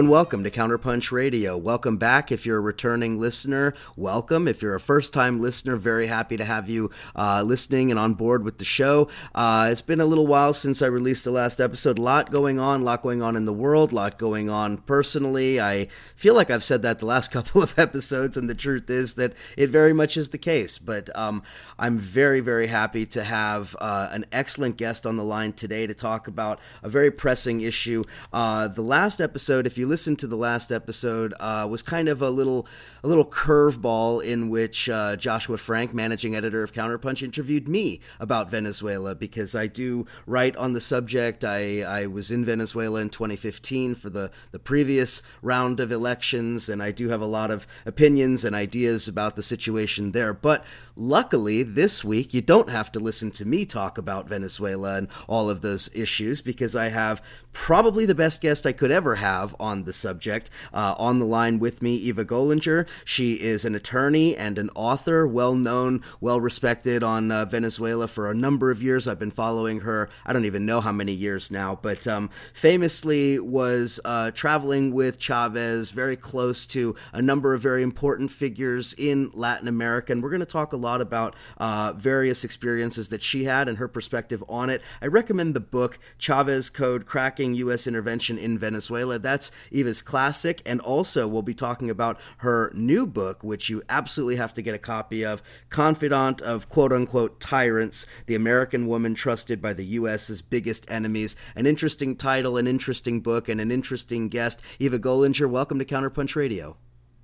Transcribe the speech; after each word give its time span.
and 0.00 0.08
welcome 0.08 0.42
to 0.42 0.50
Counterpunch 0.50 1.12
Radio. 1.12 1.58
Welcome 1.58 1.98
back 1.98 2.32
if 2.32 2.46
you're 2.46 2.56
a 2.56 2.60
returning 2.62 3.20
listener. 3.20 3.74
Welcome. 3.96 4.48
If 4.48 4.62
you're 4.62 4.74
a 4.74 4.80
first 4.80 5.12
time 5.12 5.42
listener, 5.42 5.76
very 5.76 6.06
happy 6.06 6.38
to 6.38 6.44
have 6.46 6.70
you 6.70 6.90
uh, 7.14 7.42
listening 7.42 7.90
and 7.90 8.00
on 8.00 8.14
board 8.14 8.42
with 8.42 8.56
the 8.56 8.64
show. 8.64 9.10
Uh, 9.34 9.68
it's 9.70 9.82
been 9.82 10.00
a 10.00 10.06
little 10.06 10.26
while 10.26 10.54
since 10.54 10.80
I 10.80 10.86
released 10.86 11.26
the 11.26 11.30
last 11.30 11.60
episode. 11.60 11.98
A 11.98 12.02
lot 12.02 12.30
going 12.30 12.58
on, 12.58 12.80
a 12.80 12.84
lot 12.84 13.02
going 13.02 13.20
on 13.20 13.36
in 13.36 13.44
the 13.44 13.52
world, 13.52 13.92
a 13.92 13.94
lot 13.94 14.16
going 14.16 14.48
on 14.48 14.78
personally. 14.78 15.60
I 15.60 15.88
feel 16.16 16.32
like 16.32 16.50
I've 16.50 16.64
said 16.64 16.80
that 16.80 17.00
the 17.00 17.06
last 17.06 17.30
couple 17.30 17.62
of 17.62 17.78
episodes, 17.78 18.38
and 18.38 18.48
the 18.48 18.54
truth 18.54 18.88
is 18.88 19.16
that 19.16 19.34
it 19.58 19.68
very 19.68 19.92
much 19.92 20.16
is 20.16 20.30
the 20.30 20.38
case. 20.38 20.78
But 20.78 21.14
um, 21.14 21.42
I'm 21.78 21.98
very, 21.98 22.40
very 22.40 22.68
happy 22.68 23.04
to 23.04 23.22
have 23.22 23.76
uh, 23.78 24.08
an 24.12 24.24
excellent 24.32 24.78
guest 24.78 25.04
on 25.04 25.18
the 25.18 25.24
line 25.24 25.52
today 25.52 25.86
to 25.86 25.92
talk 25.92 26.26
about 26.26 26.58
a 26.82 26.88
very 26.88 27.10
pressing 27.10 27.60
issue. 27.60 28.02
Uh, 28.32 28.66
the 28.66 28.80
last 28.80 29.20
episode, 29.20 29.66
if 29.66 29.76
you 29.76 29.89
listen 29.90 30.14
to 30.14 30.28
the 30.28 30.36
last 30.36 30.70
episode, 30.70 31.34
uh, 31.40 31.66
was 31.68 31.82
kind 31.82 32.08
of 32.08 32.22
a 32.22 32.30
little 32.30 32.66
a 33.02 33.08
little 33.08 33.24
curveball 33.24 34.24
in 34.24 34.48
which 34.48 34.88
uh, 34.88 35.16
Joshua 35.16 35.58
Frank, 35.58 35.92
managing 35.92 36.36
editor 36.36 36.62
of 36.62 36.72
Counterpunch, 36.72 37.22
interviewed 37.22 37.66
me 37.66 38.00
about 38.20 38.50
Venezuela 38.50 39.16
because 39.16 39.54
I 39.54 39.66
do 39.66 40.06
write 40.26 40.54
on 40.56 40.74
the 40.74 40.80
subject. 40.80 41.44
I, 41.44 41.82
I 41.82 42.06
was 42.06 42.30
in 42.30 42.44
Venezuela 42.44 43.00
in 43.00 43.10
2015 43.10 43.96
for 43.96 44.10
the, 44.10 44.30
the 44.52 44.60
previous 44.60 45.22
round 45.42 45.80
of 45.80 45.90
elections, 45.90 46.68
and 46.68 46.80
I 46.80 46.92
do 46.92 47.08
have 47.08 47.20
a 47.20 47.26
lot 47.26 47.50
of 47.50 47.66
opinions 47.84 48.44
and 48.44 48.54
ideas 48.54 49.08
about 49.08 49.34
the 49.34 49.42
situation 49.42 50.12
there. 50.12 50.32
But 50.32 50.64
luckily, 50.94 51.64
this 51.64 52.04
week, 52.04 52.32
you 52.32 52.42
don't 52.42 52.70
have 52.70 52.92
to 52.92 53.00
listen 53.00 53.32
to 53.32 53.44
me 53.44 53.66
talk 53.66 53.98
about 53.98 54.28
Venezuela 54.28 54.96
and 54.96 55.08
all 55.28 55.50
of 55.50 55.62
those 55.62 55.90
issues 55.94 56.40
because 56.40 56.76
I 56.76 56.90
have 56.90 57.20
probably 57.52 58.06
the 58.06 58.14
best 58.14 58.40
guest 58.40 58.64
I 58.64 58.72
could 58.72 58.92
ever 58.92 59.16
have 59.16 59.56
on 59.58 59.79
the 59.84 59.92
subject. 59.92 60.50
Uh, 60.72 60.94
on 60.98 61.18
the 61.18 61.24
line 61.26 61.58
with 61.58 61.82
me, 61.82 61.94
Eva 61.96 62.24
Golinger. 62.24 62.86
She 63.04 63.34
is 63.34 63.64
an 63.64 63.74
attorney 63.74 64.36
and 64.36 64.58
an 64.58 64.70
author, 64.74 65.26
well 65.26 65.54
known, 65.54 66.02
well 66.20 66.40
respected 66.40 67.02
on 67.02 67.30
uh, 67.30 67.44
Venezuela 67.44 68.08
for 68.08 68.30
a 68.30 68.34
number 68.34 68.70
of 68.70 68.82
years. 68.82 69.06
I've 69.06 69.18
been 69.18 69.30
following 69.30 69.80
her, 69.80 70.08
I 70.24 70.32
don't 70.32 70.44
even 70.44 70.66
know 70.66 70.80
how 70.80 70.92
many 70.92 71.12
years 71.12 71.50
now, 71.50 71.78
but 71.80 72.06
um, 72.06 72.30
famously 72.52 73.38
was 73.38 74.00
uh, 74.04 74.30
traveling 74.32 74.92
with 74.92 75.18
Chavez, 75.18 75.90
very 75.90 76.16
close 76.16 76.66
to 76.66 76.94
a 77.12 77.22
number 77.22 77.54
of 77.54 77.60
very 77.60 77.82
important 77.82 78.30
figures 78.30 78.94
in 78.94 79.30
Latin 79.34 79.68
America. 79.68 80.12
And 80.12 80.22
we're 80.22 80.30
going 80.30 80.40
to 80.40 80.46
talk 80.46 80.72
a 80.72 80.76
lot 80.76 81.00
about 81.00 81.36
uh, 81.58 81.92
various 81.96 82.44
experiences 82.44 83.08
that 83.08 83.22
she 83.22 83.44
had 83.44 83.68
and 83.68 83.78
her 83.78 83.88
perspective 83.88 84.42
on 84.48 84.70
it. 84.70 84.82
I 85.00 85.06
recommend 85.06 85.54
the 85.54 85.60
book 85.60 85.98
Chavez 86.18 86.70
Code 86.70 87.06
Cracking 87.06 87.54
U.S. 87.54 87.86
Intervention 87.86 88.38
in 88.38 88.58
Venezuela. 88.58 89.18
That's 89.18 89.50
Eva's 89.70 90.02
classic. 90.02 90.62
And 90.66 90.80
also, 90.80 91.26
we'll 91.26 91.42
be 91.42 91.54
talking 91.54 91.90
about 91.90 92.20
her 92.38 92.70
new 92.74 93.06
book, 93.06 93.42
which 93.42 93.70
you 93.70 93.82
absolutely 93.88 94.36
have 94.36 94.52
to 94.54 94.62
get 94.62 94.74
a 94.74 94.78
copy 94.78 95.24
of 95.24 95.42
Confidant 95.68 96.40
of 96.40 96.68
Quote 96.68 96.92
Unquote 96.92 97.40
Tyrants, 97.40 98.06
the 98.26 98.34
American 98.34 98.86
Woman 98.86 99.14
Trusted 99.14 99.60
by 99.60 99.72
the 99.72 99.84
U.S.'s 99.84 100.42
Biggest 100.42 100.90
Enemies. 100.90 101.36
An 101.54 101.66
interesting 101.66 102.16
title, 102.16 102.56
an 102.56 102.66
interesting 102.66 103.20
book, 103.20 103.48
and 103.48 103.60
an 103.60 103.70
interesting 103.70 104.28
guest. 104.28 104.62
Eva 104.78 104.98
Golinger, 104.98 105.48
welcome 105.48 105.78
to 105.78 105.84
Counterpunch 105.84 106.36
Radio. 106.36 106.76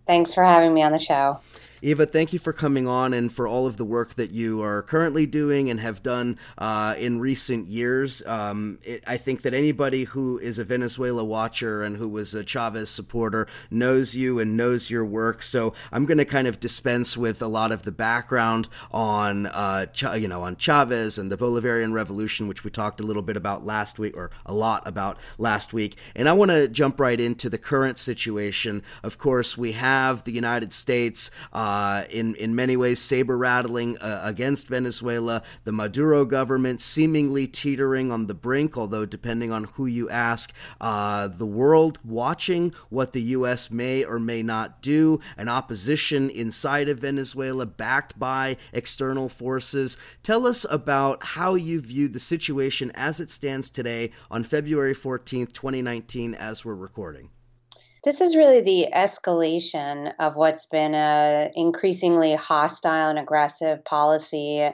Thanks 0.06 0.32
for 0.32 0.44
having 0.44 0.72
me 0.72 0.82
on 0.82 0.92
the 0.92 0.98
show. 0.98 1.40
Eva, 1.82 2.06
thank 2.06 2.32
you 2.32 2.38
for 2.38 2.52
coming 2.52 2.88
on 2.88 3.12
and 3.12 3.32
for 3.32 3.46
all 3.46 3.66
of 3.66 3.76
the 3.76 3.84
work 3.84 4.14
that 4.14 4.30
you 4.30 4.62
are 4.62 4.82
currently 4.82 5.26
doing 5.26 5.68
and 5.68 5.80
have 5.80 6.02
done 6.02 6.38
uh, 6.56 6.94
in 6.98 7.20
recent 7.20 7.66
years. 7.66 8.26
Um, 8.26 8.78
it, 8.82 9.04
I 9.06 9.18
think 9.18 9.42
that 9.42 9.52
anybody 9.52 10.04
who 10.04 10.38
is 10.38 10.58
a 10.58 10.64
Venezuela 10.64 11.22
watcher 11.22 11.82
and 11.82 11.98
who 11.98 12.08
was 12.08 12.34
a 12.34 12.44
Chavez 12.44 12.88
supporter 12.88 13.46
knows 13.70 14.16
you 14.16 14.38
and 14.38 14.56
knows 14.56 14.90
your 14.90 15.04
work. 15.04 15.42
So 15.42 15.74
I'm 15.92 16.06
going 16.06 16.18
to 16.18 16.24
kind 16.24 16.46
of 16.46 16.60
dispense 16.60 17.16
with 17.16 17.42
a 17.42 17.46
lot 17.46 17.72
of 17.72 17.82
the 17.82 17.92
background 17.92 18.68
on, 18.90 19.46
uh, 19.46 19.86
Ch- 19.86 20.16
you 20.18 20.28
know, 20.28 20.42
on 20.42 20.56
Chavez 20.56 21.18
and 21.18 21.30
the 21.30 21.36
Bolivarian 21.36 21.92
Revolution, 21.92 22.48
which 22.48 22.64
we 22.64 22.70
talked 22.70 23.00
a 23.00 23.04
little 23.04 23.22
bit 23.22 23.36
about 23.36 23.66
last 23.66 23.98
week, 23.98 24.16
or 24.16 24.30
a 24.46 24.54
lot 24.54 24.86
about 24.88 25.18
last 25.36 25.74
week. 25.74 25.96
And 26.14 26.28
I 26.28 26.32
want 26.32 26.50
to 26.52 26.68
jump 26.68 26.98
right 26.98 27.20
into 27.20 27.50
the 27.50 27.58
current 27.58 27.98
situation. 27.98 28.82
Of 29.02 29.18
course, 29.18 29.58
we 29.58 29.72
have 29.72 30.24
the 30.24 30.32
United 30.32 30.72
States. 30.72 31.30
Uh, 31.52 31.65
uh, 31.66 32.04
in 32.10 32.36
in 32.36 32.54
many 32.54 32.76
ways 32.76 33.00
saber 33.00 33.36
rattling 33.36 33.98
uh, 33.98 34.20
against 34.22 34.68
Venezuela. 34.68 35.42
The 35.64 35.72
Maduro 35.72 36.24
government 36.24 36.80
seemingly 36.80 37.48
teetering 37.48 38.12
on 38.12 38.28
the 38.28 38.34
brink, 38.34 38.78
although 38.78 39.04
depending 39.04 39.50
on 39.50 39.64
who 39.64 39.86
you 39.86 40.08
ask, 40.08 40.54
uh, 40.80 41.26
the 41.26 41.46
world 41.46 41.98
watching 42.04 42.72
what 42.88 43.12
the 43.12 43.22
U.S. 43.38 43.68
may 43.68 44.04
or 44.04 44.20
may 44.20 44.44
not 44.44 44.80
do. 44.80 45.18
An 45.36 45.48
opposition 45.48 46.30
inside 46.30 46.88
of 46.88 47.00
Venezuela, 47.00 47.66
backed 47.66 48.16
by 48.16 48.56
external 48.72 49.28
forces. 49.28 49.96
Tell 50.22 50.46
us 50.46 50.64
about 50.70 51.24
how 51.34 51.56
you 51.56 51.80
view 51.80 52.06
the 52.06 52.20
situation 52.20 52.92
as 52.94 53.18
it 53.18 53.28
stands 53.28 53.68
today 53.70 54.12
on 54.30 54.44
February 54.44 54.94
14th, 54.94 55.52
2019, 55.52 56.32
as 56.32 56.64
we're 56.64 56.76
recording. 56.76 57.30
This 58.06 58.20
is 58.20 58.36
really 58.36 58.60
the 58.60 58.86
escalation 58.94 60.12
of 60.20 60.36
what's 60.36 60.66
been 60.66 60.94
a 60.94 61.50
increasingly 61.56 62.36
hostile 62.36 63.10
and 63.10 63.18
aggressive 63.18 63.84
policy 63.84 64.70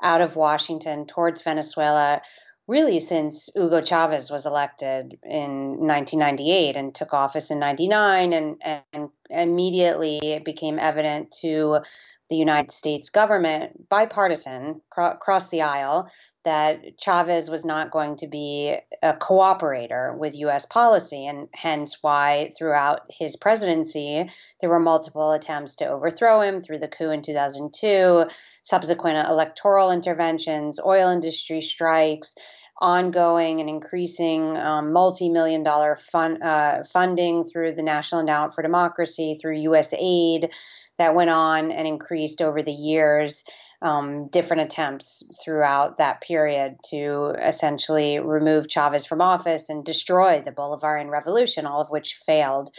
out 0.00 0.20
of 0.20 0.36
Washington 0.36 1.04
towards 1.04 1.42
Venezuela, 1.42 2.22
really 2.68 3.00
since 3.00 3.50
Hugo 3.56 3.80
Chavez 3.80 4.30
was 4.30 4.46
elected 4.46 5.18
in 5.24 5.78
1998 5.80 6.76
and 6.76 6.94
took 6.94 7.12
office 7.12 7.50
in 7.50 7.58
99 7.58 8.32
and, 8.32 8.62
and 8.92 9.10
immediately 9.30 10.20
it 10.22 10.44
became 10.44 10.78
evident 10.78 11.32
to 11.40 11.80
the 12.28 12.36
United 12.36 12.72
States 12.72 13.10
government, 13.10 13.88
bipartisan, 13.88 14.82
across 14.96 15.48
the 15.50 15.62
aisle, 15.62 16.10
that 16.46 16.96
Chavez 16.96 17.50
was 17.50 17.64
not 17.64 17.90
going 17.90 18.16
to 18.16 18.28
be 18.28 18.76
a 19.02 19.14
cooperator 19.14 20.16
with 20.16 20.38
U.S. 20.38 20.64
policy, 20.64 21.26
and 21.26 21.48
hence 21.52 21.98
why 22.02 22.50
throughout 22.56 23.00
his 23.10 23.34
presidency 23.36 24.30
there 24.60 24.70
were 24.70 24.78
multiple 24.78 25.32
attempts 25.32 25.74
to 25.76 25.88
overthrow 25.88 26.40
him 26.40 26.60
through 26.60 26.78
the 26.78 26.86
coup 26.86 27.10
in 27.10 27.20
2002, 27.20 28.26
subsequent 28.62 29.28
electoral 29.28 29.90
interventions, 29.90 30.80
oil 30.84 31.10
industry 31.10 31.60
strikes. 31.60 32.36
Ongoing 32.78 33.58
and 33.58 33.70
increasing 33.70 34.54
um, 34.58 34.92
multi 34.92 35.30
million 35.30 35.62
dollar 35.62 35.96
uh, 36.12 36.84
funding 36.84 37.42
through 37.46 37.72
the 37.72 37.82
National 37.82 38.20
Endowment 38.20 38.52
for 38.52 38.60
Democracy, 38.60 39.38
through 39.40 39.56
U.S. 39.60 39.94
aid 39.98 40.52
that 40.98 41.14
went 41.14 41.30
on 41.30 41.70
and 41.70 41.86
increased 41.86 42.40
over 42.42 42.62
the 42.62 42.72
years 42.72 43.44
um, 43.82 44.28
different 44.28 44.62
attempts 44.62 45.22
throughout 45.44 45.98
that 45.98 46.22
period 46.22 46.76
to 46.90 47.34
essentially 47.38 48.18
remove 48.18 48.68
Chavez 48.68 49.06
from 49.06 49.20
office 49.20 49.68
and 49.68 49.84
destroy 49.84 50.40
the 50.40 50.52
Bolivarian 50.52 51.10
Revolution, 51.10 51.66
all 51.66 51.80
of 51.80 51.90
which 51.90 52.18
failed. 52.26 52.70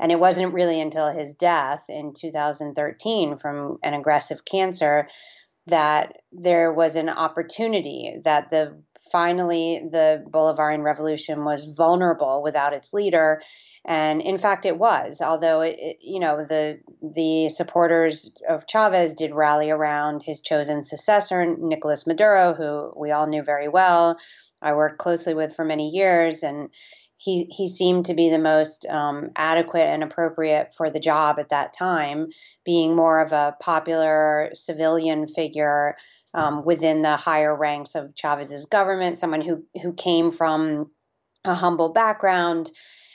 And 0.00 0.10
it 0.10 0.20
wasn't 0.20 0.54
really 0.54 0.80
until 0.80 1.10
his 1.10 1.34
death 1.34 1.84
in 1.88 2.12
2013 2.18 3.38
from 3.38 3.78
an 3.82 3.94
aggressive 3.94 4.44
cancer 4.44 5.08
that 5.66 6.16
there 6.32 6.72
was 6.72 6.96
an 6.96 7.08
opportunity 7.08 8.16
that 8.24 8.50
the 8.50 8.80
finally 9.10 9.82
the 9.90 10.24
Bolivarian 10.30 10.82
Revolution 10.82 11.44
was 11.44 11.74
vulnerable 11.76 12.42
without 12.42 12.72
its 12.72 12.92
leader 12.92 13.42
and 13.86 14.20
in 14.20 14.36
fact 14.36 14.66
it 14.66 14.78
was 14.78 15.22
although 15.22 15.60
it, 15.60 15.76
it, 15.78 15.96
you 16.00 16.20
know 16.20 16.44
the 16.44 16.78
the 17.02 17.48
supporters 17.48 18.34
of 18.48 18.66
Chavez 18.66 19.14
did 19.14 19.32
rally 19.32 19.70
around 19.70 20.22
his 20.22 20.42
chosen 20.42 20.82
successor 20.82 21.56
Nicolas 21.58 22.06
Maduro 22.06 22.52
who 22.52 22.92
we 23.00 23.12
all 23.12 23.26
knew 23.26 23.42
very 23.42 23.68
well 23.68 24.18
I 24.60 24.74
worked 24.74 24.98
closely 24.98 25.34
with 25.34 25.54
for 25.54 25.64
many 25.64 25.90
years 25.90 26.42
and 26.42 26.70
he 27.16 27.44
he 27.44 27.66
seemed 27.66 28.06
to 28.06 28.14
be 28.14 28.28
the 28.28 28.38
most 28.38 28.86
um, 28.90 29.30
adequate 29.36 29.88
and 29.88 30.02
appropriate 30.02 30.74
for 30.76 30.90
the 30.90 31.00
job 31.00 31.38
at 31.38 31.48
that 31.48 31.72
time 31.72 32.28
being 32.64 32.94
more 32.94 33.22
of 33.24 33.32
a 33.32 33.56
popular 33.60 34.50
civilian 34.52 35.26
figure 35.26 35.96
um, 36.34 36.64
within 36.64 37.00
the 37.02 37.16
higher 37.16 37.56
ranks 37.56 37.94
of 37.94 38.14
Chavez's 38.14 38.66
government 38.66 39.16
someone 39.16 39.40
who 39.40 39.64
who 39.80 39.92
came 39.92 40.30
from 40.30 40.90
a 41.44 41.54
humble 41.54 41.92
background 41.92 42.70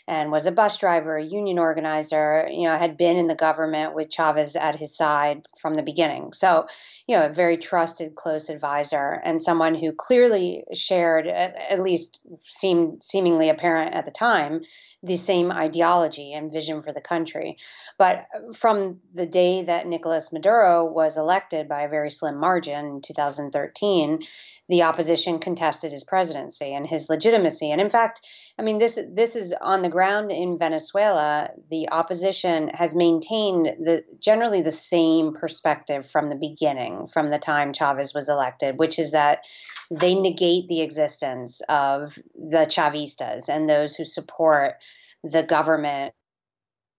and 0.07 0.31
was 0.31 0.47
a 0.47 0.51
bus 0.51 0.77
driver, 0.77 1.17
a 1.17 1.23
union 1.23 1.59
organizer, 1.59 2.47
you 2.49 2.63
know, 2.63 2.77
had 2.77 2.97
been 2.97 3.17
in 3.17 3.27
the 3.27 3.35
government 3.35 3.95
with 3.95 4.09
Chavez 4.09 4.55
at 4.55 4.75
his 4.75 4.95
side 4.95 5.43
from 5.59 5.73
the 5.73 5.83
beginning. 5.83 6.33
So, 6.33 6.65
you 7.07 7.17
know, 7.17 7.25
a 7.25 7.33
very 7.33 7.57
trusted, 7.57 8.15
close 8.15 8.49
advisor 8.49 9.21
and 9.23 9.41
someone 9.41 9.75
who 9.75 9.91
clearly 9.91 10.63
shared, 10.73 11.27
at, 11.27 11.55
at 11.55 11.79
least 11.79 12.19
seemed 12.37 13.03
seemingly 13.03 13.49
apparent 13.49 13.93
at 13.93 14.05
the 14.05 14.11
time, 14.11 14.61
the 15.03 15.17
same 15.17 15.51
ideology 15.51 16.33
and 16.33 16.51
vision 16.51 16.81
for 16.81 16.93
the 16.93 17.01
country. 17.01 17.57
But 17.97 18.27
from 18.55 18.99
the 19.13 19.25
day 19.25 19.63
that 19.63 19.87
Nicolas 19.87 20.31
Maduro 20.31 20.85
was 20.85 21.17
elected 21.17 21.67
by 21.67 21.83
a 21.83 21.89
very 21.89 22.11
slim 22.11 22.37
margin 22.37 22.85
in 22.85 23.01
2013, 23.01 24.23
the 24.69 24.83
opposition 24.83 25.39
contested 25.39 25.91
his 25.91 26.03
presidency 26.03 26.73
and 26.73 26.87
his 26.87 27.09
legitimacy. 27.09 27.71
And 27.71 27.81
in 27.81 27.89
fact, 27.89 28.21
I 28.61 28.63
mean 28.63 28.77
this 28.77 28.99
this 29.11 29.35
is 29.35 29.55
on 29.59 29.81
the 29.81 29.89
ground 29.89 30.29
in 30.29 30.55
Venezuela. 30.55 31.49
The 31.71 31.89
opposition 31.89 32.67
has 32.67 32.93
maintained 32.93 33.65
the 33.65 34.03
generally 34.19 34.61
the 34.61 34.69
same 34.69 35.33
perspective 35.33 36.07
from 36.07 36.27
the 36.27 36.35
beginning, 36.35 37.07
from 37.07 37.29
the 37.29 37.39
time 37.39 37.73
Chavez 37.73 38.13
was 38.13 38.29
elected, 38.29 38.77
which 38.77 38.99
is 38.99 39.13
that 39.13 39.47
they 39.89 40.13
negate 40.13 40.67
the 40.67 40.81
existence 40.81 41.61
of 41.69 42.19
the 42.35 42.67
Chavistas 42.67 43.49
and 43.49 43.67
those 43.67 43.95
who 43.95 44.05
support 44.05 44.75
the 45.23 45.41
government 45.41 46.13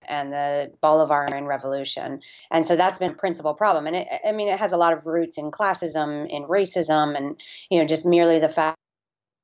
and 0.09 0.33
the 0.33 0.73
Bolivarian 0.83 1.47
Revolution. 1.47 2.23
And 2.51 2.67
so 2.67 2.75
that's 2.75 2.99
been 2.99 3.13
a 3.13 3.15
principal 3.15 3.55
problem. 3.55 3.87
And 3.87 3.95
it, 3.95 4.09
I 4.27 4.33
mean, 4.33 4.49
it 4.49 4.59
has 4.59 4.73
a 4.73 4.77
lot 4.77 4.95
of 4.95 5.07
roots 5.07 5.39
in 5.39 5.53
classism, 5.53 6.29
in 6.29 6.43
racism, 6.43 7.17
and, 7.17 7.41
you 7.71 7.79
know, 7.79 7.87
just 7.87 8.05
merely 8.05 8.41
the 8.41 8.49
fact 8.49 8.82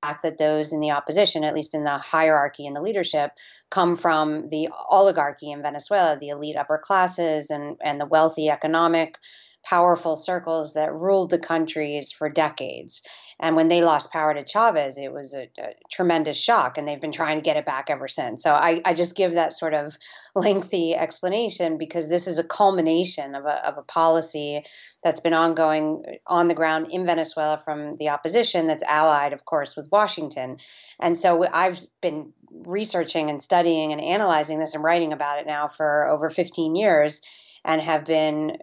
that 0.03 0.39
those 0.39 0.73
in 0.73 0.81
the 0.81 0.91
opposition, 0.91 1.45
at 1.45 1.55
least 1.55 1.75
in 1.75 1.85
the 1.85 1.99
hierarchy 1.99 2.67
and 2.67 2.77
the 2.77 2.81
leadership, 2.81 3.33
come 3.71 3.97
from 3.97 4.49
the 4.49 4.69
oligarchy 4.91 5.50
in 5.50 5.62
Venezuela, 5.62 6.17
the 6.19 6.29
elite 6.29 6.56
upper 6.56 6.79
classes 6.79 7.50
and, 7.50 7.77
and 7.83 8.00
the 8.00 8.06
wealthy 8.06 8.49
economic 8.49 9.19
powerful 9.65 10.17
circles 10.17 10.75
that 10.75 10.95
ruled 10.95 11.31
the 11.31 11.39
countries 11.39 12.12
for 12.12 12.29
decades. 12.29 13.03
And 13.40 13.55
when 13.55 13.69
they 13.69 13.82
lost 13.82 14.12
power 14.12 14.35
to 14.35 14.44
Chavez, 14.44 14.99
it 14.99 15.12
was 15.12 15.35
a, 15.35 15.49
a, 15.58 15.75
tremendous 15.90 16.37
shock, 16.37 16.76
and 16.76 16.88
they've 16.88 17.00
been 17.00 17.12
trying 17.12 17.37
to 17.38 17.43
get 17.43 17.56
it 17.56 17.64
back 17.64 17.88
ever 17.88 18.08
since. 18.08 18.43
So 18.43 18.52
I, 18.52 18.81
I, 18.85 18.94
just 18.94 19.17
give 19.17 19.35
that 19.35 19.55
sort 19.55 19.75
of 19.75 19.96
lengthy 20.35 20.94
explanation 20.94 21.79
because 21.79 22.08
this 22.08 22.26
is 22.26 22.38
a 22.38 22.44
culmination 22.44 23.35
of 23.35 23.44
a, 23.44 23.67
of 23.67 23.79
a 23.79 23.82
policy 23.82 24.64
that's 25.05 25.20
been 25.20 25.35
ongoing 25.35 26.05
on 26.26 26.49
the 26.49 26.55
ground 26.55 26.88
in 26.90 27.06
Venezuela 27.06 27.61
from 27.64 27.93
the 27.94 28.08
opposition 28.08 28.67
that's 28.67 28.82
allied, 28.82 29.32
of 29.32 29.44
course, 29.44 29.76
with 29.76 29.88
Washington. 29.93 30.58
And 31.00 31.17
so 31.17 31.46
I've 31.46 31.79
been 32.00 32.32
researching 32.50 33.31
and 33.31 33.40
studying 33.40 33.93
and 33.93 34.00
analyzing 34.00 34.58
this 34.58 34.75
and 34.75 34.82
writing 34.82 35.12
about 35.12 35.38
it 35.38 35.46
now 35.46 35.69
for 35.69 36.08
over 36.08 36.29
15 36.29 36.75
years 36.75 37.23
and 37.69 37.82
have 37.82 38.06
been 38.06 38.56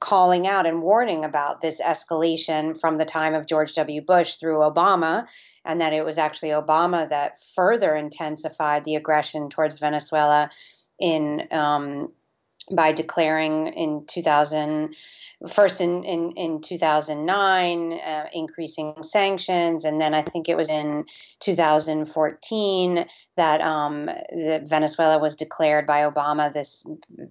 calling 0.00 0.46
out 0.46 0.66
and 0.66 0.82
warning 0.82 1.24
about 1.24 1.62
this 1.62 1.80
escalation 1.80 2.78
from 2.78 2.96
the 2.96 3.06
time 3.06 3.32
of 3.32 3.46
George 3.46 3.74
W. 3.74 4.02
Bush 4.02 4.34
through 4.34 4.58
Obama, 4.58 5.26
and 5.64 5.80
that 5.80 5.94
it 5.94 6.04
was 6.04 6.18
actually 6.18 6.50
Obama 6.50 7.08
that 7.08 7.38
further 7.56 7.96
intensified 7.96 8.84
the 8.84 8.96
aggression 8.96 9.48
towards 9.48 9.78
Venezuela 9.78 10.50
in 10.98 11.48
um, 11.50 12.12
by 12.70 12.92
declaring 12.92 13.68
in 13.68 14.04
2000 14.06 14.94
first 15.48 15.80
in, 15.80 16.04
in, 16.04 16.32
in 16.32 16.60
2009, 16.60 17.92
uh, 17.92 18.26
increasing 18.32 18.94
sanctions, 19.02 19.84
and 19.84 20.00
then 20.00 20.12
I 20.12 20.22
think 20.22 20.48
it 20.48 20.56
was 20.56 20.68
in 20.68 21.06
2014 21.40 23.06
that 23.36 23.60
um, 23.62 24.06
that 24.06 24.66
Venezuela 24.68 25.18
was 25.18 25.36
declared 25.36 25.86
by 25.86 26.02
Obama 26.02 26.52
this, 26.52 26.84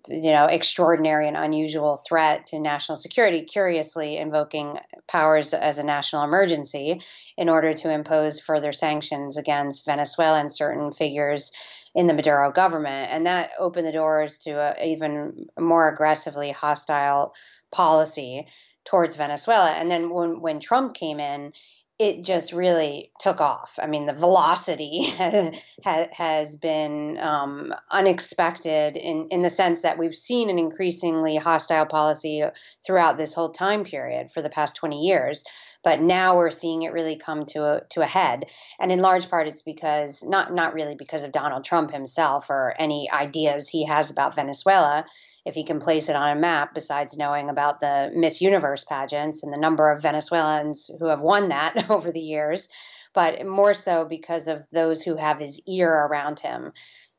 you 0.08 0.32
know, 0.32 0.46
extraordinary 0.46 1.28
and 1.28 1.38
unusual 1.38 1.98
threat 1.98 2.48
to 2.48 2.60
national 2.60 2.96
security. 2.96 3.44
Curiously, 3.44 4.18
invoking 4.18 4.80
powers 5.08 5.54
as 5.54 5.78
a 5.78 5.84
national 5.84 6.24
emergency 6.24 7.02
in 7.38 7.48
order 7.48 7.74
to 7.74 7.92
impose 7.92 8.40
further 8.40 8.72
sanctions 8.72 9.38
against 9.38 9.86
Venezuela 9.86 10.40
and 10.40 10.52
certain 10.52 10.92
figures 10.92 11.52
in 11.96 12.08
the 12.08 12.14
Maduro 12.14 12.52
government, 12.52 13.10
and 13.12 13.26
that 13.26 13.52
opened 13.60 13.86
the 13.86 13.92
doors 13.92 14.38
to 14.40 14.76
even 14.84 15.48
more 15.60 15.92
aggressively 15.92 16.52
hostile 16.52 17.34
policy 17.72 18.48
towards 18.86 19.16
Venezuela. 19.16 19.72
And 19.72 19.90
then 19.90 20.10
when 20.10 20.42
when 20.42 20.60
Trump 20.60 20.94
came 20.94 21.20
in, 21.20 21.54
it 22.00 22.24
just 22.24 22.54
really 22.54 23.12
took 23.20 23.42
off. 23.42 23.78
I 23.82 23.86
mean, 23.86 24.06
the 24.06 24.14
velocity 24.14 25.04
has 25.84 26.56
been 26.56 27.18
um, 27.20 27.74
unexpected 27.92 28.96
in, 28.96 29.28
in 29.32 29.42
the 29.42 29.50
sense 29.50 29.82
that 29.82 29.98
we've 29.98 30.16
seen 30.16 30.50
an 30.50 30.58
increasingly 30.58 31.36
hostile 31.36 31.86
policy 31.86 32.42
throughout 32.86 33.18
this 33.18 33.34
whole 33.34 33.52
time 33.52 33.84
period 33.84 34.32
for 34.32 34.42
the 34.42 34.50
past 34.50 34.78
20 34.78 35.02
years. 35.02 35.44
But 35.84 36.02
now 36.02 36.36
we're 36.36 36.52
seeing 36.52 36.82
it 36.82 36.94
really 36.94 37.16
come 37.16 37.46
to 37.48 37.64
a, 37.64 37.82
to 37.92 38.02
a 38.02 38.06
head. 38.06 38.46
And 38.80 38.92
in 38.92 39.00
large 39.00 39.30
part, 39.30 39.48
it's 39.48 39.62
because, 39.62 40.26
not, 40.28 40.54
not 40.54 40.74
really 40.74 40.96
because 40.96 41.24
of 41.24 41.32
Donald 41.32 41.64
Trump 41.64 41.92
himself 41.92 42.50
or 42.50 42.76
any 42.78 43.10
ideas 43.12 43.70
he 43.70 43.86
has 43.86 44.12
about 44.12 44.36
Venezuela 44.36 45.06
if 45.46 45.56
he 45.56 45.64
can 45.64 45.80
place 45.80 46.10
it 46.10 46.16
on 46.16 46.38
a 46.38 46.40
map, 46.40 46.74
besides 46.74 47.18
knowing 47.18 47.50
about 47.50 47.80
the 47.80 48.12
Miss 48.14 48.42
Universe 48.42 48.84
pageants 48.84 49.44
and 49.44 49.54
the 49.54 49.58
number 49.58 49.92
of 49.92 50.02
Venezuelans 50.02 50.92
who 51.00 51.08
have 51.08 51.22
won 51.22 51.50
that 51.50 51.90
over 51.90 52.12
the 52.12 52.20
years, 52.20 52.70
but 53.14 53.46
more 53.46 53.74
so 53.74 54.06
because 54.06 54.48
of 54.48 54.70
those 54.72 55.02
who 55.02 55.16
have 55.16 55.40
his 55.40 55.62
ear 55.68 55.92
around 55.92 56.40
him. 56.40 56.72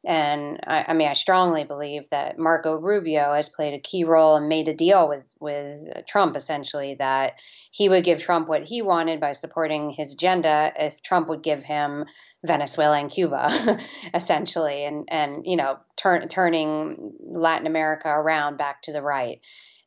And 0.06 0.60
I, 0.66 0.86
I, 0.88 0.94
mean, 0.94 1.08
I 1.08 1.12
strongly 1.12 1.64
believe 1.64 2.08
that 2.10 2.38
Marco 2.38 2.76
Rubio 2.76 3.34
has 3.34 3.50
played 3.50 3.74
a 3.74 3.78
key 3.78 4.04
role 4.04 4.36
and 4.36 4.48
made 4.48 4.68
a 4.68 4.74
deal 4.74 5.08
with 5.08 5.32
with 5.40 6.06
Trump, 6.06 6.36
essentially 6.36 6.94
that 6.94 7.40
he 7.70 7.88
would 7.88 8.04
give 8.04 8.22
Trump 8.22 8.48
what 8.48 8.64
he 8.64 8.80
wanted 8.80 9.20
by 9.20 9.32
supporting 9.32 9.90
his 9.90 10.14
agenda 10.14 10.72
if 10.76 11.02
Trump 11.02 11.28
would 11.28 11.42
give 11.42 11.62
him 11.62 12.06
Venezuela 12.44 12.98
and 12.98 13.10
Cuba, 13.10 13.50
essentially, 14.14 14.84
and 14.84 15.06
and 15.10 15.46
you 15.46 15.56
know, 15.56 15.76
turn, 15.96 16.28
turning 16.28 17.12
Latin 17.20 17.66
America 17.66 18.08
around 18.08 18.56
back 18.56 18.82
to 18.82 18.92
the 18.92 19.02
right 19.02 19.40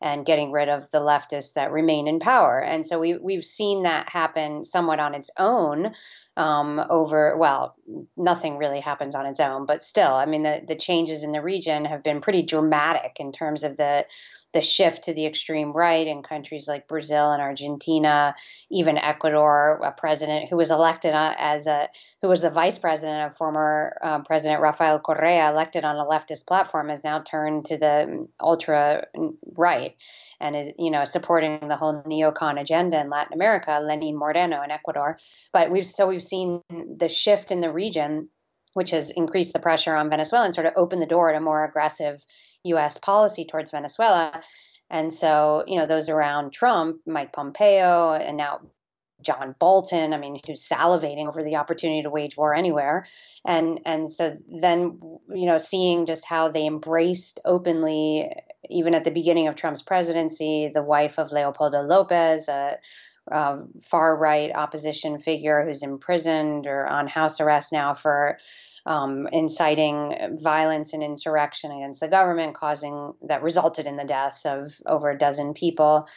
and 0.03 0.25
getting 0.25 0.51
rid 0.51 0.67
of 0.67 0.91
the 0.91 0.99
leftists 0.99 1.53
that 1.53 1.71
remain 1.71 2.07
in 2.07 2.19
power. 2.19 2.59
And 2.61 2.85
so 2.85 2.99
we, 2.99 3.17
we've 3.17 3.45
seen 3.45 3.83
that 3.83 4.09
happen 4.09 4.65
somewhat 4.65 4.99
on 4.99 5.15
its 5.15 5.31
own 5.39 5.93
um, 6.35 6.81
over, 6.89 7.37
well, 7.37 7.75
nothing 8.17 8.57
really 8.57 8.81
happens 8.81 9.15
on 9.15 9.25
its 9.25 9.39
own, 9.39 9.65
but 9.65 9.81
still, 9.81 10.13
I 10.13 10.25
mean, 10.25 10.43
the, 10.43 10.61
the 10.67 10.75
changes 10.75 11.23
in 11.23 11.31
the 11.31 11.41
region 11.41 11.85
have 11.85 12.03
been 12.03 12.19
pretty 12.19 12.43
dramatic 12.43 13.17
in 13.19 13.31
terms 13.31 13.63
of 13.63 13.77
the 13.77 14.05
the 14.53 14.61
shift 14.61 15.03
to 15.03 15.13
the 15.13 15.25
extreme 15.25 15.71
right 15.71 16.05
in 16.05 16.21
countries 16.21 16.67
like 16.67 16.87
Brazil 16.87 17.31
and 17.31 17.41
Argentina, 17.41 18.35
even 18.69 18.97
Ecuador, 18.97 19.81
a 19.83 19.91
president 19.91 20.49
who 20.49 20.55
was 20.57 20.69
elected 20.69 21.13
uh, 21.13 21.33
as 21.37 21.65
a 21.67 21.89
who 22.21 22.29
was 22.29 22.43
the 22.43 22.49
vice 22.49 22.77
president 22.77 23.27
of 23.27 23.35
former 23.35 23.97
um, 24.01 24.23
President 24.23 24.61
Rafael 24.61 24.99
Correa, 24.99 25.49
elected 25.49 25.83
on 25.83 25.95
a 25.95 26.05
leftist 26.05 26.47
platform, 26.47 26.89
has 26.89 27.03
now 27.03 27.19
turned 27.19 27.65
to 27.65 27.77
the 27.77 28.27
ultra 28.39 29.07
right 29.57 29.95
and 30.39 30.55
is 30.55 30.71
you 30.77 30.91
know 30.91 31.03
supporting 31.03 31.67
the 31.67 31.75
whole 31.75 32.03
neocon 32.03 32.61
agenda 32.61 33.01
in 33.01 33.09
Latin 33.09 33.33
America. 33.33 33.79
Lenin 33.83 34.15
Moreno 34.15 34.61
in 34.61 34.71
Ecuador, 34.71 35.17
but 35.51 35.71
we've 35.71 35.85
so 35.85 36.07
we've 36.07 36.23
seen 36.23 36.61
the 36.69 37.09
shift 37.09 37.51
in 37.51 37.61
the 37.61 37.71
region 37.71 38.29
which 38.73 38.91
has 38.91 39.11
increased 39.11 39.53
the 39.53 39.59
pressure 39.59 39.95
on 39.95 40.09
Venezuela 40.09 40.45
and 40.45 40.53
sort 40.55 40.65
of 40.65 40.73
opened 40.75 41.01
the 41.01 41.07
door 41.07 41.31
to 41.31 41.39
more 41.39 41.63
aggressive 41.63 42.19
U.S. 42.65 42.97
policy 42.97 43.45
towards 43.45 43.71
Venezuela. 43.71 44.41
And 44.89 45.11
so, 45.11 45.63
you 45.67 45.77
know, 45.77 45.85
those 45.85 46.09
around 46.09 46.53
Trump, 46.53 47.01
Mike 47.05 47.33
Pompeo, 47.33 48.13
and 48.13 48.37
now 48.37 48.61
John 49.23 49.55
Bolton, 49.59 50.13
I 50.13 50.17
mean, 50.17 50.39
who's 50.45 50.67
salivating 50.67 51.27
over 51.27 51.43
the 51.43 51.55
opportunity 51.55 52.03
to 52.03 52.09
wage 52.09 52.37
war 52.37 52.53
anywhere. 52.53 53.05
And 53.45 53.81
and 53.85 54.11
so 54.11 54.35
then, 54.61 54.99
you 55.29 55.45
know, 55.45 55.57
seeing 55.57 56.05
just 56.05 56.27
how 56.27 56.49
they 56.49 56.65
embraced 56.65 57.39
openly, 57.45 58.31
even 58.69 58.93
at 58.93 59.03
the 59.03 59.11
beginning 59.11 59.47
of 59.47 59.55
Trump's 59.55 59.81
presidency, 59.81 60.69
the 60.73 60.83
wife 60.83 61.17
of 61.17 61.31
Leopoldo 61.31 61.81
Lopez, 61.81 62.49
a, 62.49 62.77
a 63.29 63.59
far 63.81 64.17
right 64.17 64.51
opposition 64.53 65.19
figure 65.19 65.65
who's 65.65 65.83
imprisoned 65.83 66.67
or 66.67 66.85
on 66.85 67.07
house 67.07 67.39
arrest 67.39 67.71
now 67.71 67.93
for 67.93 68.37
um, 68.85 69.27
inciting 69.31 70.37
violence 70.43 70.93
and 70.93 71.03
insurrection 71.03 71.71
against 71.71 72.01
the 72.01 72.07
government, 72.07 72.55
causing 72.55 73.13
that 73.27 73.43
resulted 73.43 73.85
in 73.85 73.97
the 73.97 74.03
deaths 74.03 74.45
of 74.45 74.73
over 74.85 75.09
a 75.09 75.17
dozen 75.17 75.53
people 75.53 76.07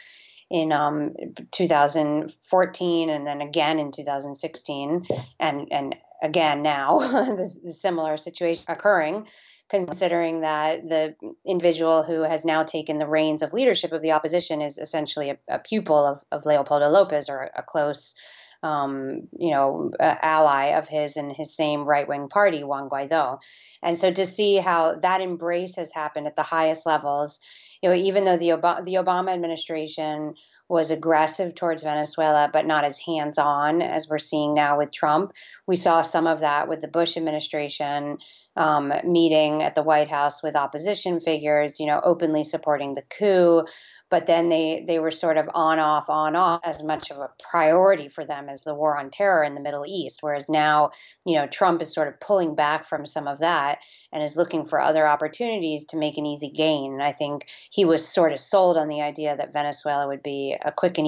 in 0.49 0.71
um, 0.71 1.13
2014 1.51 3.09
and 3.09 3.27
then 3.27 3.41
again 3.41 3.79
in 3.79 3.91
2016 3.91 5.05
and 5.39 5.67
and 5.71 5.95
again 6.21 6.61
now 6.61 6.99
this 7.35 7.59
similar 7.69 8.15
situation 8.15 8.65
occurring 8.69 9.27
considering 9.69 10.41
that 10.41 10.87
the 10.87 11.15
individual 11.45 12.03
who 12.03 12.21
has 12.21 12.45
now 12.45 12.63
taken 12.63 12.97
the 12.97 13.07
reins 13.07 13.41
of 13.41 13.51
leadership 13.51 13.91
of 13.91 14.01
the 14.01 14.11
opposition 14.11 14.61
is 14.61 14.77
essentially 14.77 15.31
a, 15.31 15.37
a 15.49 15.59
pupil 15.59 16.05
of, 16.05 16.19
of 16.31 16.45
Leopoldo 16.45 16.87
Lopez 16.87 17.29
or 17.29 17.39
a, 17.39 17.59
a 17.59 17.63
close 17.63 18.15
um, 18.63 19.27
you 19.37 19.51
know, 19.51 19.91
uh, 19.99 20.15
ally 20.21 20.77
of 20.77 20.87
his 20.87 21.17
in 21.17 21.29
his 21.29 21.55
same 21.55 21.83
right 21.83 22.07
wing 22.07 22.29
party, 22.29 22.63
Juan 22.63 22.89
Guaido. 22.89 23.39
And 23.83 23.97
so 23.97 24.11
to 24.11 24.25
see 24.25 24.57
how 24.57 24.95
that 25.01 25.21
embrace 25.21 25.75
has 25.75 25.93
happened 25.93 26.27
at 26.27 26.35
the 26.35 26.43
highest 26.43 26.85
levels, 26.85 27.41
you 27.81 27.89
know, 27.89 27.95
even 27.95 28.23
though 28.23 28.37
the 28.37 28.49
Obama, 28.49 28.83
the 28.83 28.95
Obama 28.95 29.33
administration 29.33 30.33
was 30.67 30.91
aggressive 30.91 31.55
towards 31.55 31.83
Venezuela, 31.83 32.49
but 32.51 32.65
not 32.65 32.83
as 32.83 32.99
hands 32.99 33.37
on 33.37 33.81
as 33.81 34.09
we're 34.09 34.17
seeing 34.17 34.53
now 34.53 34.77
with 34.77 34.91
Trump, 34.91 35.31
we 35.67 35.75
saw 35.75 36.01
some 36.01 36.27
of 36.27 36.39
that 36.41 36.67
with 36.67 36.81
the 36.81 36.87
Bush 36.87 37.15
administration 37.17 38.17
um, 38.55 38.91
meeting 39.05 39.61
at 39.61 39.75
the 39.75 39.83
White 39.83 40.09
House 40.09 40.41
with 40.41 40.55
opposition 40.55 41.21
figures, 41.21 41.79
you 41.79 41.85
know, 41.85 42.01
openly 42.03 42.43
supporting 42.43 42.95
the 42.95 43.03
coup 43.03 43.63
but 44.09 44.25
then 44.25 44.49
they 44.49 44.83
they 44.87 44.99
were 44.99 45.11
sort 45.11 45.37
of 45.37 45.47
on 45.53 45.79
off 45.79 46.09
on 46.09 46.35
off 46.35 46.61
as 46.63 46.83
much 46.83 47.11
of 47.11 47.17
a 47.17 47.29
priority 47.51 48.07
for 48.09 48.23
them 48.23 48.49
as 48.49 48.63
the 48.63 48.75
war 48.75 48.97
on 48.97 49.09
terror 49.09 49.43
in 49.43 49.55
the 49.55 49.61
Middle 49.61 49.85
East 49.85 50.19
whereas 50.21 50.49
now 50.49 50.91
you 51.25 51.35
know 51.35 51.47
Trump 51.47 51.81
is 51.81 51.93
sort 51.93 52.07
of 52.07 52.19
pulling 52.19 52.55
back 52.55 52.85
from 52.85 53.05
some 53.05 53.27
of 53.27 53.39
that 53.39 53.79
and 54.11 54.23
is 54.23 54.37
looking 54.37 54.65
for 54.65 54.79
other 54.79 55.07
opportunities 55.07 55.85
to 55.87 55.97
make 55.97 56.17
an 56.17 56.25
easy 56.25 56.49
gain. 56.49 56.93
And 56.93 57.03
I 57.03 57.11
think 57.11 57.47
he 57.69 57.85
was 57.85 58.07
sort 58.07 58.31
of 58.31 58.39
sold 58.39 58.77
on 58.77 58.87
the 58.87 59.01
idea 59.01 59.35
that 59.35 59.53
Venezuela 59.53 60.07
would 60.07 60.23
be 60.23 60.55
a 60.61 60.71
quick 60.71 60.97
and 60.97 61.07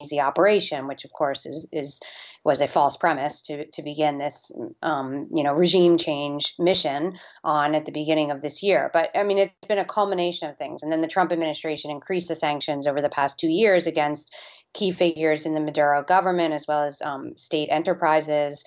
easy 0.00 0.20
operation, 0.20 0.86
which 0.86 1.04
of 1.04 1.12
course 1.12 1.46
is 1.46 1.68
is 1.72 2.00
was 2.44 2.60
a 2.60 2.68
false 2.68 2.96
premise 2.96 3.42
to 3.42 3.66
to 3.66 3.82
begin 3.82 4.18
this 4.18 4.52
um, 4.82 5.28
you 5.32 5.42
know 5.42 5.52
regime 5.52 5.96
change 5.96 6.54
mission 6.58 7.16
on 7.44 7.74
at 7.74 7.84
the 7.84 7.92
beginning 7.92 8.30
of 8.30 8.40
this 8.40 8.62
year. 8.62 8.90
But 8.92 9.10
I 9.14 9.22
mean, 9.22 9.38
it's 9.38 9.54
been 9.68 9.78
a 9.78 9.84
culmination 9.84 10.48
of 10.48 10.56
things, 10.56 10.82
and 10.82 10.90
then 10.90 11.02
the 11.02 11.08
Trump 11.08 11.32
administration 11.32 11.90
increased 11.90 12.28
the 12.28 12.34
sanctions 12.34 12.86
over 12.86 13.00
the 13.00 13.08
past 13.08 13.38
two 13.38 13.50
years 13.50 13.86
against 13.86 14.34
key 14.72 14.92
figures 14.92 15.46
in 15.46 15.54
the 15.54 15.60
Maduro 15.60 16.02
government 16.02 16.54
as 16.54 16.66
well 16.66 16.82
as 16.84 17.02
um, 17.02 17.36
state 17.36 17.68
enterprises 17.70 18.64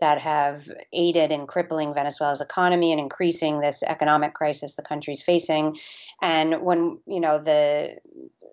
that 0.00 0.20
have 0.20 0.68
aided 0.92 1.30
in 1.30 1.46
crippling 1.46 1.94
Venezuela's 1.94 2.40
economy 2.40 2.90
and 2.90 3.00
increasing 3.00 3.60
this 3.60 3.82
economic 3.82 4.34
crisis 4.34 4.74
the 4.74 4.82
country's 4.82 5.22
facing. 5.22 5.76
And 6.20 6.62
when 6.62 6.98
you 7.06 7.20
know 7.20 7.38
the 7.38 7.98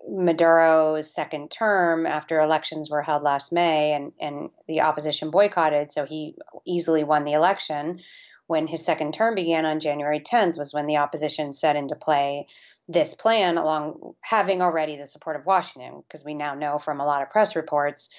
Maduro's 0.08 1.12
second 1.12 1.50
term 1.50 2.06
after 2.06 2.40
elections 2.40 2.90
were 2.90 3.02
held 3.02 3.22
last 3.22 3.52
May 3.52 3.92
and, 3.92 4.12
and 4.20 4.50
the 4.66 4.80
opposition 4.80 5.30
boycotted, 5.30 5.92
so 5.92 6.04
he 6.04 6.36
easily 6.66 7.04
won 7.04 7.24
the 7.24 7.32
election. 7.32 8.00
When 8.46 8.66
his 8.66 8.84
second 8.84 9.14
term 9.14 9.34
began 9.34 9.64
on 9.64 9.80
January 9.80 10.20
10th, 10.20 10.58
was 10.58 10.74
when 10.74 10.86
the 10.86 10.98
opposition 10.98 11.52
set 11.52 11.76
into 11.76 11.94
play 11.94 12.46
this 12.88 13.14
plan, 13.14 13.56
along 13.56 14.14
having 14.20 14.60
already 14.60 14.96
the 14.96 15.06
support 15.06 15.36
of 15.36 15.46
Washington, 15.46 16.02
because 16.06 16.24
we 16.24 16.34
now 16.34 16.54
know 16.54 16.78
from 16.78 17.00
a 17.00 17.06
lot 17.06 17.22
of 17.22 17.30
press 17.30 17.56
reports 17.56 18.14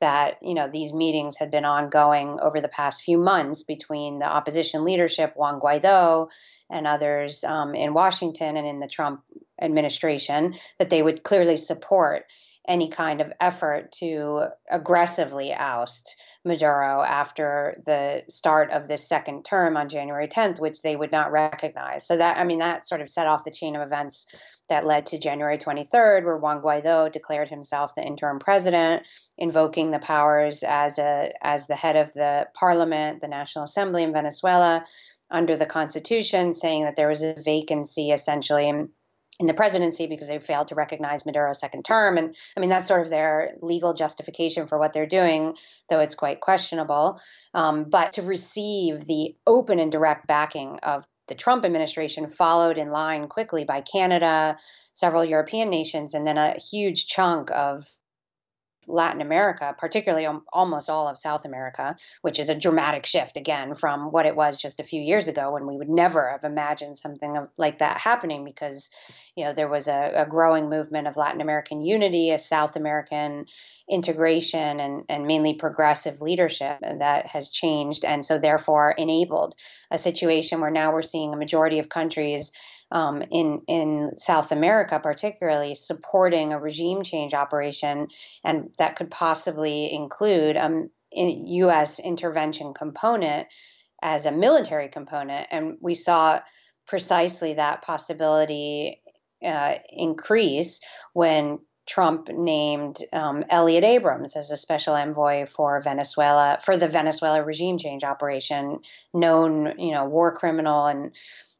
that 0.00 0.38
you 0.42 0.54
know 0.54 0.68
these 0.68 0.92
meetings 0.92 1.36
had 1.38 1.50
been 1.50 1.64
ongoing 1.64 2.38
over 2.40 2.60
the 2.60 2.68
past 2.68 3.02
few 3.02 3.18
months 3.18 3.62
between 3.62 4.18
the 4.18 4.26
opposition 4.26 4.84
leadership, 4.84 5.32
Juan 5.36 5.60
Guaido, 5.60 6.28
and 6.70 6.86
others 6.86 7.44
um, 7.44 7.74
in 7.74 7.94
Washington 7.94 8.56
and 8.56 8.66
in 8.66 8.78
the 8.78 8.88
Trump 8.88 9.22
administration 9.60 10.54
that 10.78 10.90
they 10.90 11.02
would 11.02 11.22
clearly 11.22 11.56
support 11.56 12.26
any 12.66 12.90
kind 12.90 13.20
of 13.20 13.32
effort 13.40 13.90
to 13.92 14.46
aggressively 14.70 15.52
oust 15.54 16.16
Maduro 16.48 17.02
after 17.02 17.80
the 17.86 18.24
start 18.28 18.72
of 18.72 18.88
this 18.88 19.06
second 19.06 19.44
term 19.44 19.76
on 19.76 19.88
January 19.88 20.26
10th, 20.26 20.60
which 20.60 20.82
they 20.82 20.96
would 20.96 21.12
not 21.12 21.30
recognize. 21.30 22.06
So 22.06 22.16
that, 22.16 22.38
I 22.38 22.44
mean, 22.44 22.58
that 22.58 22.84
sort 22.84 23.00
of 23.00 23.08
set 23.08 23.28
off 23.28 23.44
the 23.44 23.52
chain 23.52 23.76
of 23.76 23.82
events 23.82 24.26
that 24.68 24.86
led 24.86 25.06
to 25.06 25.18
January 25.18 25.56
23rd, 25.56 26.24
where 26.24 26.38
Juan 26.38 26.60
Guaido 26.60 27.12
declared 27.12 27.48
himself 27.48 27.94
the 27.94 28.04
interim 28.04 28.40
president, 28.40 29.06
invoking 29.36 29.92
the 29.92 30.00
powers 30.00 30.64
as 30.66 30.98
a 30.98 31.32
as 31.40 31.68
the 31.68 31.76
head 31.76 31.96
of 31.96 32.12
the 32.14 32.48
parliament, 32.54 33.20
the 33.20 33.28
National 33.28 33.64
Assembly 33.64 34.02
in 34.02 34.12
Venezuela, 34.12 34.84
under 35.30 35.56
the 35.56 35.66
Constitution, 35.66 36.52
saying 36.52 36.84
that 36.84 36.96
there 36.96 37.08
was 37.08 37.22
a 37.22 37.34
vacancy 37.44 38.10
essentially 38.10 38.88
in 39.38 39.46
the 39.46 39.54
presidency 39.54 40.06
because 40.06 40.28
they 40.28 40.38
failed 40.38 40.68
to 40.68 40.74
recognize 40.74 41.24
Maduro's 41.24 41.60
second 41.60 41.84
term. 41.84 42.16
And 42.16 42.34
I 42.56 42.60
mean, 42.60 42.70
that's 42.70 42.88
sort 42.88 43.02
of 43.02 43.08
their 43.08 43.54
legal 43.60 43.94
justification 43.94 44.66
for 44.66 44.78
what 44.78 44.92
they're 44.92 45.06
doing, 45.06 45.56
though 45.88 46.00
it's 46.00 46.14
quite 46.14 46.40
questionable. 46.40 47.20
Um, 47.54 47.84
but 47.88 48.14
to 48.14 48.22
receive 48.22 49.00
the 49.04 49.36
open 49.46 49.78
and 49.78 49.92
direct 49.92 50.26
backing 50.26 50.78
of 50.82 51.04
the 51.28 51.34
Trump 51.34 51.64
administration, 51.64 52.26
followed 52.26 52.78
in 52.78 52.90
line 52.90 53.28
quickly 53.28 53.64
by 53.64 53.82
Canada, 53.82 54.56
several 54.94 55.24
European 55.24 55.70
nations, 55.70 56.14
and 56.14 56.26
then 56.26 56.38
a 56.38 56.58
huge 56.58 57.06
chunk 57.06 57.50
of 57.50 57.86
Latin 58.88 59.20
America, 59.20 59.74
particularly 59.78 60.26
almost 60.52 60.90
all 60.90 61.08
of 61.08 61.18
South 61.18 61.44
America, 61.44 61.96
which 62.22 62.38
is 62.38 62.48
a 62.48 62.58
dramatic 62.58 63.06
shift 63.06 63.36
again 63.36 63.74
from 63.74 64.10
what 64.10 64.26
it 64.26 64.34
was 64.34 64.60
just 64.60 64.80
a 64.80 64.84
few 64.84 65.00
years 65.00 65.28
ago 65.28 65.52
when 65.52 65.66
we 65.66 65.76
would 65.76 65.88
never 65.88 66.30
have 66.30 66.44
imagined 66.44 66.96
something 66.96 67.46
like 67.56 67.78
that 67.78 67.98
happening 67.98 68.44
because, 68.44 68.90
you 69.36 69.44
know, 69.44 69.52
there 69.52 69.68
was 69.68 69.88
a, 69.88 70.12
a 70.16 70.26
growing 70.26 70.70
movement 70.70 71.06
of 71.06 71.16
Latin 71.16 71.40
American 71.40 71.80
unity, 71.80 72.30
a 72.30 72.38
South 72.38 72.76
American 72.76 73.46
integration, 73.88 74.80
and, 74.80 75.04
and 75.08 75.26
mainly 75.26 75.54
progressive 75.54 76.20
leadership 76.20 76.78
that 76.80 77.26
has 77.26 77.50
changed 77.50 78.04
and 78.04 78.24
so 78.24 78.38
therefore 78.38 78.94
enabled 78.96 79.54
a 79.90 79.98
situation 79.98 80.60
where 80.60 80.70
now 80.70 80.92
we're 80.92 81.02
seeing 81.02 81.32
a 81.32 81.36
majority 81.36 81.78
of 81.78 81.88
countries 81.88 82.52
um, 82.90 83.22
in 83.30 83.62
in 83.66 84.12
South 84.16 84.52
America, 84.52 85.00
particularly 85.02 85.74
supporting 85.74 86.52
a 86.52 86.60
regime 86.60 87.02
change 87.02 87.34
operation, 87.34 88.08
and 88.44 88.74
that 88.78 88.96
could 88.96 89.10
possibly 89.10 89.92
include 89.92 90.56
a 90.56 90.64
um, 90.64 90.90
U.S. 91.12 92.00
intervention 92.00 92.74
component 92.74 93.48
as 94.02 94.26
a 94.26 94.32
military 94.32 94.88
component, 94.88 95.48
and 95.50 95.76
we 95.80 95.94
saw 95.94 96.40
precisely 96.86 97.54
that 97.54 97.82
possibility 97.82 99.02
uh, 99.44 99.74
increase 99.90 100.80
when 101.12 101.58
Trump 101.88 102.28
named 102.28 102.98
um, 103.12 103.44
Elliott 103.48 103.82
Abrams 103.82 104.36
as 104.36 104.50
a 104.50 104.56
special 104.56 104.94
envoy 104.94 105.46
for 105.46 105.80
Venezuela 105.82 106.58
for 106.62 106.76
the 106.76 106.86
Venezuela 106.86 107.42
regime 107.42 107.78
change 107.78 108.04
operation, 108.04 108.80
known 109.14 109.74
you 109.78 109.92
know 109.92 110.04
war 110.04 110.32
criminal 110.32 110.86
and 110.86 111.12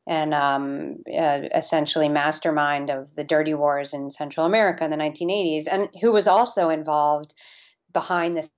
and 0.09 0.33
um, 0.33 0.97
uh, 1.07 1.41
essentially 1.55 2.09
mastermind 2.09 2.89
of 2.89 3.15
the 3.15 3.25
dirty 3.25 3.53
wars 3.53 3.93
in 3.93 4.11
Central 4.11 4.47
America 4.47 4.83
in 4.85 4.91
the 4.91 4.97
1980s, 4.97 5.65
and 5.71 5.89
who 6.01 6.11
was 6.11 6.27
also 6.27 6.71
involved 6.71 7.35
behind 7.93 8.37
the 8.37 8.49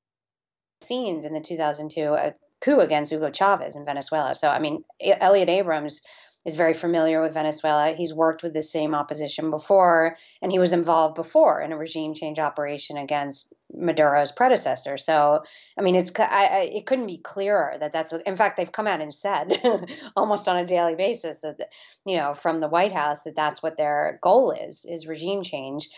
scenes 0.81 1.25
in 1.25 1.35
the 1.35 1.41
2002 1.41 2.01
uh, 2.03 2.31
coup 2.61 2.79
against 2.79 3.13
Hugo 3.13 3.31
Chavez 3.31 3.75
in 3.75 3.85
Venezuela. 3.85 4.35
So, 4.37 4.49
I 4.49 4.61
mean, 4.61 4.85
Elliott 5.01 5.49
Abrams 5.49 6.03
is 6.47 6.57
very 6.57 6.73
familiar 6.73 7.21
with 7.21 7.35
Venezuela. 7.35 7.93
He's 7.93 8.15
worked 8.15 8.43
with 8.43 8.55
the 8.55 8.63
same 8.63 8.95
opposition 8.95 9.51
before, 9.51 10.17
and 10.41 10.51
he 10.51 10.59
was 10.59 10.73
involved 10.73 11.15
before 11.15 11.61
in 11.61 11.73
a 11.73 11.77
regime 11.77 12.15
change 12.15 12.39
operation 12.39 12.97
against 12.97 13.53
Maduro's 13.75 14.33
predecessor. 14.33 14.97
So, 14.97 15.43
I 15.79 15.83
mean, 15.83 15.95
it's 15.95 16.19
I, 16.19 16.25
I, 16.25 16.71
it 16.73 16.87
couldn't 16.87 17.07
be 17.07 17.19
clearer 17.19 17.77
that 17.79 17.93
that's 17.93 18.13
what. 18.13 18.23
In 18.23 18.37
fact, 18.37 18.57
they've 18.57 18.73
come 18.73 18.87
out 18.87 19.03
and 19.03 19.15
said 19.15 19.61
almost 20.17 20.49
on 20.49 20.57
a 20.57 20.65
daily 20.65 20.95
basis 20.95 21.43
that 21.43 21.71
you 22.07 22.17
know 22.17 22.33
from 22.33 22.61
the 22.61 22.69
White 22.69 22.93
House 22.93 23.25
that 23.25 23.37
that's 23.37 23.63
what 23.63 23.77
their 23.77 24.19
goal 24.23 24.53
is 24.53 24.87
is 24.89 25.07
regime 25.07 25.43
change. 25.43 25.89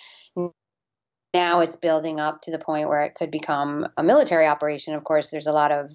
Now 1.35 1.61
it's 1.61 1.77
building 1.77 2.21
up 2.21 2.43
to 2.43 2.51
the 2.51 2.59
point 2.59 2.89
where 2.89 3.05
it 3.05 3.15
could 3.15 3.31
become 3.31 3.87
a 3.97 4.03
military 4.03 4.47
operation. 4.47 4.95
Of 4.95 5.05
course, 5.05 5.31
there's 5.31 5.47
a 5.47 5.53
lot 5.53 5.73
of 5.73 5.91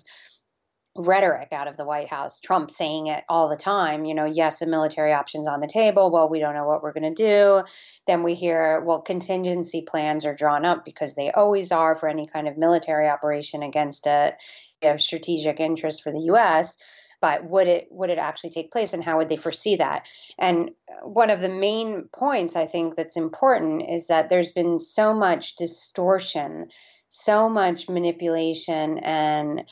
rhetoric 0.97 1.49
out 1.51 1.67
of 1.67 1.77
the 1.77 1.85
White 1.85 2.09
House, 2.09 2.39
Trump 2.39 2.71
saying 2.71 3.07
it 3.07 3.23
all 3.29 3.49
the 3.49 3.55
time, 3.55 4.05
you 4.05 4.15
know, 4.15 4.25
yes, 4.25 4.61
a 4.61 4.67
military 4.67 5.13
option's 5.13 5.47
on 5.47 5.59
the 5.59 5.67
table. 5.67 6.11
Well, 6.11 6.29
we 6.29 6.39
don't 6.39 6.55
know 6.55 6.65
what 6.65 6.81
we're 6.81 6.93
going 6.93 7.13
to 7.13 7.23
do. 7.23 7.63
Then 8.07 8.23
we 8.23 8.33
hear, 8.33 8.81
well, 8.81 9.01
contingency 9.01 9.83
plans 9.87 10.25
are 10.25 10.35
drawn 10.35 10.65
up 10.65 10.83
because 10.83 11.15
they 11.15 11.31
always 11.31 11.71
are 11.71 11.95
for 11.95 12.09
any 12.09 12.27
kind 12.27 12.47
of 12.47 12.57
military 12.57 13.07
operation 13.07 13.63
against 13.63 14.07
a, 14.07 14.33
a 14.81 14.97
strategic 14.97 15.59
interest 15.59 16.03
for 16.03 16.11
the 16.11 16.21
U.S. 16.21 16.77
But 17.19 17.45
would 17.45 17.67
it 17.67 17.87
would 17.89 18.11
it 18.11 18.19
actually 18.19 18.51
take 18.51 18.71
place, 18.71 18.93
and 18.93 19.03
how 19.03 19.17
would 19.17 19.27
they 19.27 19.37
foresee 19.37 19.75
that? 19.77 20.07
And 20.37 20.71
one 21.01 21.31
of 21.31 21.41
the 21.41 21.49
main 21.49 22.09
points 22.13 22.55
I 22.55 22.67
think 22.67 22.95
that's 22.95 23.17
important 23.17 23.89
is 23.89 24.07
that 24.07 24.29
there's 24.29 24.51
been 24.51 24.77
so 24.77 25.15
much 25.15 25.55
distortion, 25.55 26.69
so 27.09 27.49
much 27.49 27.89
manipulation, 27.89 28.99
and 28.99 29.63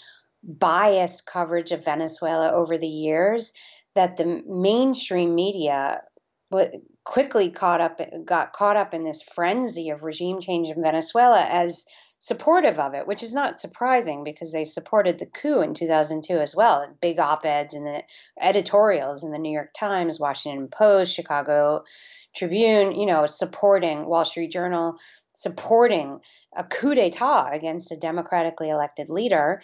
biased 0.45 1.25
coverage 1.25 1.71
of 1.71 1.83
Venezuela 1.83 2.51
over 2.51 2.77
the 2.77 2.87
years 2.87 3.53
that 3.95 4.17
the 4.17 4.43
mainstream 4.47 5.33
media 5.33 6.01
quickly 7.03 7.49
caught 7.49 7.81
up 7.81 7.99
got 8.25 8.53
caught 8.53 8.77
up 8.77 8.93
in 8.93 9.03
this 9.03 9.23
frenzy 9.23 9.89
of 9.89 10.03
regime 10.03 10.39
change 10.39 10.69
in 10.69 10.81
Venezuela 10.81 11.45
as 11.49 11.85
supportive 12.19 12.79
of 12.79 12.93
it, 12.93 13.07
which 13.07 13.21
is 13.21 13.35
not 13.35 13.59
surprising 13.59 14.23
because 14.23 14.51
they 14.51 14.65
supported 14.65 15.19
the 15.19 15.25
coup 15.25 15.61
in 15.61 15.73
2002 15.73 16.33
as 16.33 16.55
well. 16.55 16.87
Big 17.01 17.19
op-eds 17.19 17.75
in 17.75 17.83
the 17.83 18.03
editorials 18.41 19.23
in 19.23 19.31
the 19.31 19.37
New 19.37 19.51
York 19.51 19.73
Times, 19.77 20.19
Washington 20.19 20.67
Post, 20.67 21.13
Chicago 21.13 21.83
Tribune, 22.35 22.95
you 22.95 23.05
know, 23.05 23.25
supporting 23.25 24.05
Wall 24.05 24.25
Street 24.25 24.51
Journal, 24.51 24.95
supporting 25.35 26.19
a 26.55 26.63
coup 26.63 26.95
d'etat 26.95 27.49
against 27.51 27.91
a 27.91 27.97
democratically 27.97 28.69
elected 28.69 29.09
leader 29.09 29.61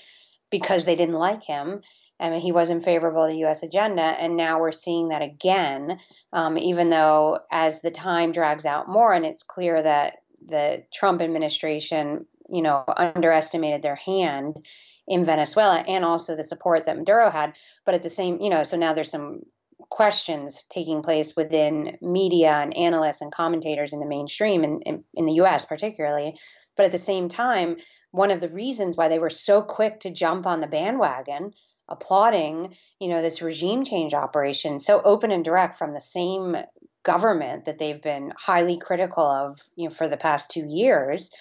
because 0.52 0.86
they 0.86 0.96
didn't 0.96 1.16
like 1.16 1.44
him. 1.44 1.82
I 2.20 2.30
mean, 2.30 2.42
he 2.42 2.52
wasn't 2.52 2.86
favorable 2.86 3.28
to 3.28 3.34
U.S. 3.34 3.64
agenda, 3.64 4.02
and 4.02 4.38
now 4.38 4.60
we're 4.60 4.72
seeing 4.72 5.10
that 5.10 5.22
again. 5.22 5.98
Um, 6.34 6.58
even 6.58 6.90
though, 6.90 7.40
as 7.52 7.82
the 7.82 7.90
time 7.90 8.32
drags 8.32 8.66
out 8.66 8.88
more, 8.88 9.14
and 9.14 9.26
it's 9.26 9.44
clear 9.44 9.82
that 9.82 10.18
the 10.46 10.84
Trump 10.94 11.22
administration, 11.22 12.26
you 12.50 12.62
know, 12.62 12.84
underestimated 12.96 13.82
their 13.82 13.96
hand 13.96 14.64
in 15.08 15.26
Venezuela, 15.26 15.80
and 15.88 16.06
also 16.06 16.36
the 16.36 16.44
support 16.44 16.86
that 16.86 16.98
Maduro 16.98 17.32
had. 17.32 17.56
But 17.86 17.96
at 17.96 18.04
the 18.04 18.10
same, 18.10 18.40
you 18.40 18.50
know, 18.50 18.64
so 18.64 18.78
now 18.78 18.94
there's 18.94 19.10
some 19.10 19.42
questions 19.90 20.64
taking 20.70 21.02
place 21.02 21.36
within 21.36 21.98
media 22.02 22.52
and 22.52 22.76
analysts 22.78 23.22
and 23.22 23.32
commentators 23.32 23.94
in 23.94 24.00
the 24.00 24.06
mainstream 24.06 24.64
in, 24.64 24.80
in, 24.82 25.04
in 25.16 25.26
the 25.26 25.34
US 25.34 25.66
particularly 25.66 26.38
but 26.76 26.86
at 26.86 26.92
the 26.92 26.98
same 26.98 27.28
time, 27.28 27.78
one 28.12 28.32
of 28.32 28.42
the 28.42 28.50
reasons 28.50 28.98
why 28.98 29.08
they 29.08 29.20
were 29.20 29.30
so 29.30 29.62
quick 29.62 30.00
to 30.02 30.12
jump 30.12 30.46
on 30.46 30.62
the 30.62 30.68
bandwagon, 30.68 31.54
applauding, 31.90 32.76
you 33.00 33.10
know, 33.10 33.22
this 33.22 33.42
regime 33.42 33.84
change 33.84 34.14
operation, 34.14 34.80
so 34.80 35.02
open 35.04 35.32
and 35.32 35.44
direct 35.44 35.76
from 35.76 35.92
the 35.92 36.02
same 36.02 36.56
government 37.04 37.66
that 37.66 37.78
they've 37.78 38.02
been 38.02 38.32
highly 38.38 38.78
critical 38.80 39.24
of, 39.24 39.60
you 39.76 39.90
know, 39.90 39.94
for 39.94 40.08
the 40.08 40.18
past 40.18 40.52
two 40.52 40.66
years, 40.68 41.32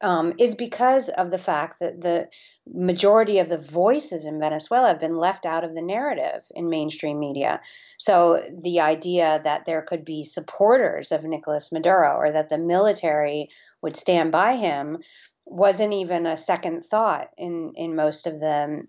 um, 0.00 0.32
is 0.38 0.54
because 0.54 1.08
of 1.08 1.30
the 1.30 1.38
fact 1.38 1.78
that 1.80 2.00
the 2.00 2.28
majority 2.66 3.38
of 3.38 3.48
the 3.48 3.58
voices 3.58 4.26
in 4.26 4.38
Venezuela 4.38 4.88
have 4.88 5.00
been 5.00 5.16
left 5.16 5.44
out 5.44 5.64
of 5.64 5.74
the 5.74 5.82
narrative 5.82 6.42
in 6.54 6.70
mainstream 6.70 7.18
media. 7.18 7.60
So 7.98 8.40
the 8.62 8.80
idea 8.80 9.40
that 9.42 9.64
there 9.64 9.82
could 9.82 10.04
be 10.04 10.24
supporters 10.24 11.12
of 11.12 11.24
Nicolas 11.24 11.72
Maduro 11.72 12.16
or 12.16 12.32
that 12.32 12.48
the 12.48 12.58
military 12.58 13.48
would 13.82 13.96
stand 13.96 14.30
by 14.32 14.56
him 14.56 14.98
wasn't 15.44 15.92
even 15.92 16.24
a 16.24 16.36
second 16.36 16.82
thought 16.82 17.30
in, 17.36 17.72
in 17.74 17.96
most 17.96 18.26
of 18.26 18.38
the 18.38 18.86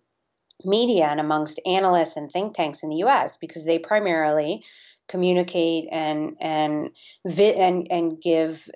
media 0.63 1.05
and 1.05 1.19
amongst 1.19 1.59
analysts 1.65 2.15
and 2.15 2.31
think 2.31 2.53
tanks 2.53 2.83
in 2.83 2.89
the 2.89 3.03
US 3.03 3.37
because 3.37 3.65
they 3.65 3.79
primarily 3.79 4.63
communicate 5.13 5.87
and 5.91 6.35
and 6.41 6.89
vi- 7.23 7.53
and 7.53 7.87
and 7.91 8.19
give 8.19 8.67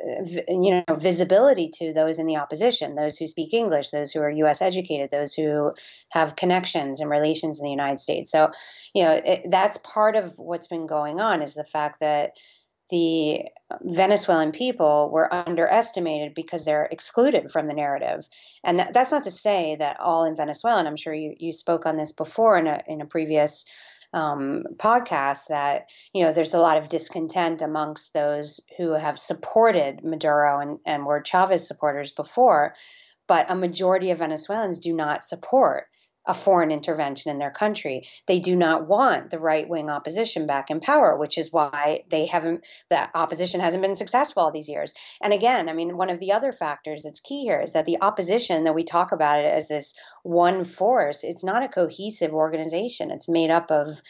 you 0.47 0.83
know 0.87 0.95
visibility 0.95 1.67
to 1.67 1.91
those 1.93 2.19
in 2.19 2.27
the 2.27 2.37
opposition, 2.37 2.93
those 2.93 3.17
who 3.17 3.25
speak 3.25 3.55
English, 3.55 3.89
those 3.89 4.11
who 4.11 4.21
are 4.21 4.29
U.S. 4.29 4.61
educated, 4.61 5.09
those 5.09 5.33
who 5.33 5.71
have 6.11 6.35
connections 6.35 7.01
and 7.01 7.09
relations 7.09 7.59
in 7.59 7.63
the 7.63 7.71
United 7.71 7.99
States. 7.99 8.31
So, 8.31 8.51
you 8.93 9.03
know, 9.03 9.19
it, 9.25 9.47
that's 9.49 9.79
part 9.79 10.15
of 10.15 10.37
what's 10.37 10.67
been 10.67 10.85
going 10.85 11.19
on 11.19 11.41
is 11.41 11.55
the 11.55 11.63
fact 11.63 12.01
that 12.01 12.37
the 12.91 13.45
Venezuelan 13.81 14.51
people 14.51 15.09
were 15.11 15.33
underestimated 15.33 16.35
because 16.35 16.65
they're 16.65 16.87
excluded 16.91 17.49
from 17.49 17.65
the 17.65 17.73
narrative. 17.73 18.27
And 18.63 18.77
that, 18.77 18.93
that's 18.93 19.11
not 19.11 19.23
to 19.23 19.31
say 19.31 19.75
that 19.79 19.99
all 19.99 20.23
in 20.23 20.35
Venezuela, 20.35 20.79
and 20.79 20.87
I'm 20.87 20.95
sure 20.95 21.15
you, 21.15 21.33
you 21.39 21.51
spoke 21.51 21.87
on 21.87 21.97
this 21.97 22.13
before 22.13 22.59
in 22.59 22.67
a, 22.67 22.79
in 22.87 23.01
a 23.01 23.05
previous 23.05 23.65
um, 24.13 24.63
podcast 24.77 25.47
that 25.49 25.89
you 26.13 26.23
know 26.23 26.31
there's 26.31 26.53
a 26.53 26.59
lot 26.59 26.77
of 26.77 26.87
discontent 26.87 27.61
amongst 27.61 28.13
those 28.13 28.61
who 28.77 28.91
have 28.93 29.19
supported 29.19 30.03
Maduro 30.03 30.59
and, 30.59 30.79
and 30.85 31.05
were 31.05 31.21
Chavez 31.21 31.67
supporters 31.67 32.11
before, 32.11 32.73
but 33.27 33.49
a 33.49 33.55
majority 33.55 34.11
of 34.11 34.19
Venezuelans 34.19 34.79
do 34.79 34.95
not 34.95 35.23
support 35.23 35.87
a 36.27 36.33
foreign 36.33 36.71
intervention 36.71 37.31
in 37.31 37.39
their 37.39 37.51
country. 37.51 38.03
They 38.27 38.39
do 38.39 38.55
not 38.55 38.87
want 38.87 39.31
the 39.31 39.39
right 39.39 39.67
wing 39.67 39.89
opposition 39.89 40.45
back 40.45 40.69
in 40.69 40.81
power, 40.81 41.17
which 41.17 41.37
is 41.37 41.53
why 41.53 42.03
they 42.09 42.25
haven't, 42.25 42.67
the 42.89 43.09
opposition 43.17 43.61
hasn't 43.61 43.81
been 43.81 43.95
successful 43.95 44.43
all 44.43 44.51
these 44.51 44.69
years. 44.69 44.93
And 45.21 45.33
again, 45.33 45.69
I 45.69 45.73
mean, 45.73 45.97
one 45.97 46.09
of 46.09 46.19
the 46.19 46.33
other 46.33 46.51
factors 46.51 47.03
that's 47.03 47.21
key 47.21 47.43
here 47.43 47.61
is 47.61 47.73
that 47.73 47.85
the 47.85 47.97
opposition, 48.01 48.65
that 48.65 48.75
we 48.75 48.83
talk 48.83 49.11
about 49.13 49.39
it 49.39 49.45
as 49.45 49.69
this 49.69 49.95
one 50.23 50.65
force, 50.65 51.23
it's 51.23 51.45
not 51.45 51.63
a 51.63 51.69
cohesive 51.69 52.33
organization. 52.33 53.09
It's 53.09 53.29
made 53.29 53.49
up 53.49 53.71
of 53.71 54.01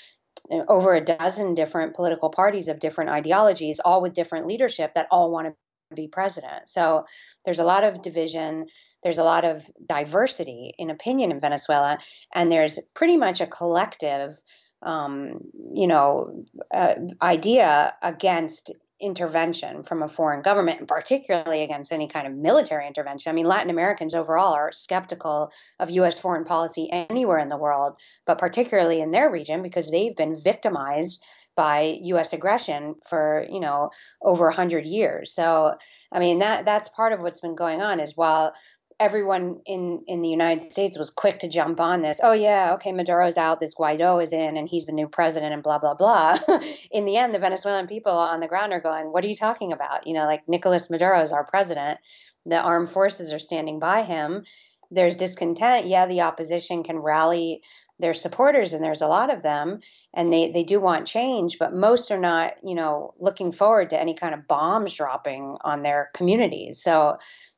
over 0.68 0.96
a 0.96 1.04
dozen 1.04 1.54
different 1.54 1.96
political 1.96 2.30
parties 2.30 2.68
of 2.68 2.80
different 2.80 3.12
ideologies, 3.12 3.80
all 3.80 4.02
with 4.02 4.14
different 4.14 4.48
leadership 4.48 4.94
that 4.96 5.08
all 5.12 5.32
want 5.32 5.48
to 5.48 5.54
be 5.96 6.08
president. 6.08 6.68
So 6.68 7.06
there's 7.46 7.60
a 7.60 7.66
lot 7.66 7.84
of 7.84 8.02
division, 8.02 8.68
there's 9.04 9.18
a 9.18 9.24
lot 9.24 9.46
of 9.46 9.70
diversity 9.88 10.74
in 10.78 10.90
opinion 10.90 11.32
in 11.32 11.40
Venezuela, 11.40 12.00
and 12.34 12.52
there's 12.52 12.80
pretty 12.94 13.18
much 13.18 13.42
a 13.42 13.48
collective, 13.48 14.40
um, 14.82 15.40
you 15.74 15.88
know, 15.88 16.46
uh, 16.74 16.96
idea 17.22 17.94
against 18.02 18.72
intervention 19.00 19.84
from 19.84 20.02
a 20.02 20.08
foreign 20.08 20.42
government, 20.42 20.80
and 20.80 20.88
particularly 20.88 21.62
against 21.62 21.94
any 21.94 22.08
kind 22.08 22.26
of 22.26 22.34
military 22.34 22.88
intervention. 22.88 23.30
I 23.30 23.34
mean, 23.34 23.46
Latin 23.46 23.70
Americans 23.70 24.16
overall 24.16 24.54
are 24.54 24.72
skeptical 24.72 25.52
of 25.80 25.92
U.S. 25.92 26.18
foreign 26.20 26.46
policy 26.46 26.90
anywhere 26.92 27.38
in 27.38 27.50
the 27.50 27.58
world, 27.58 27.96
but 28.26 28.40
particularly 28.40 29.02
in 29.02 29.12
their 29.12 29.32
region 29.32 29.62
because 29.62 29.92
they've 29.92 30.16
been 30.16 30.36
victimized 30.36 31.24
by 31.56 31.98
U.S. 32.04 32.34
aggression 32.34 32.96
for 33.10 33.46
you 33.50 33.60
know 33.60 33.90
over 34.22 34.48
a 34.48 34.54
hundred 34.54 34.86
years. 34.86 35.34
So 35.34 35.76
I 36.12 36.20
mean 36.20 36.40
that 36.40 36.66
that's 36.66 36.88
part 36.90 37.14
of 37.14 37.22
what's 37.22 37.42
been 37.42 37.56
going 37.56 37.82
on 37.82 38.00
is 38.00 38.16
while 38.16 38.54
everyone 39.00 39.62
in 39.66 40.04
in 40.08 40.22
the 40.22 40.30
United 40.30 40.62
States 40.62 40.98
was 40.98 41.10
quick 41.10 41.40
to 41.40 41.48
jump 41.48 41.80
on 41.80 42.02
this. 42.02 42.20
Oh 42.24 42.34
yeah, 42.34 42.74
okay, 42.76 42.92
Maduro's 42.92 43.38
out, 43.38 43.60
this 43.60 43.76
Guaido 43.76 44.22
is 44.22 44.34
in, 44.34 44.58
and 44.58 44.68
he's 44.68 44.86
the 44.86 44.92
new 44.92 45.08
president, 45.08 45.54
and 45.54 45.64
blah 45.64 45.80
blah 45.80 45.94
blah. 45.94 46.38
in 46.92 47.06
the 47.06 47.18
end, 47.18 47.34
the 47.34 47.40
Venezuelan 47.40 47.88
people 47.88 48.12
on 48.12 48.40
the 48.40 48.48
ground 48.48 48.74
are 48.74 48.82
going, 48.82 49.12
"What 49.12 49.24
are 49.24 49.28
you 49.28 49.36
talking 49.36 49.72
about? 49.72 50.08
You 50.08 50.14
know, 50.14 50.26
like 50.26 50.48
Nicolas 50.48 50.90
Maduro 50.90 51.22
is 51.22 51.32
our 51.32 51.46
president. 51.46 52.00
The 52.46 52.60
armed 52.60 52.90
forces 52.90 53.34
are 53.34 53.40
standing 53.40 53.80
by 53.80 54.04
him. 54.04 54.44
There's 54.90 55.18
discontent. 55.18 55.88
Yeah, 55.88 56.08
the 56.08 56.22
opposition 56.22 56.84
can 56.84 57.00
rally." 57.00 57.62
their 58.00 58.14
supporters 58.14 58.74
and 58.74 58.84
there's 58.84 59.02
a 59.02 59.08
lot 59.08 59.34
of 59.34 59.42
them 59.42 59.80
and 60.14 60.32
they 60.32 60.52
they 60.52 60.64
do 60.64 60.80
want 60.80 61.08
change 61.08 61.58
but 61.58 61.74
most 61.74 62.12
are 62.12 62.20
not 62.20 62.54
you 62.64 62.76
know 62.76 63.14
looking 63.18 63.52
forward 63.52 63.90
to 63.90 64.00
any 64.00 64.14
kind 64.14 64.36
of 64.36 64.48
bombs 64.48 64.94
dropping 64.94 65.58
on 65.62 65.82
their 65.82 66.12
communities 66.14 66.80
so 66.80 67.18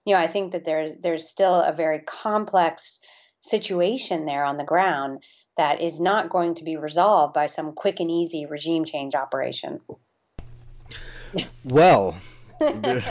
you 0.09 0.15
know 0.15 0.21
i 0.21 0.27
think 0.27 0.51
that 0.51 0.65
there's 0.65 0.95
there's 0.95 1.29
still 1.29 1.61
a 1.61 1.71
very 1.71 1.99
complex 1.99 2.99
situation 3.41 4.25
there 4.25 4.43
on 4.43 4.57
the 4.57 4.63
ground 4.63 5.23
that 5.57 5.81
is 5.81 5.99
not 5.99 6.29
going 6.29 6.55
to 6.55 6.63
be 6.63 6.77
resolved 6.77 7.33
by 7.33 7.45
some 7.45 7.73
quick 7.73 7.99
and 7.99 8.09
easy 8.09 8.45
regime 8.45 8.85
change 8.85 9.15
operation. 9.15 9.79
Well 11.63 12.17
there, 12.59 13.03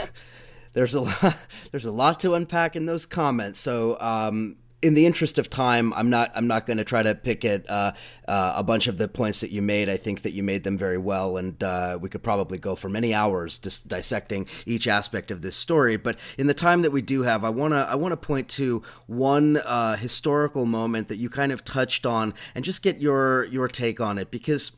there's 0.73 0.93
a 0.93 1.01
lot, 1.01 1.37
there's 1.71 1.85
a 1.85 1.91
lot 1.91 2.19
to 2.19 2.35
unpack 2.35 2.75
in 2.75 2.85
those 2.85 3.05
comments. 3.05 3.59
So 3.59 3.97
um, 3.99 4.57
in 4.81 4.93
the 4.93 5.05
interest 5.05 5.37
of 5.37 5.49
time, 5.49 5.93
I'm 5.93 6.09
not 6.09 6.31
I'm 6.35 6.47
not 6.47 6.65
going 6.65 6.77
to 6.77 6.83
try 6.83 7.03
to 7.03 7.13
pick 7.13 7.43
at 7.43 7.69
uh, 7.69 7.91
uh, 8.27 8.53
a 8.55 8.63
bunch 8.63 8.87
of 8.87 8.97
the 8.97 9.07
points 9.07 9.41
that 9.41 9.51
you 9.51 9.61
made. 9.61 9.89
I 9.89 9.97
think 9.97 10.21
that 10.21 10.31
you 10.31 10.41
made 10.41 10.63
them 10.63 10.77
very 10.77 10.97
well, 10.97 11.37
and 11.37 11.61
uh, 11.61 11.97
we 11.99 12.09
could 12.09 12.23
probably 12.23 12.57
go 12.57 12.75
for 12.75 12.89
many 12.89 13.13
hours 13.13 13.57
just 13.57 13.87
dissecting 13.87 14.47
each 14.65 14.87
aspect 14.87 15.31
of 15.31 15.41
this 15.41 15.55
story. 15.55 15.97
But 15.97 16.17
in 16.37 16.47
the 16.47 16.53
time 16.53 16.81
that 16.83 16.91
we 16.91 17.01
do 17.01 17.23
have, 17.23 17.43
I 17.43 17.49
wanna 17.49 17.87
I 17.89 17.95
wanna 17.95 18.17
point 18.17 18.47
to 18.49 18.81
one 19.07 19.57
uh, 19.57 19.97
historical 19.97 20.65
moment 20.65 21.09
that 21.09 21.17
you 21.17 21.29
kind 21.29 21.51
of 21.51 21.65
touched 21.65 22.05
on, 22.05 22.33
and 22.55 22.63
just 22.63 22.81
get 22.81 23.01
your 23.01 23.45
your 23.45 23.67
take 23.67 23.99
on 23.99 24.17
it 24.17 24.31
because 24.31 24.71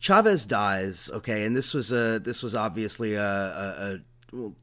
Chavez 0.00 0.46
dies. 0.46 1.10
Okay, 1.12 1.44
and 1.44 1.54
this 1.54 1.74
was 1.74 1.92
a 1.92 2.18
this 2.18 2.42
was 2.42 2.54
obviously 2.54 3.14
a, 3.14 3.22
a, 3.22 3.74
a 3.78 3.98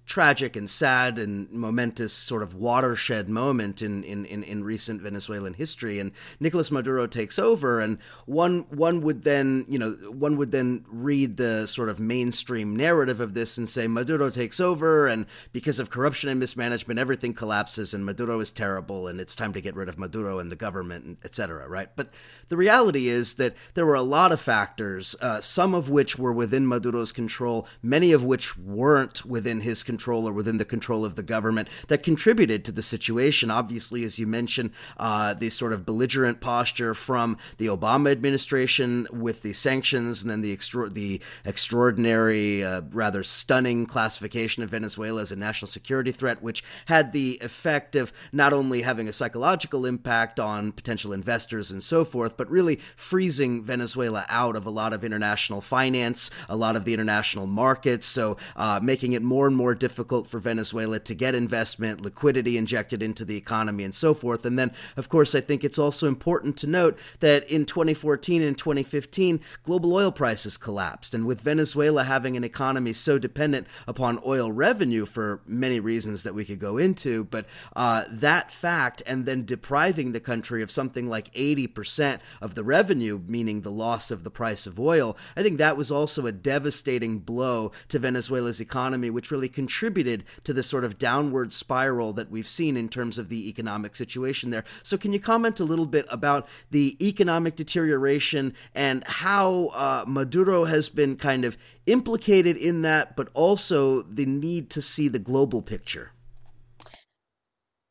tragic 0.06 0.56
and 0.56 0.70
sad 0.70 1.18
and 1.18 1.50
momentous 1.52 2.14
sort 2.14 2.44
of 2.44 2.54
watershed 2.54 3.30
moment 3.30 3.82
in, 3.82 4.04
in, 4.04 4.26
in, 4.26 4.44
in, 4.44 4.64
recent 4.64 5.02
Venezuelan 5.02 5.54
history. 5.54 6.00
And 6.00 6.12
Nicolas 6.40 6.70
Maduro 6.70 7.08
takes 7.08 7.40
over, 7.40 7.80
and 7.80 7.98
one 8.26 8.66
one 8.70 9.02
would 9.02 9.24
then 9.24 9.66
you 9.68 9.80
know 9.80 9.92
one 10.12 10.38
would 10.38 10.52
then 10.52 10.86
read 10.90 11.38
the 11.38 11.68
sort 11.68 11.90
of 11.90 12.00
mainstream 12.00 12.76
narrative 12.76 13.20
of 13.20 13.34
this 13.34 13.58
and 13.58 13.68
say 13.68 13.88
Maduro 13.88 14.30
takes 14.30 14.60
over, 14.60 15.08
and 15.08 15.26
because 15.52 15.80
of 15.80 15.90
corruption 15.90 16.30
and 16.30 16.40
mismanagement, 16.40 17.00
everything 17.00 17.34
collapses, 17.34 17.94
and 17.94 18.06
Maduro 18.06 18.40
is 18.40 18.52
terrible, 18.52 19.08
and 19.08 19.20
it's 19.22 19.36
time 19.36 19.54
to 19.54 19.62
get 19.62 19.76
rid 19.76 19.90
of 19.90 19.98
Maduro 19.98 20.40
and 20.40 20.52
the 20.52 20.56
government, 20.56 21.20
etc. 21.24 21.68
Right? 21.68 21.90
But 21.96 22.10
the 22.50 22.58
reality 22.58 23.08
is 23.08 23.36
that 23.36 23.56
there 23.74 23.86
were 23.86 23.96
a 23.96 24.02
lot 24.02 24.32
of 24.32 24.42
factors, 24.42 25.16
uh, 25.22 25.42
some 25.42 25.74
of 25.74 25.90
which 25.90 26.20
were 26.20 26.34
within 26.34 26.68
Maduro's 26.68 27.12
control, 27.12 27.68
many 27.82 28.12
of 28.12 28.24
which 28.24 28.58
weren't 28.58 29.26
within 29.26 29.53
his 29.62 29.84
control 29.84 30.28
or 30.28 30.34
within 30.34 30.58
the 30.58 30.66
control 30.66 31.06
of 31.06 31.16
the 31.16 31.24
government 31.24 31.68
that 31.88 32.04
contributed 32.04 32.66
to 32.66 32.72
the 32.72 32.84
situation. 32.84 33.52
Obviously, 33.52 34.04
as 34.04 34.20
you 34.20 34.28
mentioned, 34.28 34.72
uh, 34.98 35.34
the 35.34 35.50
sort 35.50 35.74
of 35.74 35.86
belligerent 35.86 36.42
posture 36.42 36.94
from 36.94 37.38
the 37.58 37.68
Obama 37.68 38.12
administration 38.12 39.08
with 39.12 39.42
the 39.42 39.54
sanctions 39.54 40.22
and 40.22 40.32
then 40.32 40.42
the, 40.42 40.52
extra- 40.52 40.90
the 40.90 41.22
extraordinary, 41.46 42.64
uh, 42.64 42.82
rather 42.92 43.24
stunning 43.24 43.86
classification 43.86 44.64
of 44.64 44.70
Venezuela 44.70 45.22
as 45.22 45.32
a 45.32 45.36
national 45.36 45.68
security 45.68 46.12
threat, 46.12 46.42
which 46.42 46.64
had 46.86 47.14
the 47.14 47.40
effect 47.42 47.96
of 47.96 48.12
not 48.32 48.54
only 48.54 48.82
having 48.82 49.08
a 49.08 49.14
psychological 49.14 49.86
impact 49.86 50.40
on 50.40 50.72
potential 50.72 51.14
investors 51.14 51.72
and 51.72 51.84
so 51.84 52.04
forth, 52.06 52.38
but 52.38 52.50
really 52.50 52.76
freezing 52.96 53.64
Venezuela 53.64 54.26
out 54.30 54.56
of 54.56 54.66
a 54.66 54.70
lot 54.70 54.94
of 54.94 55.04
international 55.04 55.62
finance, 55.62 56.30
a 56.50 56.56
lot 56.56 56.76
of 56.76 56.86
the 56.86 56.94
international 56.94 57.48
markets, 57.48 58.06
so 58.06 58.38
uh, 58.56 58.80
making 58.82 59.14
it 59.14 59.22
more 59.22 59.43
more 59.44 59.48
and 59.50 59.58
more 59.58 59.76
difficult 59.76 60.26
for 60.26 60.40
Venezuela 60.40 61.02
to 61.02 61.14
get 61.14 61.36
investment, 61.36 62.00
liquidity 62.00 62.58
injected 62.58 63.04
into 63.04 63.26
the 63.26 63.36
economy, 63.36 63.84
and 63.84 63.94
so 63.94 64.14
forth. 64.14 64.46
And 64.46 64.58
then, 64.58 64.72
of 64.96 65.10
course, 65.10 65.36
I 65.36 65.42
think 65.42 65.66
it's 65.66 65.78
also 65.78 66.08
important 66.08 66.56
to 66.60 66.68
note 66.68 66.98
that 67.20 67.46
in 67.52 67.66
2014 67.66 68.42
and 68.42 68.58
2015, 68.58 69.42
global 69.64 69.94
oil 69.94 70.14
prices 70.14 70.56
collapsed. 70.56 71.14
And 71.14 71.26
with 71.26 71.42
Venezuela 71.42 72.06
having 72.06 72.38
an 72.38 72.46
economy 72.46 72.94
so 72.94 73.20
dependent 73.20 73.68
upon 73.86 74.22
oil 74.26 74.50
revenue 74.50 75.06
for 75.06 75.42
many 75.46 75.82
reasons 75.82 76.24
that 76.24 76.34
we 76.34 76.46
could 76.46 76.60
go 76.60 76.78
into, 76.78 77.26
but 77.26 77.46
uh, 77.76 78.06
that 78.10 78.50
fact 78.50 79.04
and 79.06 79.26
then 79.26 79.44
depriving 79.44 80.14
the 80.14 80.22
country 80.22 80.64
of 80.64 80.72
something 80.72 81.10
like 81.10 81.30
80% 81.34 82.22
of 82.40 82.56
the 82.56 82.64
revenue, 82.64 83.20
meaning 83.28 83.60
the 83.60 83.72
loss 83.72 84.10
of 84.10 84.24
the 84.24 84.32
price 84.32 84.66
of 84.66 84.80
oil, 84.80 85.18
I 85.36 85.44
think 85.44 85.58
that 85.58 85.76
was 85.76 85.92
also 85.92 86.26
a 86.28 86.32
devastating 86.32 87.20
blow 87.20 87.74
to 87.90 88.00
Venezuela's 88.00 88.62
economy, 88.62 89.10
which 89.10 89.33
really 89.34 89.50
contributed 89.50 90.24
to 90.44 90.54
the 90.54 90.62
sort 90.62 90.86
of 90.86 91.00
downward 91.00 91.52
spiral 91.52 92.14
that 92.14 92.30
we've 92.30 92.48
seen 92.48 92.78
in 92.78 92.88
terms 92.88 93.18
of 93.18 93.30
the 93.30 93.50
economic 93.50 93.96
situation 93.96 94.52
there. 94.52 94.64
So, 94.84 94.96
can 94.96 95.12
you 95.12 95.20
comment 95.20 95.60
a 95.60 95.66
little 95.66 95.88
bit 95.88 96.06
about 96.10 96.48
the 96.70 96.96
economic 97.06 97.56
deterioration 97.56 98.54
and 98.76 99.04
how 99.08 99.72
uh, 99.74 100.06
Maduro 100.08 100.66
has 100.66 100.88
been 100.88 101.16
kind 101.16 101.46
of 101.46 101.58
implicated 101.88 102.56
in 102.56 102.84
that, 102.84 103.16
but 103.16 103.30
also 103.34 104.04
the 104.04 104.28
need 104.28 104.70
to 104.70 104.82
see 104.82 105.08
the 105.08 105.20
global 105.20 105.64
picture? 105.64 106.12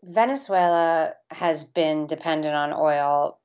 Venezuela 0.05 1.15
has 1.31 1.65
been 1.65 2.07
dependent 2.07 2.55
on 2.55 2.73
oil 2.73 3.41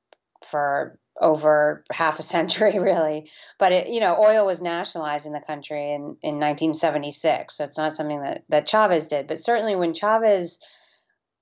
for 0.48 0.98
over 1.20 1.84
half 1.90 2.18
a 2.18 2.22
century, 2.22 2.78
really. 2.80 3.30
But 3.58 3.72
it, 3.72 3.88
you 3.88 4.00
know, 4.00 4.16
oil 4.18 4.46
was 4.46 4.62
nationalized 4.62 5.26
in 5.26 5.32
the 5.32 5.40
country 5.40 5.92
in, 5.92 6.16
in 6.22 6.38
1976, 6.38 7.56
so 7.56 7.64
it's 7.64 7.78
not 7.78 7.92
something 7.92 8.22
that 8.22 8.44
that 8.48 8.68
Chavez 8.68 9.06
did. 9.06 9.26
But 9.26 9.40
certainly, 9.40 9.76
when 9.76 9.94
Chavez 9.94 10.64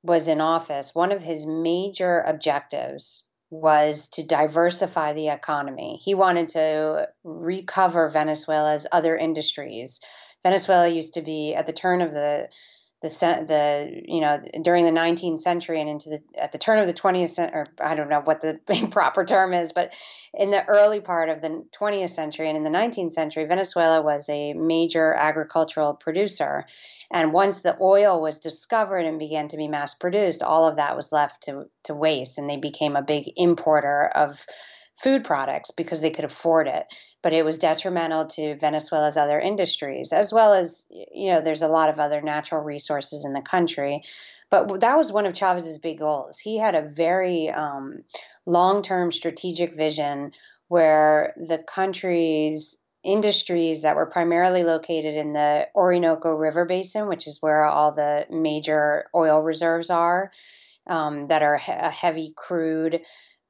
was 0.02 0.28
in 0.28 0.40
office, 0.40 0.94
one 0.94 1.12
of 1.12 1.22
his 1.22 1.46
major 1.46 2.20
objectives 2.20 3.26
was 3.50 4.08
to 4.10 4.26
diversify 4.26 5.12
the 5.12 5.28
economy. 5.28 6.00
He 6.02 6.14
wanted 6.14 6.48
to 6.48 7.08
recover 7.24 8.10
Venezuela's 8.10 8.86
other 8.90 9.16
industries. 9.16 10.00
Venezuela 10.42 10.88
used 10.88 11.14
to 11.14 11.22
be 11.22 11.54
at 11.54 11.66
the 11.66 11.72
turn 11.72 12.00
of 12.00 12.12
the 12.12 12.48
the 13.02 13.08
the 13.46 14.02
you 14.06 14.20
know 14.20 14.40
during 14.62 14.84
the 14.84 14.90
19th 14.90 15.38
century 15.38 15.80
and 15.80 15.88
into 15.88 16.08
the 16.08 16.22
at 16.38 16.52
the 16.52 16.58
turn 16.58 16.78
of 16.78 16.86
the 16.86 16.94
20th 16.94 17.28
century 17.28 17.60
or 17.60 17.66
I 17.80 17.94
don't 17.94 18.08
know 18.08 18.22
what 18.22 18.40
the 18.40 18.58
proper 18.90 19.24
term 19.24 19.52
is 19.52 19.72
but 19.72 19.92
in 20.32 20.50
the 20.50 20.64
early 20.66 21.00
part 21.00 21.28
of 21.28 21.42
the 21.42 21.64
20th 21.78 22.10
century 22.10 22.48
and 22.48 22.56
in 22.56 22.64
the 22.64 22.70
19th 22.70 23.12
century 23.12 23.44
Venezuela 23.44 24.02
was 24.02 24.28
a 24.28 24.54
major 24.54 25.14
agricultural 25.14 25.94
producer. 25.94 26.66
And 27.10 27.32
once 27.32 27.60
the 27.60 27.76
oil 27.80 28.20
was 28.20 28.40
discovered 28.40 29.04
and 29.04 29.18
began 29.18 29.48
to 29.48 29.56
be 29.56 29.68
mass 29.68 29.94
produced 29.94 30.42
all 30.42 30.66
of 30.66 30.76
that 30.76 30.96
was 30.96 31.12
left 31.12 31.42
to 31.42 31.66
to 31.84 31.94
waste 31.94 32.38
and 32.38 32.48
they 32.48 32.56
became 32.56 32.96
a 32.96 33.02
big 33.02 33.30
importer 33.36 34.10
of 34.14 34.46
food 34.96 35.24
products 35.24 35.70
because 35.70 36.00
they 36.00 36.10
could 36.10 36.24
afford 36.24 36.66
it. 36.66 36.86
But 37.22 37.32
it 37.32 37.44
was 37.44 37.58
detrimental 37.58 38.26
to 38.26 38.56
Venezuela's 38.56 39.16
other 39.16 39.38
industries, 39.38 40.12
as 40.12 40.32
well 40.32 40.54
as, 40.54 40.86
you 40.90 41.30
know, 41.30 41.40
there's 41.40 41.62
a 41.62 41.68
lot 41.68 41.90
of 41.90 41.98
other 41.98 42.22
natural 42.22 42.62
resources 42.62 43.24
in 43.24 43.32
the 43.32 43.42
country. 43.42 44.00
But 44.50 44.80
that 44.80 44.96
was 44.96 45.12
one 45.12 45.26
of 45.26 45.34
Chavez's 45.34 45.78
big 45.78 45.98
goals. 45.98 46.38
He 46.38 46.56
had 46.58 46.74
a 46.74 46.88
very 46.88 47.50
um, 47.50 47.98
long 48.46 48.82
term 48.82 49.10
strategic 49.10 49.74
vision 49.76 50.32
where 50.68 51.34
the 51.36 51.58
country's 51.58 52.82
industries 53.04 53.82
that 53.82 53.96
were 53.96 54.06
primarily 54.06 54.64
located 54.64 55.14
in 55.14 55.32
the 55.32 55.68
Orinoco 55.74 56.32
River 56.32 56.64
Basin, 56.64 57.08
which 57.08 57.26
is 57.26 57.38
where 57.40 57.64
all 57.64 57.92
the 57.92 58.26
major 58.30 59.08
oil 59.14 59.42
reserves 59.42 59.90
are, 59.90 60.32
um, 60.88 61.28
that 61.28 61.42
are 61.42 61.56
he- 61.56 61.72
heavy 61.72 62.32
crude 62.36 63.00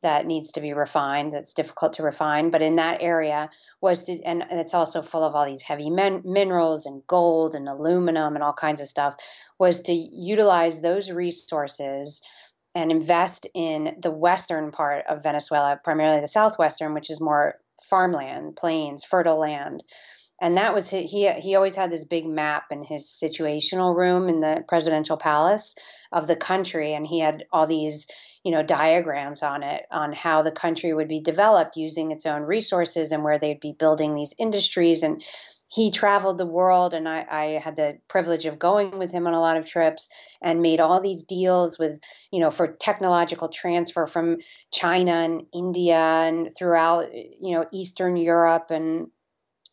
that 0.03 0.27
needs 0.27 0.53
to 0.53 0.61
be 0.61 0.73
refined 0.73 1.33
that's 1.33 1.55
difficult 1.55 1.95
to 1.95 2.03
refine 2.03 2.51
but 2.51 2.63
in 2.63 2.77
that 2.77 3.03
area 3.03 3.49
was 3.81 4.05
to 4.05 4.21
and, 4.25 4.45
it's 4.51 4.75
also 4.75 5.03
full 5.03 5.25
of 5.25 5.35
all 5.35 5.47
these 5.47 5.63
heavy 5.63 5.91
min- 5.91 6.23
minerals 6.25 6.87
and 6.87 7.07
gold 7.07 7.55
and 7.55 7.69
aluminum 7.69 8.35
and 8.35 8.45
all 8.45 8.53
kinds 8.53 8.81
of 8.81 8.87
stuff 8.87 9.17
was 9.59 9.83
to 9.83 9.93
utilize 9.93 10.83
those 10.83 11.11
resources 11.11 12.23
and 12.75 12.91
invest 12.91 13.47
in 13.55 13.97
the 14.03 14.11
western 14.11 14.71
part 14.71 15.05
of 15.09 15.23
Venezuela 15.23 15.81
primarily 15.83 16.21
the 16.21 16.29
southwestern 16.29 16.95
which 16.95 17.11
is 17.11 17.21
more 17.21 17.59
farmland 17.89 18.57
plains 18.57 19.05
fertile 19.05 19.39
land. 19.39 19.85
And 20.41 20.59
that 20.59 20.75
was 20.75 20.91
he 20.91 21.31
he 21.31 21.55
always 21.57 21.77
had 21.77 21.91
this 21.91 22.05
big 22.05 22.27
map 22.27 22.65
in 22.71 22.83
his 22.83 23.07
situational 23.07 23.97
room 23.97 24.29
in 24.29 24.41
the 24.41 24.65
presidential 24.69 25.17
palace 25.17 25.75
of 26.13 26.27
the 26.27 26.37
country 26.37 26.93
and 26.93 27.07
he 27.07 27.21
had 27.21 27.45
all 27.53 27.67
these 27.67 28.07
you 28.45 28.53
know 28.53 28.63
diagrams 28.63 29.43
on 29.43 29.63
it 29.63 29.87
on 29.91 30.13
how 30.13 30.43
the 30.43 30.53
country 30.53 30.93
would 30.93 31.09
be 31.09 31.21
developed 31.21 31.77
using 31.77 32.11
its 32.11 32.27
own 32.27 32.43
resources 32.43 33.13
and 33.13 33.25
where 33.25 33.39
they'd 33.39 33.61
be 33.61 33.73
building 33.73 34.15
these 34.15 34.35
industries. 34.39 35.03
And 35.03 35.23
he 35.69 35.91
traveled 35.91 36.39
the 36.39 36.47
world 36.47 36.95
and 36.95 37.09
I, 37.09 37.27
I, 37.29 37.45
had 37.59 37.77
the 37.77 37.99
privilege 38.09 38.47
of 38.47 38.59
going 38.59 38.99
with 38.99 39.11
him 39.11 39.27
on 39.27 39.35
a 39.35 39.41
lot 39.41 39.57
of 39.57 39.69
trips 39.69 40.09
and 40.41 40.63
made 40.63 40.81
all 40.81 41.01
these 41.01 41.25
deals 41.25 41.79
with 41.79 41.99
you 42.31 42.41
know 42.41 42.51
for 42.51 42.69
technological 42.69 43.49
transfer 43.49 44.07
from 44.07 44.39
china 44.73 45.13
and 45.13 45.45
india 45.53 45.97
and 45.97 46.51
throughout 46.57 47.13
you 47.13 47.57
know 47.57 47.65
eastern 47.73 48.17
europe 48.17 48.71
and 48.71 49.09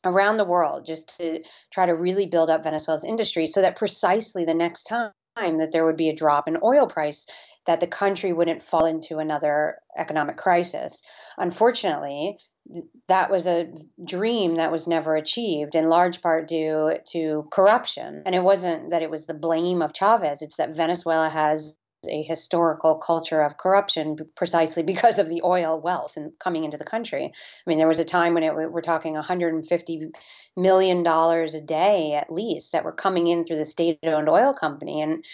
around 0.03 0.37
the 0.37 0.45
world 0.45 0.85
just 0.85 1.19
to 1.19 1.41
try 1.71 1.85
to 1.85 1.93
really 1.93 2.25
build 2.25 2.49
up 2.49 2.63
venezuela's 2.63 3.05
industry 3.05 3.45
so 3.45 3.61
that 3.61 3.75
precisely 3.75 4.45
the 4.45 4.53
next 4.53 4.85
time 4.85 5.11
that 5.35 5.71
there 5.71 5.85
would 5.85 5.97
be 5.97 6.09
a 6.09 6.15
drop 6.15 6.47
in 6.47 6.57
oil 6.63 6.87
price 6.87 7.27
that 7.65 7.79
the 7.79 7.87
country 7.87 8.33
wouldn't 8.33 8.61
fall 8.61 8.85
into 8.85 9.17
another 9.17 9.79
economic 9.97 10.37
crisis. 10.37 11.03
Unfortunately, 11.37 12.37
that 13.07 13.29
was 13.29 13.47
a 13.47 13.71
dream 14.05 14.55
that 14.55 14.71
was 14.71 14.87
never 14.87 15.15
achieved, 15.15 15.75
in 15.75 15.87
large 15.87 16.21
part 16.21 16.47
due 16.47 16.97
to 17.11 17.47
corruption. 17.51 18.23
And 18.25 18.35
it 18.35 18.43
wasn't 18.43 18.91
that 18.91 19.01
it 19.01 19.09
was 19.09 19.25
the 19.25 19.33
blame 19.33 19.81
of 19.81 19.93
Chavez, 19.93 20.41
it's 20.41 20.57
that 20.57 20.75
Venezuela 20.75 21.29
has 21.29 21.75
a 22.09 22.23
historical 22.23 22.95
culture 22.95 23.41
of 23.41 23.57
corruption 23.57 24.17
precisely 24.35 24.83
because 24.83 25.19
of 25.19 25.29
the 25.29 25.41
oil 25.43 25.79
wealth 25.79 26.17
and 26.17 26.31
coming 26.39 26.63
into 26.63 26.77
the 26.77 26.85
country. 26.85 27.25
I 27.25 27.69
mean, 27.69 27.77
there 27.77 27.87
was 27.87 27.99
a 27.99 28.05
time 28.05 28.33
when 28.33 28.43
it, 28.43 28.55
we're 28.55 28.81
talking 28.81 29.13
150 29.13 30.11
million 30.55 31.03
dollars 31.03 31.55
a 31.55 31.61
day 31.61 32.13
at 32.13 32.31
least 32.31 32.73
that 32.73 32.83
were 32.83 32.91
coming 32.91 33.27
in 33.27 33.45
through 33.45 33.57
the 33.57 33.65
state-owned 33.65 34.29
oil 34.29 34.53
company, 34.53 35.01
and 35.01 35.25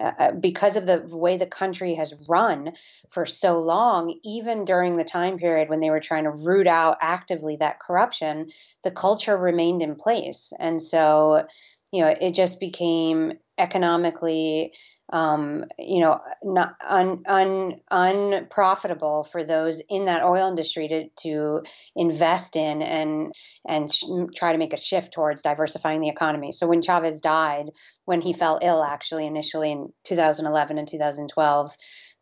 uh, 0.00 0.12
uh, 0.18 0.32
because 0.32 0.76
of 0.76 0.86
the 0.86 1.04
way 1.16 1.36
the 1.36 1.46
country 1.46 1.94
has 1.94 2.20
run 2.28 2.72
for 3.10 3.24
so 3.24 3.58
long, 3.60 4.18
even 4.24 4.64
during 4.64 4.96
the 4.96 5.04
time 5.04 5.38
period 5.38 5.68
when 5.68 5.80
they 5.80 5.90
were 5.90 6.00
trying 6.00 6.24
to 6.24 6.30
root 6.30 6.66
out 6.66 6.96
actively 7.00 7.56
that 7.56 7.78
corruption, 7.78 8.50
the 8.82 8.90
culture 8.90 9.36
remained 9.36 9.82
in 9.82 9.94
place. 9.94 10.52
And 10.58 10.82
so, 10.82 11.44
you 11.92 12.00
know, 12.00 12.12
it 12.20 12.34
just 12.34 12.58
became 12.58 13.34
economically 13.56 14.72
um, 15.12 15.64
you 15.78 16.00
know, 16.00 16.20
not 16.42 16.76
un, 16.86 17.22
un, 17.26 17.80
unprofitable 17.90 19.24
for 19.24 19.44
those 19.44 19.82
in 19.88 20.06
that 20.06 20.24
oil 20.24 20.48
industry 20.48 20.88
to, 20.88 21.08
to 21.22 21.62
invest 21.94 22.56
in 22.56 22.80
and 22.80 23.32
and 23.68 23.90
sh- 23.92 24.04
try 24.34 24.52
to 24.52 24.58
make 24.58 24.72
a 24.72 24.78
shift 24.78 25.12
towards 25.12 25.42
diversifying 25.42 26.00
the 26.00 26.08
economy. 26.08 26.52
So 26.52 26.66
when 26.66 26.80
Chavez 26.80 27.20
died, 27.20 27.66
when 28.06 28.22
he 28.22 28.32
fell 28.32 28.58
ill, 28.62 28.82
actually 28.82 29.26
initially 29.26 29.72
in 29.72 29.92
2011 30.04 30.78
and 30.78 30.88
2012, 30.88 31.70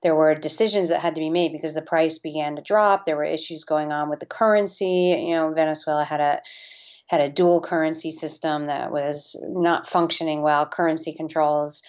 there 0.03 0.17
were 0.17 0.35
decisions 0.35 0.89
that 0.89 1.01
had 1.01 1.15
to 1.15 1.21
be 1.21 1.31
made 1.31 1.53
because 1.53 1.75
the 1.75 1.83
price 1.83 2.19
began 2.19 2.57
to 2.57 2.63
drop. 2.63 3.05
There 3.05 3.17
were 3.17 3.25
issues 3.25 3.63
going 3.63 3.93
on 3.93 4.11
with 4.11 4.19
the 4.19 4.27
currency. 4.27 5.25
You 5.29 5.37
know, 5.37 5.53
Venezuela 5.55 6.05
had 6.05 6.21
a 6.21 6.43
had 7.07 7.21
a 7.21 7.29
dual 7.29 7.61
currency 7.61 8.11
system 8.11 8.67
that 8.67 8.91
was 8.91 9.39
not 9.49 9.87
functioning 9.87 10.43
well. 10.43 10.67
Currency 10.67 11.15
controls 11.15 11.83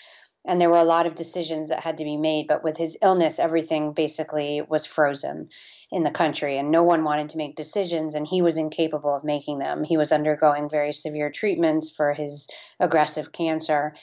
and 0.46 0.60
there 0.60 0.70
were 0.70 0.78
a 0.78 0.84
lot 0.84 1.06
of 1.06 1.16
decisions 1.16 1.70
that 1.70 1.80
had 1.80 1.98
to 1.98 2.04
be 2.04 2.18
made 2.18 2.48
but 2.48 2.64
with 2.64 2.78
his 2.78 2.98
illness 3.02 3.40
everything 3.40 3.94
basically 3.94 4.62
was 4.68 4.86
frozen 4.86 5.50
in 5.94 6.04
the 6.04 6.12
country 6.12 6.58
and 6.58 6.72
no 6.72 6.84
one 6.84 7.04
wanted 7.04 7.30
to 7.30 7.38
make 7.38 7.56
decisions 7.56 8.16
and 8.16 8.26
he 8.26 8.42
was 8.42 8.58
incapable 8.58 9.16
of 9.16 9.24
making 9.24 9.60
them. 9.60 9.84
He 9.84 9.96
was 9.96 10.12
undergoing 10.12 10.68
very 10.68 10.92
severe 10.92 11.30
treatments 11.30 11.92
for 11.92 12.14
his 12.14 12.50
aggressive 12.80 13.32
cancer 13.32 13.94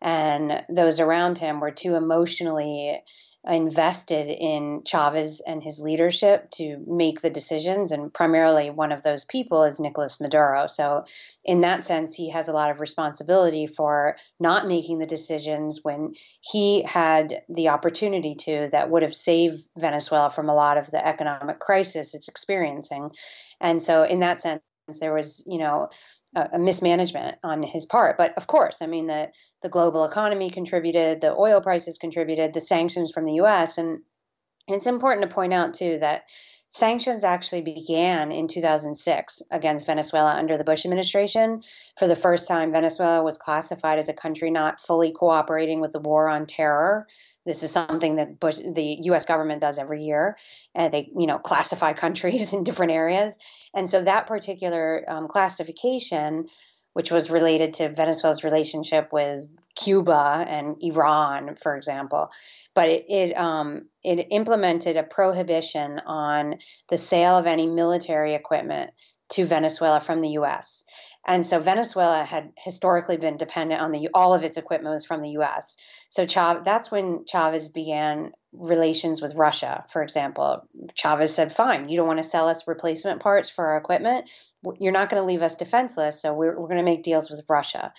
and 0.00 0.64
those 0.68 1.00
around 1.00 1.38
him 1.38 1.60
were 1.60 1.72
too 1.72 1.96
emotionally 1.96 3.02
invested 3.46 4.28
in 4.28 4.82
Chavez 4.84 5.40
and 5.46 5.62
his 5.62 5.80
leadership 5.80 6.50
to 6.50 6.82
make 6.86 7.22
the 7.22 7.30
decisions. 7.30 7.90
And 7.90 8.12
primarily, 8.12 8.68
one 8.68 8.92
of 8.92 9.02
those 9.02 9.24
people 9.24 9.64
is 9.64 9.80
Nicolas 9.80 10.20
Maduro. 10.20 10.66
So, 10.66 11.04
in 11.44 11.62
that 11.62 11.82
sense, 11.82 12.14
he 12.14 12.28
has 12.30 12.48
a 12.48 12.52
lot 12.52 12.70
of 12.70 12.80
responsibility 12.80 13.66
for 13.66 14.16
not 14.38 14.68
making 14.68 14.98
the 14.98 15.06
decisions 15.06 15.80
when 15.82 16.14
he 16.40 16.82
had 16.82 17.42
the 17.48 17.68
opportunity 17.68 18.34
to 18.34 18.68
that 18.72 18.90
would 18.90 19.02
have 19.02 19.14
saved 19.14 19.66
Venezuela 19.78 20.30
from 20.30 20.48
a 20.48 20.54
lot 20.54 20.76
of 20.76 20.90
the 20.90 21.06
economic 21.06 21.60
crisis 21.60 22.14
it's 22.14 22.28
experiencing. 22.28 23.10
And 23.60 23.80
so, 23.80 24.02
in 24.02 24.20
that 24.20 24.38
sense, 24.38 24.62
there 24.98 25.14
was, 25.14 25.44
you 25.46 25.58
know, 25.58 25.88
a, 26.34 26.50
a, 26.54 26.58
mismanagement 26.58 27.38
on 27.42 27.62
his 27.62 27.86
part. 27.86 28.16
But 28.16 28.36
of 28.36 28.46
course, 28.46 28.82
I 28.82 28.86
mean, 28.86 29.06
the, 29.06 29.30
the 29.62 29.68
global 29.68 30.04
economy 30.04 30.50
contributed, 30.50 31.20
the 31.20 31.34
oil 31.34 31.60
prices 31.60 31.98
contributed, 31.98 32.52
the 32.52 32.60
sanctions 32.60 33.12
from 33.12 33.24
the 33.24 33.40
US. 33.40 33.78
And 33.78 34.00
it's 34.68 34.86
important 34.86 35.28
to 35.28 35.34
point 35.34 35.52
out, 35.52 35.74
too, 35.74 35.98
that 35.98 36.24
sanctions 36.70 37.24
actually 37.24 37.62
began 37.62 38.30
in 38.30 38.46
2006 38.46 39.42
against 39.50 39.86
Venezuela 39.86 40.34
under 40.34 40.56
the 40.56 40.64
Bush 40.64 40.84
administration. 40.84 41.62
For 41.98 42.06
the 42.06 42.16
first 42.16 42.48
time, 42.48 42.72
Venezuela 42.72 43.22
was 43.22 43.36
classified 43.36 43.98
as 43.98 44.08
a 44.08 44.14
country 44.14 44.50
not 44.50 44.80
fully 44.80 45.12
cooperating 45.12 45.80
with 45.80 45.92
the 45.92 46.00
war 46.00 46.28
on 46.28 46.46
terror. 46.46 47.06
This 47.50 47.64
is 47.64 47.72
something 47.72 48.14
that 48.14 48.38
Bush, 48.38 48.58
the 48.58 48.98
U.S. 49.10 49.26
government 49.26 49.60
does 49.60 49.76
every 49.76 50.04
year. 50.04 50.36
and 50.72 50.94
they, 50.94 51.10
you 51.18 51.26
know, 51.26 51.40
classify 51.40 51.92
countries 52.04 52.52
in 52.52 52.62
different 52.62 52.92
areas, 52.92 53.40
and 53.74 53.90
so 53.90 54.04
that 54.04 54.28
particular 54.28 55.04
um, 55.08 55.26
classification, 55.26 56.46
which 56.92 57.10
was 57.10 57.28
related 57.28 57.72
to 57.74 57.88
Venezuela's 57.88 58.44
relationship 58.44 59.12
with 59.12 59.48
Cuba 59.74 60.44
and 60.46 60.76
Iran, 60.80 61.56
for 61.60 61.76
example, 61.76 62.30
but 62.72 62.88
it 62.88 63.04
it, 63.08 63.36
um, 63.36 63.86
it 64.04 64.28
implemented 64.30 64.96
a 64.96 65.02
prohibition 65.02 66.00
on 66.06 66.60
the 66.88 66.96
sale 66.96 67.36
of 67.36 67.46
any 67.46 67.66
military 67.66 68.34
equipment 68.34 68.92
to 69.30 69.44
Venezuela 69.44 70.00
from 70.00 70.20
the 70.20 70.30
U.S. 70.30 70.84
And 71.26 71.46
so 71.46 71.60
Venezuela 71.60 72.24
had 72.24 72.52
historically 72.56 73.16
been 73.16 73.36
dependent 73.36 73.80
on 73.80 73.92
the 73.92 74.08
all 74.14 74.32
of 74.32 74.42
its 74.42 74.56
equipment 74.56 74.92
was 74.92 75.04
from 75.04 75.20
the 75.20 75.30
U.S. 75.30 75.76
So 76.08 76.24
Chav- 76.24 76.64
that's 76.64 76.90
when 76.90 77.24
Chavez 77.26 77.68
began 77.68 78.32
relations 78.52 79.20
with 79.20 79.36
Russia. 79.36 79.84
For 79.92 80.02
example, 80.02 80.66
Chavez 80.94 81.34
said, 81.34 81.54
"Fine, 81.54 81.88
you 81.88 81.96
don't 81.96 82.06
want 82.06 82.18
to 82.18 82.24
sell 82.24 82.48
us 82.48 82.66
replacement 82.66 83.20
parts 83.20 83.50
for 83.50 83.66
our 83.66 83.76
equipment. 83.76 84.30
You're 84.78 84.92
not 84.92 85.10
going 85.10 85.22
to 85.22 85.26
leave 85.26 85.42
us 85.42 85.56
defenseless. 85.56 86.20
So 86.20 86.32
we're, 86.32 86.58
we're 86.58 86.68
going 86.68 86.78
to 86.78 86.84
make 86.84 87.02
deals 87.02 87.30
with 87.30 87.44
Russia." 87.48 87.92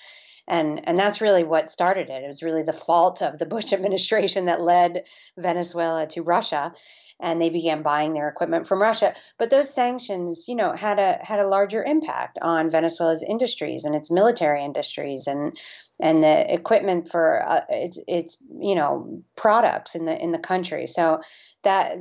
And, 0.47 0.88
and 0.88 0.97
that's 0.97 1.21
really 1.21 1.43
what 1.43 1.69
started 1.69 2.10
it. 2.10 2.23
It 2.23 2.27
was 2.27 2.43
really 2.43 2.63
the 2.63 2.73
fault 2.73 3.21
of 3.21 3.38
the 3.38 3.45
Bush 3.45 3.73
administration 3.73 4.45
that 4.45 4.62
led 4.62 5.04
Venezuela 5.38 6.08
to 6.08 6.21
Russia 6.21 6.73
and 7.21 7.39
they 7.39 7.49
began 7.49 7.84
buying 7.84 8.13
their 8.13 8.27
equipment 8.27 8.67
from 8.67 8.82
Russia. 8.82 9.13
But 9.38 9.51
those 9.51 9.73
sanctions, 9.73 10.45
you 10.47 10.56
know, 10.56 10.73
had 10.73 10.97
a 10.99 11.19
had 11.21 11.39
a 11.39 11.47
larger 11.47 11.84
impact 11.84 12.39
on 12.41 12.71
Venezuela's 12.71 13.23
industries 13.23 13.86
and 13.86 13.95
its 13.95 14.12
military 14.12 14.65
industries 14.65 15.27
and 15.27 15.58
and 15.99 16.23
the 16.23 16.54
equipment 16.54 17.10
for 17.10 17.43
uh, 17.47 17.62
its, 17.69 17.99
its 18.08 18.43
you 18.60 18.75
know 18.75 19.23
products 19.38 19.95
in 19.95 20.06
the 20.06 20.21
in 20.21 20.32
the 20.32 20.39
country. 20.39 20.88
So 20.88 21.19
that 21.63 21.93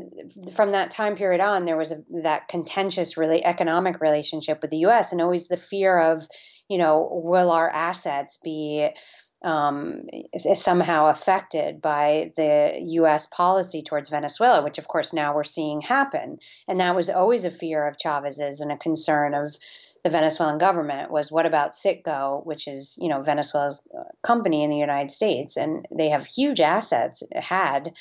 from 0.55 0.71
that 0.71 0.91
time 0.91 1.17
period 1.17 1.41
on, 1.43 1.67
there 1.67 1.77
was 1.77 1.93
a, 1.93 2.03
that 2.23 2.49
contentious, 2.49 3.19
really 3.19 3.45
economic 3.45 4.01
relationship 4.01 4.63
with 4.63 4.71
the 4.71 4.79
U.S. 4.79 5.13
and 5.13 5.21
always 5.21 5.49
the 5.49 5.59
fear 5.59 5.99
of, 6.01 6.27
you 6.71 6.79
know, 6.79 7.09
will 7.13 7.51
our 7.51 7.69
assets 7.69 8.39
be 8.43 8.89
um, 9.43 10.03
somehow 10.55 11.07
affected 11.07 11.83
by 11.83 12.33
the 12.37 12.79
U.S. 12.81 13.27
policy 13.27 13.83
towards 13.83 14.09
Venezuela, 14.09 14.63
which 14.63 14.79
of 14.79 14.87
course 14.87 15.13
now 15.13 15.35
we're 15.35 15.45
seeing 15.45 15.81
happen. 15.81 16.39
And 16.69 16.79
that 16.79 16.95
was 16.95 17.11
always 17.11 17.45
a 17.45 17.51
fear 17.51 17.87
of 17.87 17.99
Chavez's 17.99 18.61
and 18.61 18.71
a 18.71 18.77
concern 18.77 19.35
of 19.35 19.57
the 20.05 20.11
Venezuelan 20.11 20.59
government 20.59 21.11
was 21.11 21.33
what 21.33 21.45
about 21.45 21.73
Citgo, 21.73 22.45
which 22.47 22.69
is 22.69 22.97
you 23.01 23.09
know 23.09 23.21
Venezuela's 23.21 23.87
uh, 23.99 24.05
company 24.23 24.63
in 24.63 24.71
the 24.71 24.77
United 24.77 25.11
States, 25.11 25.57
and 25.57 25.87
they 25.97 26.09
have 26.09 26.25
huge 26.25 26.61
assets 26.61 27.23
had 27.35 27.93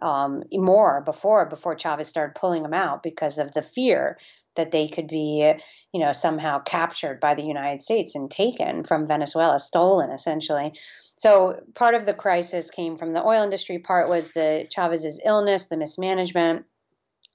um, 0.00 0.44
more 0.52 1.02
before 1.02 1.48
before 1.48 1.76
Chavez 1.76 2.08
started 2.08 2.38
pulling 2.38 2.62
them 2.62 2.72
out 2.72 3.02
because 3.02 3.38
of 3.38 3.52
the 3.52 3.62
fear 3.62 4.18
that 4.56 4.70
they 4.70 4.88
could 4.88 5.08
be, 5.08 5.52
you 5.92 6.00
know, 6.00 6.12
somehow 6.12 6.60
captured 6.60 7.20
by 7.20 7.34
the 7.34 7.42
United 7.42 7.80
States 7.80 8.14
and 8.14 8.30
taken 8.30 8.84
from 8.84 9.06
Venezuela, 9.06 9.58
stolen 9.58 10.10
essentially. 10.10 10.72
So 11.16 11.60
part 11.74 11.94
of 11.94 12.06
the 12.06 12.14
crisis 12.14 12.70
came 12.70 12.96
from 12.96 13.12
the 13.12 13.24
oil 13.24 13.42
industry. 13.42 13.78
Part 13.78 14.08
was 14.08 14.32
the 14.32 14.66
Chavez's 14.70 15.20
illness, 15.24 15.68
the 15.68 15.76
mismanagement, 15.76 16.66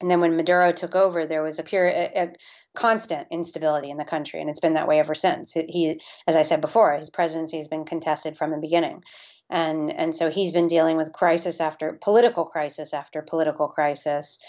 and 0.01 0.12
then 0.12 0.21
when 0.21 0.36
Maduro 0.36 0.71
took 0.71 0.95
over, 0.95 1.25
there 1.25 1.41
was 1.41 1.58
a 1.60 1.63
pure, 1.63 1.88
a, 1.88 2.12
a 2.15 2.34
constant 2.75 3.27
instability 3.32 3.89
in 3.89 3.97
the 3.97 4.06
country, 4.06 4.39
and 4.39 4.49
it's 4.49 4.60
been 4.60 4.75
that 4.75 4.88
way 4.88 4.99
ever 4.99 5.15
since. 5.15 5.53
He, 5.53 5.99
as 6.27 6.36
I 6.36 6.43
said 6.43 6.62
before, 6.62 6.95
his 6.95 7.10
presidency 7.10 7.58
has 7.58 7.67
been 7.67 7.86
contested 7.86 8.38
from 8.38 8.51
the 8.51 8.60
beginning, 8.60 9.03
and 9.49 9.91
and 9.91 10.13
so 10.13 10.30
he's 10.30 10.51
been 10.51 10.67
dealing 10.67 10.97
with 10.97 11.13
crisis 11.13 11.60
after 11.60 11.97
political 12.03 12.45
crisis 12.45 12.93
after 12.93 13.23
political 13.23 13.67
crisis, 13.67 14.39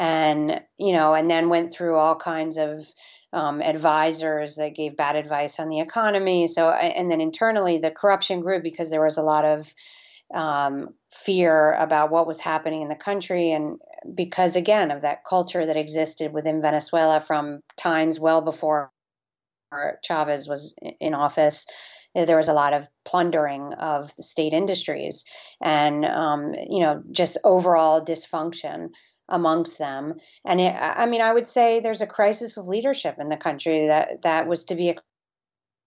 and 0.00 0.62
you 0.78 0.94
know, 0.94 1.12
and 1.12 1.28
then 1.28 1.50
went 1.50 1.72
through 1.72 1.94
all 1.94 2.16
kinds 2.16 2.56
of 2.56 2.86
um, 3.34 3.60
advisors 3.60 4.56
that 4.56 4.74
gave 4.74 4.96
bad 4.96 5.14
advice 5.14 5.60
on 5.60 5.68
the 5.68 5.78
economy. 5.78 6.46
So, 6.46 6.70
and 6.70 7.10
then 7.10 7.20
internally, 7.20 7.78
the 7.78 7.90
corruption 7.90 8.40
grew 8.40 8.62
because 8.62 8.90
there 8.90 9.04
was 9.04 9.18
a 9.18 9.22
lot 9.22 9.44
of 9.44 9.72
um, 10.34 10.94
fear 11.12 11.74
about 11.74 12.10
what 12.10 12.26
was 12.26 12.40
happening 12.40 12.80
in 12.80 12.88
the 12.88 12.96
country, 12.96 13.52
and 13.52 13.78
because 14.14 14.56
again 14.56 14.90
of 14.90 15.02
that 15.02 15.24
culture 15.28 15.66
that 15.66 15.76
existed 15.76 16.32
within 16.32 16.62
Venezuela 16.62 17.20
from 17.20 17.60
times 17.76 18.18
well 18.18 18.40
before 18.40 18.90
Chavez 20.02 20.48
was 20.48 20.74
in 20.98 21.12
office 21.12 21.66
there 22.14 22.36
was 22.36 22.48
a 22.48 22.54
lot 22.54 22.72
of 22.72 22.88
plundering 23.04 23.72
of 23.74 24.14
the 24.16 24.22
state 24.24 24.52
industries 24.52 25.24
and 25.62 26.04
um, 26.04 26.52
you 26.68 26.80
know 26.80 27.00
just 27.12 27.38
overall 27.44 28.04
dysfunction 28.04 28.88
amongst 29.30 29.78
them. 29.78 30.14
And 30.44 30.60
it, 30.60 30.74
I 30.78 31.06
mean, 31.06 31.22
I 31.22 31.32
would 31.32 31.46
say 31.46 31.80
there's 31.80 32.02
a 32.02 32.06
crisis 32.06 32.56
of 32.56 32.66
leadership 32.66 33.16
in 33.18 33.28
the 33.28 33.36
country 33.36 33.86
that 33.86 34.22
that 34.22 34.46
was 34.46 34.64
to 34.64 34.74
be 34.74 34.96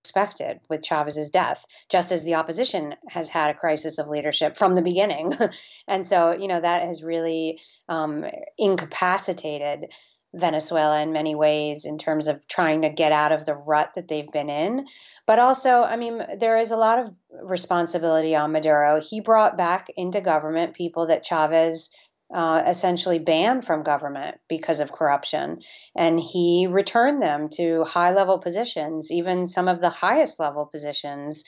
expected 0.04 0.60
with 0.70 0.84
Chavez's 0.84 1.30
death, 1.30 1.66
just 1.90 2.12
as 2.12 2.26
the 2.26 2.36
opposition 2.36 2.96
has 3.08 3.30
had 3.30 3.50
a 3.50 3.54
crisis 3.54 4.00
of 4.00 4.10
leadership 4.10 4.58
from 4.58 4.76
the 4.76 4.82
beginning. 4.82 5.34
and 5.88 6.06
so, 6.06 6.32
you 6.32 6.48
know, 6.48 6.60
that 6.60 6.84
has 6.84 7.04
really 7.04 7.62
um, 7.88 8.26
incapacitated 8.58 9.94
Venezuela 10.34 11.02
in 11.02 11.14
many 11.14 11.36
ways 11.36 11.86
in 11.86 11.98
terms 11.98 12.28
of 12.28 12.46
trying 12.48 12.82
to 12.82 12.90
get 12.90 13.12
out 13.12 13.32
of 13.32 13.46
the 13.46 13.56
rut 13.56 13.92
that 13.96 14.08
they've 14.08 14.32
been 14.32 14.50
in. 14.50 14.88
But 15.28 15.40
also, 15.40 15.84
I 15.84 15.96
mean, 15.96 16.22
there 16.40 16.58
is 16.58 16.72
a 16.72 16.78
lot 16.78 17.00
of 17.00 17.14
responsibility 17.44 18.36
on 18.36 18.52
Maduro. 18.52 19.00
He 19.00 19.22
brought 19.22 19.58
back 19.58 19.88
into 19.96 20.22
government 20.22 20.74
people 20.74 21.08
that 21.08 21.24
Chavez 21.24 21.96
uh, 22.34 22.64
essentially 22.66 23.20
banned 23.20 23.64
from 23.64 23.84
government 23.84 24.38
because 24.50 24.80
of 24.80 24.92
corruption. 24.92 25.60
And 25.96 26.20
he 26.20 26.68
returned 26.70 27.22
them 27.22 27.48
to 27.54 27.84
high 27.84 28.14
level 28.14 28.40
positions, 28.40 29.12
even 29.12 29.46
some 29.46 29.68
of 29.68 29.82
the 29.82 29.90
highest 29.90 30.40
level 30.40 30.66
positions 30.66 31.46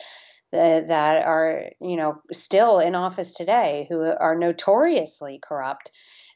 that, 0.52 0.88
that 0.89 1.26
are, 1.26 1.71
you 1.82 1.98
know, 1.98 2.21
still 2.32 2.80
in 2.80 2.93
office 2.93 3.34
today 3.34 3.88
who 3.89 4.02
are 4.02 4.36
notoriously 4.36 5.39
corrupt. 5.43 5.89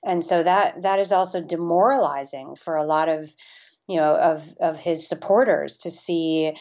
And 0.03 0.23
so 0.23 0.41
that 0.41 0.81
that 0.81 0.99
is 0.99 1.11
also 1.11 1.41
demoralizing 1.41 2.55
for 2.55 2.75
a 2.75 2.85
lot 2.85 3.09
of, 3.09 3.29
you 3.87 3.97
know, 3.97 4.15
of 4.15 4.47
of 4.59 4.79
his 4.79 5.07
supporters 5.07 5.79
to 5.79 5.91
see 5.91 6.55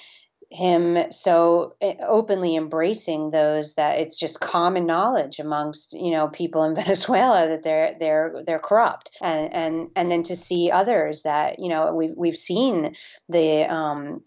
him 0.50 0.98
so 1.10 1.74
eh, 1.80 1.94
openly 2.06 2.56
embracing 2.56 3.30
those 3.30 3.74
that 3.74 3.98
it's 3.98 4.18
just 4.18 4.40
common 4.40 4.86
knowledge 4.86 5.38
amongst 5.38 5.92
you 5.92 6.10
know 6.10 6.28
people 6.28 6.64
in 6.64 6.74
Venezuela 6.74 7.46
that 7.48 7.62
they're 7.62 7.94
they're 7.98 8.42
they're 8.46 8.58
corrupt. 8.58 9.10
And 9.20 9.52
and 9.52 9.90
and 9.94 10.10
then 10.10 10.22
to 10.24 10.36
see 10.36 10.70
others 10.70 11.22
that 11.22 11.58
you 11.58 11.68
know 11.68 11.94
we've 11.94 12.14
we've 12.16 12.36
seen 12.36 12.94
the 13.28 13.64
um, 13.64 14.22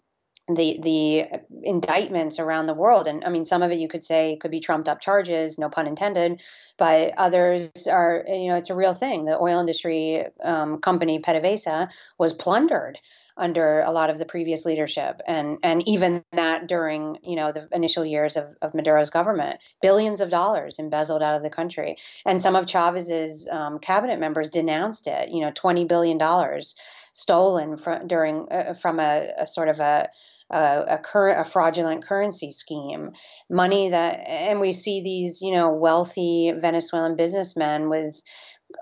the 0.48 0.78
the 0.82 1.26
indictments 1.62 2.38
around 2.38 2.66
the 2.66 2.74
world. 2.74 3.08
And 3.08 3.24
i 3.24 3.28
mean 3.28 3.44
some 3.44 3.62
of 3.62 3.72
it 3.72 3.78
you 3.78 3.88
could 3.88 4.04
say 4.04 4.36
could 4.40 4.50
be 4.50 4.60
trumped 4.60 4.88
up 4.88 5.00
charges 5.00 5.58
no 5.58 5.68
pun 5.68 5.86
intended 5.86 6.40
but 6.78 7.12
others 7.16 7.86
are 7.88 8.24
you 8.28 8.48
know 8.48 8.56
it's 8.56 8.70
a 8.70 8.76
real 8.76 8.94
thing. 8.94 9.24
The 9.24 9.40
oil 9.40 9.58
industry 9.58 10.24
um, 10.44 10.80
company 10.80 11.18
PDVSA 11.20 11.90
was 12.18 12.32
plundered 12.32 12.98
under 13.42 13.80
a 13.80 13.90
lot 13.90 14.08
of 14.08 14.18
the 14.18 14.24
previous 14.24 14.64
leadership. 14.64 15.20
And 15.26 15.58
and 15.62 15.86
even 15.88 16.24
that 16.32 16.68
during 16.68 17.18
you 17.22 17.36
know 17.36 17.52
the 17.52 17.68
initial 17.72 18.04
years 18.04 18.36
of, 18.36 18.46
of 18.62 18.72
Maduro's 18.72 19.10
government 19.10 19.62
billions 19.82 20.20
of 20.20 20.30
dollars 20.30 20.78
embezzled 20.78 21.22
out 21.22 21.34
of 21.34 21.42
the 21.42 21.50
country. 21.50 21.96
And 22.24 22.40
some 22.40 22.56
of 22.56 22.66
Chavez's 22.66 23.48
um, 23.50 23.78
cabinet 23.80 24.20
members 24.20 24.48
denounced 24.48 25.08
it 25.08 25.30
you 25.30 25.40
know 25.40 25.50
20 25.54 25.84
billion 25.86 26.18
dollars 26.18 26.76
stolen 27.12 27.76
from 27.76 28.06
during 28.06 28.48
uh, 28.50 28.74
from 28.74 28.98
a, 28.98 29.28
a, 29.38 29.46
sort 29.46 29.68
of 29.68 29.80
a 29.80 30.08
a, 30.50 30.84
a, 30.88 30.98
current 30.98 31.40
a 31.40 31.50
fraudulent 31.50 32.04
currency 32.04 32.50
scheme. 32.52 33.10
Money 33.50 33.90
that 33.90 34.20
and 34.28 34.60
we 34.60 34.72
see 34.72 35.02
these 35.02 35.42
you 35.42 35.52
know 35.52 35.72
wealthy 35.72 36.52
Venezuelan 36.56 37.16
businessmen 37.16 37.88
with 37.88 38.22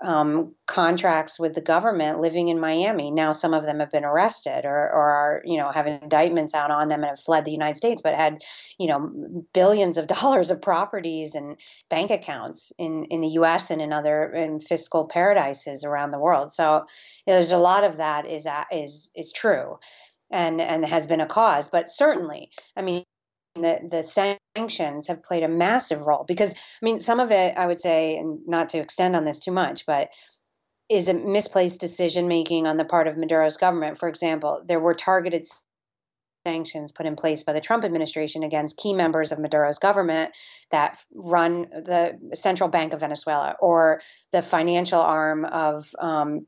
um, 0.03 0.53
contracts 0.67 1.39
with 1.39 1.53
the 1.55 1.61
government 1.61 2.19
living 2.19 2.47
in 2.47 2.59
Miami. 2.59 3.11
Now, 3.11 3.31
some 3.31 3.53
of 3.53 3.63
them 3.63 3.79
have 3.79 3.91
been 3.91 4.05
arrested 4.05 4.65
or, 4.65 4.89
or 4.91 5.09
are, 5.11 5.41
you 5.45 5.57
know, 5.57 5.71
have 5.71 5.87
indictments 5.87 6.53
out 6.53 6.71
on 6.71 6.87
them 6.87 7.01
and 7.01 7.09
have 7.09 7.19
fled 7.19 7.45
the 7.45 7.51
United 7.51 7.75
States, 7.77 8.01
but 8.01 8.15
had, 8.15 8.41
you 8.77 8.87
know, 8.87 9.43
billions 9.53 9.97
of 9.97 10.07
dollars 10.21 10.51
of 10.51 10.61
properties 10.61 11.35
and 11.35 11.57
bank 11.89 12.11
accounts 12.11 12.73
in, 12.77 13.05
in 13.05 13.21
the 13.21 13.29
U.S. 13.29 13.71
and 13.71 13.81
in 13.81 13.93
other 13.93 14.31
in 14.31 14.59
fiscal 14.59 15.07
paradises 15.07 15.83
around 15.83 16.11
the 16.11 16.19
world. 16.19 16.51
So 16.51 16.85
you 17.25 17.33
know, 17.33 17.33
there's 17.33 17.51
a 17.51 17.57
lot 17.57 17.83
of 17.83 17.97
that 17.97 18.25
is 18.25 18.47
is 18.71 19.11
is 19.15 19.31
true. 19.31 19.75
and 20.31 20.61
and 20.61 20.85
has 20.85 21.07
been 21.07 21.21
a 21.21 21.25
cause. 21.27 21.69
But 21.69 21.89
certainly, 21.89 22.49
I 22.75 22.81
mean, 22.81 23.03
the 23.55 23.79
the 23.89 24.03
sanctions 24.55 25.07
have 25.07 25.23
played 25.23 25.43
a 25.43 25.47
massive 25.47 26.01
role 26.01 26.25
because 26.27 26.55
I 26.55 26.85
mean, 26.85 26.99
some 26.99 27.19
of 27.19 27.31
it 27.31 27.57
I 27.57 27.67
would 27.67 27.79
say, 27.79 28.17
and 28.17 28.39
not 28.47 28.69
to 28.69 28.79
extend 28.79 29.15
on 29.15 29.25
this 29.25 29.39
too 29.39 29.51
much, 29.51 29.85
but 29.85 30.09
is 30.89 31.07
a 31.07 31.13
misplaced 31.13 31.79
decision 31.79 32.27
making 32.27 32.67
on 32.67 32.77
the 32.77 32.85
part 32.85 33.07
of 33.07 33.17
Maduro's 33.17 33.57
government. 33.57 33.97
For 33.97 34.09
example, 34.09 34.61
there 34.67 34.79
were 34.79 34.93
targeted 34.93 35.45
sanctions 36.45 36.91
put 36.91 37.05
in 37.05 37.15
place 37.15 37.43
by 37.43 37.53
the 37.53 37.61
Trump 37.61 37.85
administration 37.85 38.43
against 38.43 38.77
key 38.77 38.93
members 38.93 39.31
of 39.31 39.39
Maduro's 39.39 39.79
government 39.79 40.35
that 40.71 40.97
run 41.13 41.67
the 41.71 42.19
Central 42.33 42.67
Bank 42.67 42.93
of 42.93 42.99
Venezuela 42.99 43.55
or 43.61 44.01
the 44.31 44.41
financial 44.41 44.99
arm 44.99 45.45
of 45.45 45.85
um, 45.99 46.45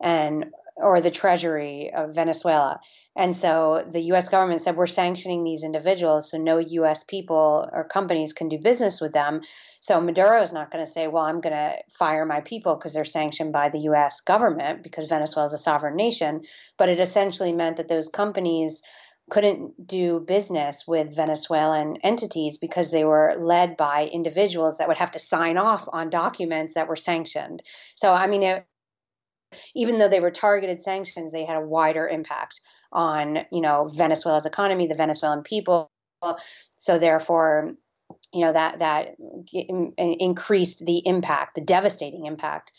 and 0.00 0.46
or 0.76 1.00
the 1.00 1.10
Treasury 1.10 1.90
of 1.92 2.14
Venezuela. 2.14 2.80
And 3.14 3.34
so 3.36 3.84
the 3.90 4.00
US 4.12 4.28
government 4.28 4.60
said, 4.60 4.76
we're 4.76 4.86
sanctioning 4.86 5.44
these 5.44 5.64
individuals 5.64 6.30
so 6.30 6.38
no 6.38 6.58
US 6.58 7.04
people 7.04 7.68
or 7.72 7.84
companies 7.84 8.32
can 8.32 8.48
do 8.48 8.58
business 8.58 9.00
with 9.00 9.12
them. 9.12 9.42
So 9.80 10.00
Maduro 10.00 10.40
is 10.40 10.52
not 10.52 10.70
going 10.70 10.84
to 10.84 10.90
say, 10.90 11.08
well, 11.08 11.24
I'm 11.24 11.40
going 11.40 11.54
to 11.54 11.76
fire 11.98 12.24
my 12.24 12.40
people 12.40 12.74
because 12.74 12.94
they're 12.94 13.04
sanctioned 13.04 13.52
by 13.52 13.68
the 13.68 13.80
US 13.80 14.20
government 14.20 14.82
because 14.82 15.06
Venezuela 15.06 15.46
is 15.46 15.52
a 15.52 15.58
sovereign 15.58 15.96
nation. 15.96 16.42
But 16.78 16.88
it 16.88 17.00
essentially 17.00 17.52
meant 17.52 17.76
that 17.76 17.88
those 17.88 18.08
companies 18.08 18.82
couldn't 19.30 19.86
do 19.86 20.20
business 20.20 20.84
with 20.86 21.14
Venezuelan 21.14 21.96
entities 22.02 22.58
because 22.58 22.90
they 22.90 23.04
were 23.04 23.34
led 23.38 23.76
by 23.76 24.08
individuals 24.12 24.78
that 24.78 24.88
would 24.88 24.96
have 24.96 25.10
to 25.12 25.18
sign 25.18 25.56
off 25.56 25.86
on 25.92 26.10
documents 26.10 26.74
that 26.74 26.88
were 26.88 26.96
sanctioned. 26.96 27.62
So, 27.96 28.12
I 28.12 28.26
mean, 28.26 28.42
it, 28.42 28.66
even 29.74 29.98
though 29.98 30.08
they 30.08 30.20
were 30.20 30.30
targeted 30.30 30.80
sanctions, 30.80 31.32
they 31.32 31.44
had 31.44 31.56
a 31.56 31.66
wider 31.66 32.08
impact 32.08 32.60
on, 32.92 33.44
you 33.50 33.60
know, 33.60 33.88
Venezuela's 33.94 34.46
economy, 34.46 34.86
the 34.86 34.94
Venezuelan 34.94 35.42
people. 35.42 35.90
So 36.76 36.98
therefore, 36.98 37.74
you 38.32 38.44
know 38.44 38.52
that 38.52 38.78
that 38.78 39.16
increased 39.50 40.84
the 40.86 41.02
impact, 41.06 41.54
the 41.54 41.60
devastating 41.60 42.26
impact 42.26 42.72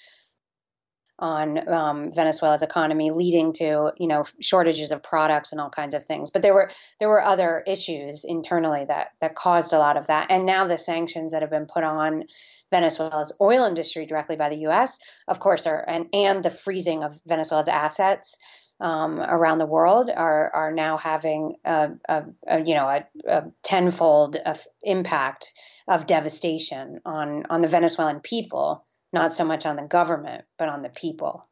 on 1.19 1.67
um, 1.69 2.11
Venezuela's 2.11 2.63
economy, 2.63 3.11
leading 3.11 3.53
to 3.53 3.91
you 3.97 4.07
know 4.07 4.23
shortages 4.41 4.91
of 4.91 5.03
products 5.03 5.51
and 5.51 5.61
all 5.61 5.69
kinds 5.69 5.93
of 5.93 6.03
things. 6.03 6.31
But 6.31 6.41
there 6.41 6.53
were 6.53 6.69
there 6.99 7.09
were 7.09 7.23
other 7.23 7.63
issues 7.67 8.25
internally 8.25 8.85
that 8.85 9.11
that 9.21 9.35
caused 9.35 9.73
a 9.73 9.79
lot 9.79 9.97
of 9.97 10.07
that. 10.07 10.31
And 10.31 10.45
now 10.45 10.65
the 10.65 10.77
sanctions 10.77 11.31
that 11.31 11.41
have 11.41 11.51
been 11.51 11.67
put 11.67 11.83
on 11.83 12.25
Venezuela's 12.73 13.33
oil 13.39 13.65
industry 13.65 14.05
directly 14.05 14.35
by 14.35 14.49
the 14.49 14.63
U.S., 14.67 14.99
of 15.27 15.39
course, 15.39 15.67
are 15.67 15.83
and 15.87 16.07
and 16.11 16.43
the 16.43 16.49
freezing 16.49 17.03
of 17.03 17.19
Venezuela's 17.27 17.67
assets. 17.67 18.37
Um, 18.79 19.19
around 19.19 19.59
the 19.59 19.67
world 19.77 20.09
are 20.09 20.51
are 20.53 20.71
now 20.71 20.97
having 20.97 21.55
a, 21.63 21.91
a, 22.09 22.23
a 22.47 22.61
you 22.65 22.73
know 22.73 22.87
a, 22.87 23.05
a 23.27 23.43
tenfold 23.63 24.35
of 24.37 24.65
impact 24.81 25.53
of 25.87 26.07
devastation 26.07 26.99
on 27.05 27.45
on 27.49 27.61
the 27.61 27.67
Venezuelan 27.67 28.19
people 28.19 28.85
not 29.13 29.31
so 29.31 29.45
much 29.45 29.65
on 29.65 29.75
the 29.75 29.83
government, 29.83 30.43
but 30.57 30.67
on 30.67 30.81
the 30.81 30.89
people. 30.89 31.47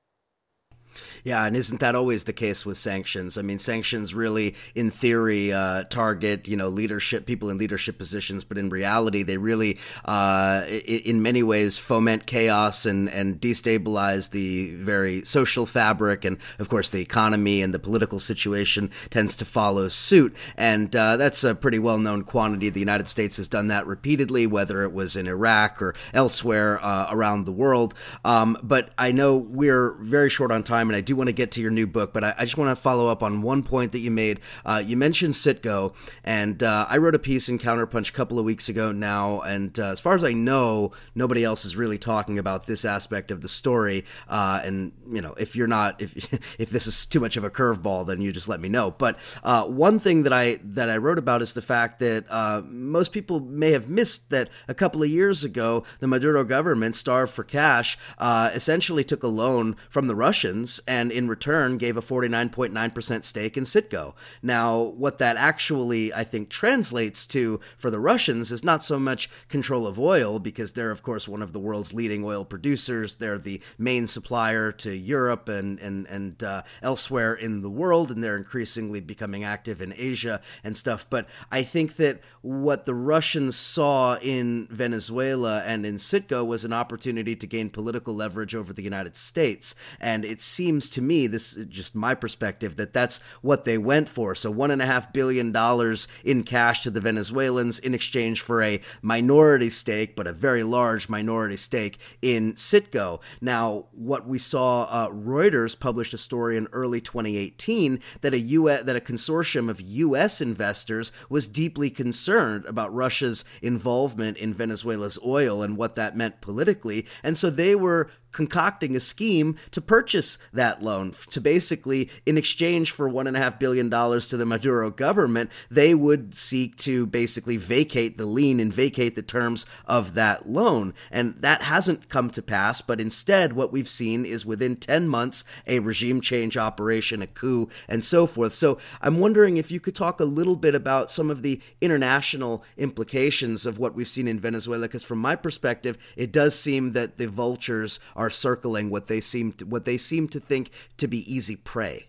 Yeah, 1.24 1.46
and 1.46 1.56
isn't 1.56 1.80
that 1.80 1.96
always 1.96 2.24
the 2.24 2.34
case 2.34 2.66
with 2.66 2.78
sanctions? 2.78 3.38
I 3.38 3.42
mean, 3.42 3.60
sanctions 3.60 4.14
really, 4.14 4.56
in 4.76 4.92
theory, 4.92 5.54
uh, 5.54 5.84
target 5.86 6.48
you 6.48 6.58
know 6.58 6.70
leadership 6.70 7.26
people 7.26 7.50
in 7.50 7.58
leadership 7.58 7.98
positions, 7.98 8.44
but 8.44 8.58
in 8.58 8.70
reality, 8.70 9.24
they 9.24 9.38
really, 9.38 9.78
uh, 10.06 10.64
in 10.68 11.22
many 11.22 11.44
ways, 11.44 11.78
foment 11.78 12.26
chaos 12.26 12.86
and 12.86 13.10
and 13.10 13.40
destabilize 13.40 14.32
the 14.32 14.76
very 14.76 15.24
social 15.26 15.66
fabric, 15.66 16.26
and 16.26 16.38
of 16.60 16.70
course, 16.70 16.90
the 16.90 17.02
economy 17.02 17.62
and 17.62 17.74
the 17.74 17.80
political 17.80 18.20
situation 18.20 18.90
tends 19.10 19.36
to 19.36 19.46
follow 19.46 19.90
suit, 19.90 20.36
and 20.58 20.96
uh, 20.96 21.18
that's 21.18 21.44
a 21.44 21.54
pretty 21.54 21.80
well 21.80 22.00
known 22.00 22.24
quantity. 22.24 22.70
The 22.70 22.80
United 22.80 23.08
States 23.08 23.38
has 23.38 23.48
done 23.48 23.68
that 23.68 23.86
repeatedly, 23.86 24.48
whether 24.48 24.84
it 24.84 24.94
was 24.94 25.16
in 25.16 25.28
Iraq 25.28 25.82
or 25.82 25.94
elsewhere 26.14 26.84
uh, 26.84 27.08
around 27.12 27.46
the 27.46 27.52
world. 27.52 27.94
Um, 28.24 28.58
but 28.64 28.94
I 28.98 29.12
know 29.12 29.38
we're 29.38 29.94
very 29.94 30.30
short 30.30 30.52
on 30.52 30.64
time, 30.64 30.81
and 30.90 30.96
I 30.96 31.02
do 31.02 31.12
do 31.12 31.18
want 31.18 31.28
to 31.28 31.34
get 31.34 31.52
to 31.52 31.62
your 31.62 31.72
new 31.72 31.86
book, 31.86 32.14
but 32.14 32.24
I, 32.24 32.34
I 32.38 32.44
just 32.44 32.58
want 32.58 32.70
to 32.70 32.82
follow 32.82 33.08
up 33.08 33.22
on 33.22 33.42
one 33.42 33.64
point 33.64 33.92
that 33.92 34.00
you 34.00 34.10
made. 34.10 34.40
Uh, 34.66 34.82
you 34.84 34.96
mentioned 34.96 35.34
Citgo, 35.34 35.94
and 36.24 36.64
uh, 36.64 36.86
I 36.90 36.98
wrote 36.98 37.16
a 37.16 37.20
piece 37.20 37.50
in 37.50 37.60
Counterpunch 37.60 38.10
a 38.10 38.14
couple 38.14 38.40
of 38.40 38.46
weeks 38.46 38.70
ago 38.70 38.94
now, 38.94 39.42
and 39.42 39.78
uh, 39.78 39.88
as 39.88 40.00
far 40.00 40.16
as 40.16 40.24
I 40.24 40.32
know, 40.32 40.94
nobody 41.14 41.44
else 41.44 41.66
is 41.66 41.76
really 41.76 41.98
talking 41.98 42.40
about 42.40 42.66
this 42.66 42.86
aspect 42.86 43.30
of 43.30 43.42
the 43.42 43.50
story. 43.50 44.06
Uh, 44.30 44.62
and 44.64 44.94
you 45.12 45.22
know, 45.22 45.34
if 45.34 45.54
you're 45.54 45.68
not, 45.68 46.02
if 46.02 46.34
if 46.60 46.70
this 46.70 46.88
is 46.88 47.06
too 47.06 47.20
much 47.20 47.36
of 47.36 47.44
a 47.44 47.50
curveball, 47.50 48.08
then 48.08 48.22
you 48.22 48.32
just 48.32 48.48
let 48.48 48.62
me 48.62 48.70
know. 48.70 48.92
But 48.92 49.20
uh, 49.44 49.66
one 49.66 50.00
thing 50.00 50.24
that 50.24 50.34
I 50.34 50.60
that 50.64 50.90
I 50.90 50.96
wrote 50.96 51.18
about 51.18 51.42
is 51.42 51.54
the 51.54 51.62
fact 51.62 52.00
that 52.00 52.26
uh, 52.30 52.62
most 52.66 53.12
people 53.12 53.42
may 53.42 53.72
have 53.72 53.90
missed 53.90 54.30
that 54.30 54.50
a 54.70 54.74
couple 54.74 55.04
of 55.04 55.10
years 55.10 55.44
ago, 55.44 55.84
the 56.00 56.08
Maduro 56.08 56.46
government, 56.46 56.96
starved 56.96 57.34
for 57.34 57.44
cash, 57.44 57.98
essentially 58.22 59.04
took 59.04 59.24
a 59.24 59.28
loan 59.28 59.76
from 59.90 60.08
the 60.08 60.16
Russians 60.16 60.71
and 60.88 61.12
in 61.12 61.28
return 61.28 61.78
gave 61.78 61.98
a 61.98 62.02
49.9% 62.02 63.24
stake 63.24 63.58
in 63.58 63.64
Citgo. 63.64 64.14
Now, 64.42 64.82
what 64.82 65.18
that 65.18 65.38
actually, 65.38 66.14
I 66.14 66.24
think, 66.24 66.50
translates 66.50 67.26
to 67.28 67.60
for 67.78 67.90
the 67.90 68.00
Russians 68.00 68.52
is 68.52 68.64
not 68.64 68.84
so 68.84 69.00
much 69.00 69.30
control 69.50 69.88
of 69.88 70.00
oil, 70.00 70.40
because 70.40 70.74
they're, 70.74 70.92
of 70.92 71.04
course, 71.04 71.28
one 71.28 71.42
of 71.42 71.54
the 71.54 71.60
world's 71.60 71.94
leading 71.94 72.24
oil 72.24 72.46
producers. 72.46 73.16
They're 73.16 73.38
the 73.38 73.62
main 73.78 74.08
supplier 74.08 74.72
to 74.74 74.96
Europe 74.96 75.50
and, 75.50 75.80
and, 75.80 76.08
and 76.08 76.44
uh, 76.44 76.64
elsewhere 76.82 77.34
in 77.34 77.62
the 77.62 77.70
world, 77.70 78.12
and 78.12 78.24
they're 78.24 78.38
increasingly 78.38 79.00
becoming 79.00 79.44
active 79.44 79.82
in 79.82 79.94
Asia 79.98 80.42
and 80.64 80.76
stuff. 80.76 81.08
But 81.10 81.28
I 81.52 81.64
think 81.64 81.96
that 81.98 82.22
what 82.42 82.86
the 82.86 82.96
Russians 82.96 83.56
saw 83.56 84.18
in 84.18 84.68
Venezuela 84.70 85.62
and 85.66 85.86
in 85.86 85.96
Citgo 85.96 86.46
was 86.46 86.66
an 86.66 86.74
opportunity 86.74 87.36
to 87.36 87.48
gain 87.48 87.70
political 87.70 88.14
leverage 88.14 88.56
over 88.56 88.74
the 88.74 88.84
United 88.84 89.16
States. 89.16 89.76
And 90.00 90.26
it 90.26 90.42
seems 90.62 90.92
to 90.92 91.02
me, 91.02 91.26
this 91.26 91.58
is 91.58 91.66
just 91.66 91.96
my 91.96 92.14
perspective, 92.14 92.76
that 92.76 92.94
that's 92.94 93.18
what 93.42 93.64
they 93.64 93.80
went 93.80 94.08
for. 94.08 94.36
So 94.36 94.52
one 94.52 94.70
and 94.70 94.80
a 94.80 94.86
half 94.86 95.12
billion 95.12 95.52
dollars 95.52 96.08
in 96.24 96.44
cash 96.44 96.84
to 96.84 96.92
the 96.92 97.02
Venezuelans 97.02 97.80
in 97.80 97.96
exchange 97.96 98.42
for 98.42 98.62
a 98.62 98.80
minority 99.02 99.72
stake, 99.72 100.16
but 100.16 100.28
a 100.28 100.32
very 100.32 100.62
large 100.62 101.10
minority 101.10 101.56
stake 101.56 101.98
in 102.22 102.54
Citgo. 102.54 103.24
Now, 103.42 103.88
what 103.92 104.28
we 104.28 104.38
saw, 104.38 104.84
uh, 104.84 105.10
Reuters 105.10 105.80
published 105.80 106.14
a 106.14 106.20
story 106.20 106.58
in 106.58 106.68
early 106.74 107.02
2018 107.02 108.00
that 108.22 108.36
a 108.36 108.40
US, 108.40 108.84
that 108.84 108.96
a 108.96 109.00
consortium 109.00 109.68
of 109.68 109.82
U.S. 109.82 110.42
investors 110.42 111.12
was 111.28 111.48
deeply 111.48 111.90
concerned 111.90 112.66
about 112.66 112.94
Russia's 112.94 113.44
involvement 113.64 114.38
in 114.38 114.54
Venezuela's 114.54 115.18
oil 115.26 115.64
and 115.64 115.76
what 115.76 115.96
that 115.96 116.16
meant 116.16 116.40
politically, 116.40 117.08
and 117.24 117.36
so 117.36 117.50
they 117.50 117.74
were 117.74 118.12
concocting 118.32 118.96
a 118.96 119.00
scheme 119.00 119.58
to 119.72 119.82
purchase 119.82 120.38
that 120.54 120.82
loan 120.82 121.14
to 121.30 121.42
basically 121.42 122.10
in 122.26 122.38
exchange 122.38 122.92
for 122.92 123.08
one 123.08 123.28
and 123.28 123.36
a 123.36 123.40
half 123.40 123.60
billion 123.60 123.90
dollars 123.90 124.28
to 124.28 124.38
the 124.38 124.46
maduro 124.46 124.90
government 124.90 125.52
they 125.70 125.94
would 125.94 126.34
seek 126.36 126.76
to 126.78 127.06
basically 127.06 127.58
vacate 127.58 128.18
the 128.18 128.26
lien 128.26 128.60
and 128.60 128.74
vacate 128.74 129.16
the 129.16 129.22
terms 129.22 129.66
of 129.86 130.14
that 130.14 130.50
loan. 130.50 130.94
And 131.10 131.36
that 131.42 131.62
hasn't 131.62 132.10
come 132.10 132.30
to 132.32 132.42
pass 132.42 132.82
but 132.82 133.02
instead 133.02 133.54
what 133.54 133.72
we've 133.72 133.88
seen 133.88 134.26
is 134.26 134.46
within 134.46 134.76
10 134.76 135.08
months 135.08 135.44
a 135.68 135.80
regime 135.80 136.22
change 136.22 136.58
operation 136.58 137.22
a 137.22 137.28
coup 137.28 137.70
and 137.88 138.04
so 138.04 138.26
forth. 138.26 138.54
So 138.54 138.78
i'm 139.02 139.20
wondering 139.20 139.58
if 139.58 139.72
you 139.72 139.80
could 139.80 139.96
talk 139.96 140.20
a 140.20 140.26
little 140.26 140.56
bit 140.56 140.76
about 140.76 141.12
some 141.12 141.30
of 141.30 141.42
the 141.42 141.62
international 141.80 142.64
implications 142.78 143.66
of 143.66 143.80
what 143.80 143.96
we've 143.96 144.08
seen 144.08 144.28
in 144.28 144.40
venezuela 144.40 144.88
because 144.88 145.04
from 145.04 145.20
my 145.20 145.36
perspective 145.36 145.98
it 146.16 146.32
does 146.32 146.58
seem 146.58 146.92
that 146.94 147.18
the 147.18 147.28
vultures 147.28 148.00
are 148.16 148.21
circling 148.30 148.90
what 148.90 149.08
they 149.08 149.22
seem 149.22 149.54
to, 149.54 149.66
what 149.66 149.86
they 149.86 149.98
seem 149.98 150.28
to 150.30 150.40
think 150.40 150.72
to 150.98 151.08
be 151.08 151.32
easy 151.32 151.56
prey. 151.56 152.08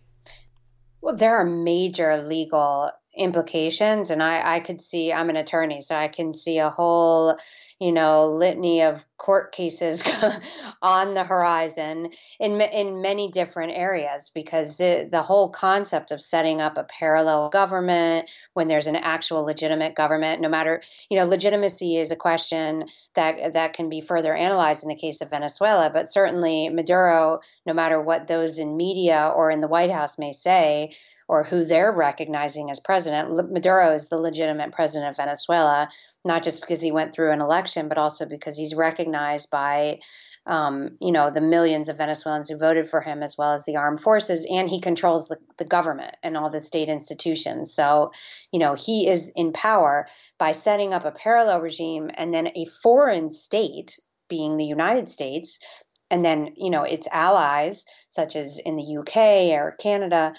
Well, 1.00 1.16
there 1.16 1.36
are 1.36 1.44
major 1.44 2.22
legal 2.22 2.90
implications, 3.16 4.10
and 4.10 4.22
I, 4.22 4.56
I 4.56 4.60
could 4.60 4.80
see. 4.80 5.12
I'm 5.12 5.30
an 5.30 5.36
attorney, 5.36 5.80
so 5.80 5.96
I 5.96 6.08
can 6.08 6.32
see 6.32 6.58
a 6.58 6.70
whole 6.70 7.36
you 7.83 7.91
know, 7.91 8.28
litany 8.28 8.80
of 8.83 9.05
court 9.18 9.51
cases 9.51 10.05
on 10.83 11.14
the 11.14 11.24
horizon 11.24 12.11
in 12.39 12.61
in 12.61 13.03
many 13.03 13.28
different 13.28 13.72
areas 13.74 14.30
because 14.33 14.80
it, 14.80 15.11
the 15.11 15.20
whole 15.20 15.51
concept 15.51 16.12
of 16.12 16.22
setting 16.22 16.61
up 16.61 16.78
a 16.78 16.85
parallel 16.85 17.49
government 17.49 18.30
when 18.55 18.68
there's 18.68 18.87
an 18.87 18.95
actual 18.95 19.43
legitimate 19.43 19.97
government, 19.97 20.41
no 20.41 20.49
matter 20.49 20.80
you 21.11 21.18
know, 21.18 21.24
legitimacy 21.24 21.97
is 21.97 22.12
a 22.12 22.16
question 22.16 22.85
that 23.16 23.53
that 23.53 23.72
can 23.72 23.89
be 23.89 24.01
further 24.01 24.33
analyzed 24.33 24.85
in 24.85 24.89
the 24.89 24.95
case 24.95 25.20
of 25.20 25.30
Venezuela, 25.30 25.91
but 25.93 26.07
certainly 26.07 26.68
Maduro, 26.68 27.41
no 27.66 27.74
matter 27.74 28.01
what 28.01 28.28
those 28.28 28.61
in 28.61 28.76
media 28.76 29.33
or 29.35 29.51
in 29.51 29.61
the 29.61 29.66
White 29.66 29.91
House 29.91 30.20
may 30.20 30.30
say, 30.30 30.93
or 31.33 31.43
who 31.43 31.64
they're 31.64 31.95
recognizing 31.95 32.70
as 32.70 32.78
president. 32.78 33.51
Maduro 33.51 33.95
is 33.95 34.11
the 34.11 34.18
legitimate 34.18 34.70
president 34.70 35.09
of 35.09 35.16
Venezuela, 35.16 35.89
not 36.26 36.43
just 36.43 36.61
because 36.61 36.83
he 36.83 36.93
went 36.93 37.14
through 37.14 37.33
an 37.33 37.41
election, 37.41 37.89
but 37.89 37.97
also 37.97 38.28
because 38.28 38.55
he's 38.55 38.74
recognized 38.74 39.51
by 39.51 39.99
um, 40.45 40.99
you 41.01 41.11
know, 41.11 41.30
the 41.30 41.41
millions 41.41 41.89
of 41.89 41.97
Venezuelans 41.97 42.51
who 42.51 42.59
voted 42.59 42.87
for 42.87 43.01
him, 43.01 43.22
as 43.22 43.39
well 43.39 43.53
as 43.53 43.64
the 43.64 43.76
armed 43.76 44.01
forces, 44.01 44.47
and 44.53 44.68
he 44.68 44.78
controls 44.80 45.28
the, 45.28 45.39
the 45.57 45.64
government 45.64 46.16
and 46.22 46.37
all 46.37 46.51
the 46.51 46.61
state 46.61 46.89
institutions. 46.89 47.72
So, 47.72 48.11
you 48.53 48.59
know, 48.59 48.74
he 48.74 49.09
is 49.09 49.33
in 49.35 49.53
power 49.53 50.07
by 50.39 50.53
setting 50.53 50.93
up 50.93 51.07
a 51.07 51.12
parallel 51.12 51.62
regime 51.62 52.11
and 52.14 52.35
then 52.35 52.49
a 52.49 52.66
foreign 52.83 53.30
state, 53.30 53.99
being 54.28 54.57
the 54.57 54.66
United 54.66 55.09
States, 55.09 55.61
and 56.11 56.24
then, 56.24 56.53
you 56.57 56.68
know, 56.68 56.83
its 56.83 57.09
allies, 57.12 57.87
such 58.11 58.37
as 58.37 58.59
in 58.59 58.76
the 58.76 58.99
UK 58.99 59.57
or 59.59 59.76
Canada, 59.78 60.35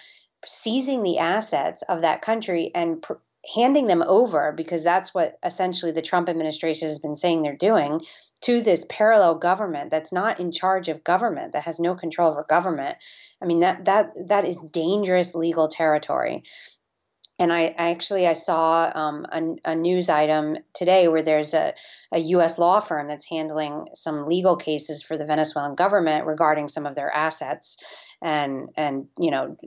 seizing 0.46 1.04
the 1.04 1.18
assets 1.18 1.82
of 1.84 2.02
that 2.02 2.22
country 2.22 2.72
and 2.76 3.02
pr- 3.02 3.14
handing 3.54 3.88
them 3.88 4.04
over 4.08 4.54
because 4.54 4.84
that's 4.84 5.14
what 5.14 5.38
essentially 5.44 5.92
the 5.92 6.02
Trump 6.02 6.30
administration 6.30 6.88
has 6.88 7.00
been 7.00 7.16
saying 7.16 7.42
they're 7.42 7.56
doing 7.56 8.02
to 8.42 8.62
this 8.62 8.86
parallel 8.90 9.36
government 9.36 9.90
that's 9.90 10.14
not 10.14 10.40
in 10.40 10.52
charge 10.52 10.88
of 10.90 11.04
government 11.04 11.54
that 11.54 11.64
has 11.64 11.80
no 11.80 11.96
control 11.96 12.32
over 12.32 12.46
government 12.48 12.98
i 13.42 13.46
mean 13.46 13.62
that 13.62 13.86
that 13.86 14.12
that 14.28 14.46
is 14.46 14.62
dangerous 14.72 15.34
legal 15.34 15.68
territory 15.68 16.44
and 17.40 17.52
I, 17.52 17.74
I 17.78 17.90
actually 17.92 18.28
I 18.28 18.34
saw 18.34 18.92
um, 18.94 19.26
a, 19.32 19.72
a, 19.72 19.76
news 19.76 20.08
item 20.08 20.58
today 20.74 21.08
where 21.08 21.24
there's 21.24 21.56
a, 21.56 21.74
a 22.12 22.20
U.S. 22.20 22.60
law 22.60 22.80
firm 22.80 23.08
that's 23.08 23.28
handling 23.28 23.88
some 23.96 24.28
legal 24.28 24.56
cases 24.56 25.02
for 25.02 25.18
the 25.18 25.26
Venezuelan 25.26 25.74
government 25.74 26.28
regarding 26.28 26.68
some 26.68 26.86
of 26.86 26.94
their 26.94 27.10
assets, 27.12 27.84
and 28.22 28.70
and 28.78 29.08
you 29.18 29.32
know 29.32 29.58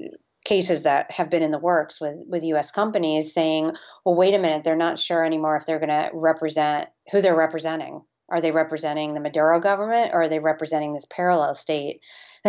cases 0.47 0.85
that 0.85 1.11
have 1.11 1.29
been 1.29 1.43
in 1.43 1.51
the 1.51 1.59
works 1.59 2.01
with 2.01 2.15
with 2.29 2.45
US 2.45 2.71
companies 2.71 3.35
saying, 3.35 3.73
well, 4.05 4.15
wait 4.15 4.33
a 4.33 4.39
minute, 4.39 4.63
they're 4.63 4.77
not 4.77 4.99
sure 4.99 5.25
anymore 5.25 5.57
if 5.57 5.67
they're 5.67 5.81
going 5.81 5.89
to 5.89 6.11
represent 6.15 6.89
who 7.11 7.21
they're 7.21 7.37
representing. 7.37 8.03
Are 8.29 8.41
they 8.41 8.53
representing 8.53 9.15
the 9.15 9.21
Maduro 9.21 9.61
government 9.61 10.13
or 10.13 10.23
are 10.23 10.29
they 10.29 10.39
representing 10.39 10.95
this 10.95 11.07
parallel 11.07 11.55
state? 11.55 12.05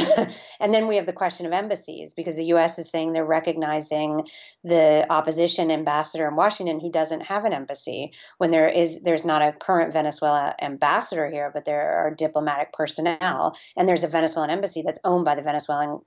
and 0.60 0.74
then 0.74 0.88
we 0.88 0.96
have 0.96 1.08
the 1.08 1.14
question 1.14 1.48
of 1.48 1.54
embassies 1.54 2.14
because 2.14 2.36
the 2.36 2.46
US 2.46 2.78
is 2.78 2.90
saying 2.90 3.14
they're 3.14 3.26
recognizing 3.26 4.28
the 4.64 5.06
opposition 5.10 5.72
ambassador 5.72 6.28
in 6.28 6.36
Washington 6.36 6.80
who 6.80 6.92
doesn't 6.92 7.22
have 7.22 7.46
an 7.46 7.54
embassy 7.54 8.12
when 8.38 8.52
there 8.52 8.68
is 8.68 9.02
there's 9.02 9.26
not 9.26 9.42
a 9.42 9.54
current 9.54 9.92
Venezuela 9.92 10.56
ambassador 10.62 11.30
here 11.30 11.50
but 11.52 11.66
there 11.66 11.90
are 11.98 12.14
diplomatic 12.14 12.74
personnel 12.74 13.58
and 13.76 13.90
there's 13.90 14.04
a 14.04 14.08
Venezuelan 14.08 14.52
embassy 14.52 14.84
that's 14.86 15.00
owned 15.04 15.26
by 15.26 15.34
the 15.34 15.42
Venezuelan 15.42 16.00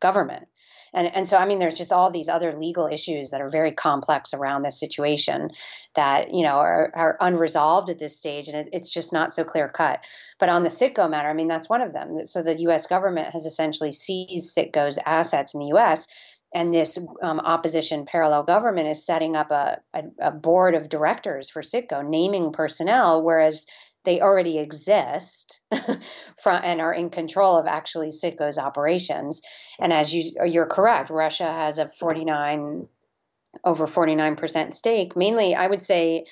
government 0.00 0.46
and 0.92 1.14
and 1.14 1.28
so 1.28 1.36
i 1.36 1.46
mean 1.46 1.58
there's 1.58 1.78
just 1.78 1.92
all 1.92 2.10
these 2.10 2.28
other 2.28 2.52
legal 2.52 2.86
issues 2.86 3.30
that 3.30 3.40
are 3.40 3.50
very 3.50 3.72
complex 3.72 4.34
around 4.34 4.62
this 4.62 4.78
situation 4.78 5.50
that 5.94 6.32
you 6.32 6.42
know 6.42 6.56
are, 6.56 6.90
are 6.94 7.16
unresolved 7.20 7.90
at 7.90 7.98
this 7.98 8.16
stage 8.16 8.48
and 8.48 8.56
it, 8.56 8.68
it's 8.72 8.92
just 8.92 9.12
not 9.12 9.32
so 9.32 9.44
clear 9.44 9.68
cut. 9.68 10.04
But 10.38 10.48
on 10.48 10.62
the 10.62 10.68
citgo 10.68 11.10
matter 11.10 11.28
i 11.28 11.34
mean 11.34 11.48
that's 11.48 11.68
one 11.68 11.80
of 11.80 11.92
them. 11.92 12.26
So 12.26 12.42
the 12.42 12.54
us 12.54 12.86
government 12.86 13.32
has 13.32 13.44
essentially 13.44 13.92
seized 13.92 14.56
citgo's 14.56 14.98
assets 15.06 15.54
in 15.54 15.60
the 15.60 15.76
us 15.76 16.08
and 16.54 16.72
this 16.72 16.98
um, 17.22 17.40
opposition 17.40 18.06
parallel 18.06 18.42
government 18.42 18.88
is 18.88 19.04
setting 19.04 19.36
up 19.36 19.50
a, 19.50 19.80
a, 19.92 20.04
a 20.20 20.30
board 20.30 20.74
of 20.74 20.88
directors 20.88 21.50
for 21.50 21.60
Citgo, 21.60 22.06
naming 22.06 22.52
personnel, 22.52 23.22
whereas 23.22 23.66
they 24.08 24.22
already 24.22 24.58
exist 24.58 25.62
from, 26.42 26.60
and 26.64 26.80
are 26.80 26.94
in 26.94 27.10
control 27.10 27.58
of 27.58 27.66
actually 27.66 28.08
Citgo's 28.08 28.56
operations. 28.56 29.42
And 29.78 29.92
as 29.92 30.14
you 30.14 30.32
you're 30.46 30.64
correct, 30.64 31.10
Russia 31.10 31.44
has 31.44 31.76
a 31.76 31.90
49 31.90 32.88
over 33.64 33.86
49% 33.86 34.72
stake. 34.72 35.14
Mainly, 35.14 35.54
I 35.54 35.66
would 35.66 35.82
say 35.82 36.22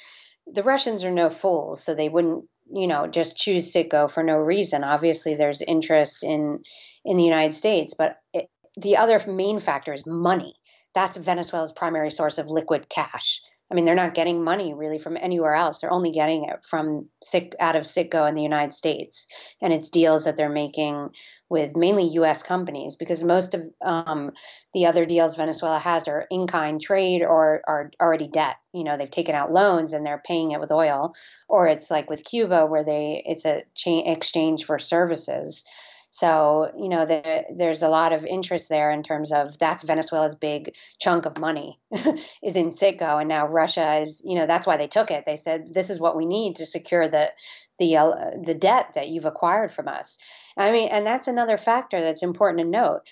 the 0.47 0.63
Russians 0.63 1.05
are 1.05 1.11
no 1.11 1.29
fools, 1.29 1.85
so 1.85 1.95
they 1.95 2.09
wouldn't 2.09 2.47
you 2.73 2.87
know 2.87 3.09
just 3.09 3.37
choose 3.37 3.75
Citgo 3.75 4.11
for 4.11 4.23
no 4.23 4.37
reason. 4.37 4.83
Obviously, 4.83 5.35
there's 5.35 5.61
interest 5.61 6.25
in 6.25 6.63
in 7.05 7.19
the 7.19 7.25
United 7.25 7.53
States, 7.53 7.93
but 7.93 8.17
it, 8.33 8.49
the 8.79 8.97
other 8.97 9.21
main 9.31 9.59
factor 9.59 9.93
is 9.93 10.07
money. 10.07 10.55
That's 10.95 11.19
Venezuela's 11.19 11.73
primary 11.73 12.11
source 12.11 12.39
of 12.39 12.49
liquid 12.49 12.89
cash. 12.89 13.43
I 13.71 13.75
mean, 13.75 13.85
they're 13.85 13.97
not 13.97 14.15
getting 14.15 14.45
money 14.45 14.75
really 14.75 14.99
from 14.99 15.17
anywhere 15.21 15.55
else. 15.55 15.81
They're 15.81 15.91
only 15.93 16.13
getting 16.13 16.45
it 16.45 16.65
from 16.65 17.09
sick 17.23 17.55
out 17.59 17.75
of 17.75 17.83
Citgo 17.83 18.29
in 18.29 18.37
the 18.37 18.43
United 18.43 18.73
States, 18.73 19.27
and 19.61 19.73
it's 19.73 19.91
deals 19.91 20.25
that 20.25 20.37
they're 20.37 20.49
making 20.49 21.11
with 21.49 21.77
mainly 21.77 22.05
U.S. 22.15 22.45
companies 22.45 22.95
because 22.95 23.25
most 23.25 23.55
of 23.55 23.63
um, 23.83 24.33
the 24.73 24.87
other 24.87 25.05
deals 25.05 25.37
Venezuela 25.37 25.81
has 25.81 26.07
are 26.07 26.27
in-kind 26.31 26.81
trade 26.81 27.23
or 27.23 27.63
are 27.67 27.91
already 28.01 28.29
debt. 28.29 28.57
You 28.73 28.85
know, 28.85 28.97
they've 28.97 29.11
taken 29.11 29.35
out 29.35 29.53
loans 29.53 29.93
and 29.93 30.07
they're 30.07 30.23
paying 30.25 30.53
it 30.53 30.61
with 30.61 30.71
oil, 30.71 31.15
or 31.49 31.67
it's 31.67 31.91
like 31.91 32.09
with 32.09 32.25
Cuba 32.25 32.67
where 32.67 32.85
they 32.85 33.23
it's 33.27 33.45
a 33.45 33.65
cha- 33.75 34.13
exchange 34.13 34.65
for 34.65 34.79
services. 34.79 35.65
So, 36.11 36.73
you 36.79 36.89
know, 36.89 37.05
the, 37.05 37.45
there's 37.55 37.83
a 37.83 37.89
lot 37.89 38.13
of 38.13 38.25
interest 38.25 38.69
there 38.69 38.91
in 38.91 39.03
terms 39.03 39.33
of 39.33 39.59
that's 39.59 39.85
Venezuela's 39.85 40.35
big 40.35 40.75
chunk 40.99 41.27
of 41.27 41.39
money 41.39 41.79
is 42.43 42.57
in 42.57 42.69
Citgo. 42.69 43.21
And 43.21 43.29
now 43.29 43.47
Russia 43.47 44.01
is, 44.01 44.23
you 44.25 44.35
know, 44.35 44.47
that's 44.47 44.67
why 44.67 44.77
they 44.77 44.87
took 44.87 45.11
it. 45.11 45.25
They 45.27 45.37
said, 45.37 45.75
this 45.75 45.91
is 45.91 46.01
what 46.01 46.17
we 46.17 46.25
need 46.25 46.57
to 46.57 46.67
secure 46.67 47.09
the, 47.09 47.31
the, 47.79 47.97
uh, 47.97 48.31
the 48.43 48.55
debt 48.55 48.93
that 48.95 49.09
you've 49.09 49.27
acquired 49.27 49.73
from 49.73 49.89
us. 49.89 50.19
I 50.57 50.73
mean, 50.73 50.89
and 50.89 51.07
that's 51.07 51.29
another 51.29 51.59
factor 51.59 52.01
that's 52.01 52.23
important 52.23 52.63
to 52.63 52.69
note. 52.69 53.03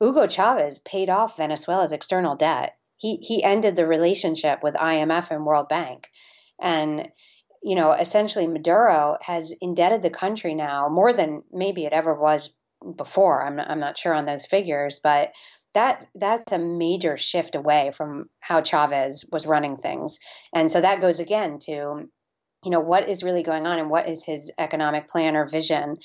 Hugo 0.00 0.26
Chavez 0.26 0.78
paid 0.80 1.10
off 1.10 1.36
Venezuela's 1.36 1.92
external 1.92 2.36
debt. 2.36 2.76
He, 2.96 3.16
he 3.16 3.42
ended 3.42 3.76
the 3.76 3.86
relationship 3.86 4.62
with 4.62 4.74
IMF 4.74 5.30
and 5.30 5.46
World 5.46 5.68
Bank. 5.68 6.10
And 6.60 7.08
you 7.62 7.74
know, 7.74 7.92
essentially 7.92 8.46
Maduro 8.46 9.18
has 9.22 9.54
indebted 9.60 10.02
the 10.02 10.10
country 10.10 10.54
now 10.54 10.88
more 10.88 11.12
than 11.12 11.42
maybe 11.52 11.84
it 11.84 11.92
ever 11.92 12.14
was 12.14 12.50
before. 12.96 13.44
I'm 13.44 13.56
not, 13.56 13.70
I'm 13.70 13.80
not 13.80 13.98
sure 13.98 14.14
on 14.14 14.24
those 14.24 14.46
figures, 14.46 15.00
but 15.02 15.32
that 15.74 16.06
that's 16.14 16.52
a 16.52 16.58
major 16.58 17.16
shift 17.16 17.54
away 17.54 17.90
from 17.90 18.28
how 18.40 18.62
Chavez 18.62 19.28
was 19.30 19.46
running 19.46 19.76
things. 19.76 20.18
And 20.54 20.70
so 20.70 20.80
that 20.80 21.00
goes 21.00 21.20
again 21.20 21.58
to 21.66 22.08
you 22.64 22.70
know 22.70 22.80
what 22.80 23.08
is 23.08 23.22
really 23.22 23.42
going 23.42 23.66
on 23.66 23.78
and 23.78 23.90
what 23.90 24.08
is 24.08 24.24
his 24.24 24.52
economic 24.58 25.08
plan 25.08 25.36
or 25.36 25.46
vision 25.46 25.96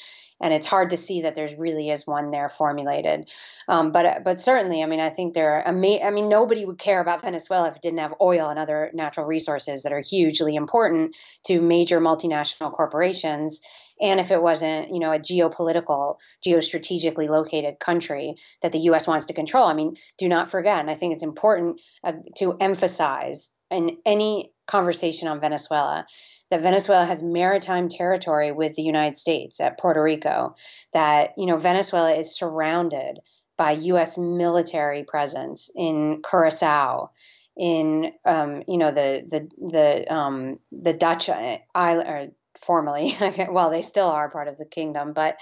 and 0.43 0.53
it's 0.53 0.67
hard 0.67 0.89
to 0.89 0.97
see 0.97 1.21
that 1.21 1.35
there's 1.35 1.55
really 1.55 1.89
is 1.89 2.05
one 2.05 2.29
there 2.29 2.49
formulated. 2.49 3.31
Um, 3.69 3.91
but 3.91 4.23
but 4.25 4.39
certainly, 4.39 4.83
I 4.83 4.85
mean, 4.85 4.99
I 4.99 5.09
think 5.09 5.33
there 5.33 5.55
are. 5.55 5.67
Ama- 5.67 6.03
I 6.03 6.11
mean, 6.11 6.27
nobody 6.27 6.65
would 6.65 6.77
care 6.77 7.01
about 7.01 7.21
Venezuela 7.21 7.69
if 7.69 7.77
it 7.77 7.81
didn't 7.81 7.99
have 7.99 8.13
oil 8.21 8.49
and 8.49 8.59
other 8.59 8.91
natural 8.93 9.25
resources 9.25 9.83
that 9.83 9.93
are 9.93 10.01
hugely 10.01 10.55
important 10.55 11.15
to 11.45 11.61
major 11.61 12.01
multinational 12.01 12.73
corporations. 12.73 13.61
And 14.01 14.19
if 14.19 14.31
it 14.31 14.41
wasn't, 14.41 14.89
you 14.89 14.99
know, 14.99 15.13
a 15.13 15.19
geopolitical, 15.19 16.17
geostrategically 16.45 17.29
located 17.29 17.79
country 17.79 18.35
that 18.61 18.73
the 18.73 18.79
U.S. 18.79 19.07
wants 19.07 19.27
to 19.27 19.33
control, 19.33 19.65
I 19.65 19.73
mean, 19.73 19.95
do 20.17 20.27
not 20.27 20.49
forget. 20.49 20.79
And 20.79 20.89
I 20.89 20.95
think 20.95 21.13
it's 21.13 21.23
important 21.23 21.79
uh, 22.03 22.13
to 22.37 22.57
emphasize 22.59 23.57
in 23.71 23.97
any 24.05 24.51
conversation 24.67 25.27
on 25.27 25.39
Venezuela 25.39 26.05
that 26.53 26.61
Venezuela 26.61 27.03
has 27.03 27.23
maritime 27.23 27.89
territory 27.89 28.51
with 28.51 28.75
the 28.75 28.83
United 28.83 29.15
States 29.15 29.59
at 29.59 29.79
Puerto 29.79 30.03
Rico, 30.03 30.53
that 30.93 31.31
you 31.35 31.47
know 31.47 31.57
Venezuela 31.57 32.13
is 32.13 32.37
surrounded 32.37 33.17
by 33.57 33.71
U.S. 33.71 34.19
military 34.19 35.03
presence 35.03 35.71
in 35.75 36.21
Curacao, 36.21 37.09
in 37.57 38.11
um, 38.23 38.61
you 38.67 38.77
know 38.77 38.91
the 38.91 39.25
the 39.27 39.67
the 39.67 40.13
um, 40.13 40.57
the 40.71 40.93
Dutch 40.93 41.27
island, 41.27 42.07
or 42.07 42.27
formerly, 42.61 43.15
well 43.49 43.71
they 43.71 43.81
still 43.81 44.09
are 44.09 44.29
part 44.29 44.47
of 44.47 44.59
the 44.59 44.65
kingdom, 44.65 45.13
but 45.13 45.37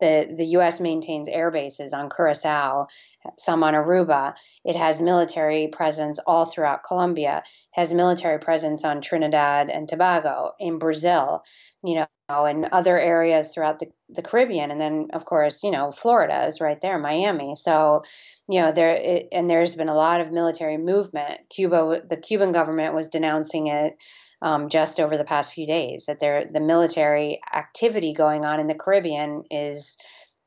the, 0.00 0.32
the 0.36 0.46
U.S. 0.46 0.80
maintains 0.80 1.28
air 1.28 1.50
bases 1.50 1.92
on 1.92 2.08
Curacao, 2.10 2.86
some 3.36 3.62
on 3.62 3.74
Aruba. 3.74 4.34
It 4.64 4.76
has 4.76 5.00
military 5.00 5.68
presence 5.68 6.18
all 6.26 6.44
throughout 6.44 6.84
Colombia, 6.84 7.42
has 7.72 7.92
military 7.92 8.38
presence 8.38 8.84
on 8.84 9.00
Trinidad 9.00 9.68
and 9.68 9.88
Tobago, 9.88 10.52
in 10.58 10.78
Brazil, 10.78 11.42
you 11.82 11.96
know, 11.96 12.06
and 12.28 12.66
other 12.72 12.98
areas 12.98 13.48
throughout 13.48 13.78
the, 13.78 13.86
the 14.08 14.22
Caribbean. 14.22 14.70
And 14.70 14.80
then, 14.80 15.08
of 15.12 15.24
course, 15.24 15.64
you 15.64 15.70
know, 15.70 15.92
Florida 15.92 16.46
is 16.46 16.60
right 16.60 16.80
there, 16.80 16.98
Miami. 16.98 17.56
So, 17.56 18.02
you 18.48 18.60
know, 18.60 18.72
there, 18.72 18.94
it, 18.94 19.28
and 19.32 19.48
there's 19.48 19.76
been 19.76 19.88
a 19.88 19.94
lot 19.94 20.20
of 20.20 20.30
military 20.30 20.76
movement. 20.76 21.40
Cuba, 21.50 22.02
the 22.08 22.16
Cuban 22.16 22.52
government 22.52 22.94
was 22.94 23.08
denouncing 23.08 23.68
it 23.68 23.96
um, 24.42 24.68
just 24.68 25.00
over 25.00 25.16
the 25.16 25.24
past 25.24 25.52
few 25.52 25.66
days 25.66 26.06
that 26.06 26.20
there 26.20 26.44
the 26.44 26.60
military 26.60 27.40
activity 27.54 28.12
going 28.12 28.44
on 28.44 28.60
in 28.60 28.66
the 28.66 28.74
Caribbean 28.74 29.42
is 29.50 29.98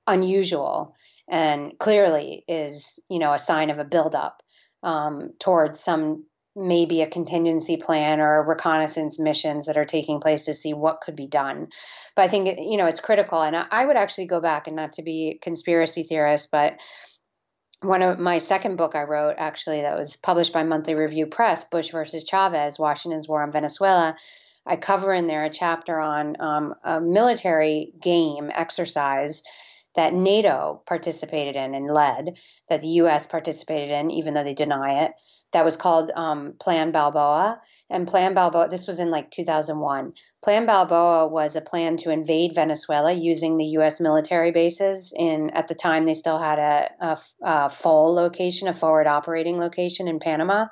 unusual 0.07 0.95
and 1.29 1.77
clearly 1.79 2.43
is 2.47 3.03
you 3.09 3.19
know 3.19 3.33
a 3.33 3.39
sign 3.39 3.69
of 3.69 3.79
a 3.79 3.85
buildup 3.85 4.41
um, 4.83 5.31
towards 5.39 5.79
some 5.79 6.25
maybe 6.55 7.01
a 7.01 7.07
contingency 7.07 7.77
plan 7.77 8.19
or 8.19 8.45
reconnaissance 8.45 9.17
missions 9.17 9.67
that 9.67 9.77
are 9.77 9.85
taking 9.85 10.19
place 10.19 10.43
to 10.45 10.53
see 10.53 10.73
what 10.73 10.99
could 10.99 11.15
be 11.15 11.27
done. 11.27 11.67
But 12.15 12.23
I 12.23 12.27
think 12.27 12.59
you 12.59 12.77
know 12.77 12.87
it's 12.87 12.99
critical, 12.99 13.41
and 13.41 13.55
I 13.55 13.85
would 13.85 13.97
actually 13.97 14.27
go 14.27 14.41
back 14.41 14.67
and 14.67 14.75
not 14.75 14.93
to 14.93 15.03
be 15.03 15.39
conspiracy 15.41 16.03
theorist, 16.03 16.49
but 16.51 16.81
one 17.81 18.01
of 18.01 18.19
my 18.19 18.37
second 18.37 18.75
book 18.75 18.95
I 18.95 19.03
wrote, 19.03 19.35
actually, 19.37 19.81
that 19.81 19.97
was 19.97 20.17
published 20.17 20.53
by 20.53 20.63
Monthly 20.63 20.95
Review 20.95 21.25
Press, 21.25 21.65
Bush 21.65 21.89
versus 21.91 22.25
Chavez 22.25 22.77
Washington's 22.77 23.27
War 23.27 23.43
on 23.43 23.51
Venezuela. 23.51 24.15
I 24.65 24.75
cover 24.75 25.13
in 25.13 25.27
there 25.27 25.43
a 25.43 25.49
chapter 25.49 25.99
on 25.99 26.35
um, 26.39 26.75
a 26.83 27.01
military 27.01 27.91
game 27.99 28.51
exercise 28.53 29.43
that 29.95 30.13
NATO 30.13 30.81
participated 30.85 31.55
in 31.55 31.73
and 31.73 31.91
led, 31.91 32.37
that 32.69 32.81
the 32.81 32.87
US 32.87 33.25
participated 33.25 33.89
in, 33.89 34.11
even 34.11 34.33
though 34.33 34.43
they 34.43 34.53
deny 34.53 35.05
it 35.05 35.13
that 35.51 35.65
was 35.65 35.77
called 35.77 36.11
um, 36.15 36.53
Plan 36.59 36.91
Balboa. 36.91 37.61
And 37.89 38.07
Plan 38.07 38.33
Balboa, 38.33 38.69
this 38.69 38.87
was 38.87 38.99
in 38.99 39.11
like 39.11 39.31
2001. 39.31 40.13
Plan 40.43 40.65
Balboa 40.65 41.27
was 41.27 41.55
a 41.55 41.61
plan 41.61 41.97
to 41.97 42.11
invade 42.11 42.55
Venezuela 42.55 43.11
using 43.11 43.57
the 43.57 43.65
U.S. 43.65 43.99
military 43.99 44.51
bases. 44.51 45.13
In 45.17 45.49
at 45.51 45.67
the 45.67 45.75
time, 45.75 46.05
they 46.05 46.13
still 46.13 46.39
had 46.39 46.59
a, 46.59 46.91
a, 46.99 47.17
a 47.43 47.69
FOL 47.69 48.13
location, 48.13 48.67
a 48.67 48.73
forward 48.73 49.07
operating 49.07 49.57
location 49.57 50.07
in 50.07 50.19
Panama. 50.19 50.67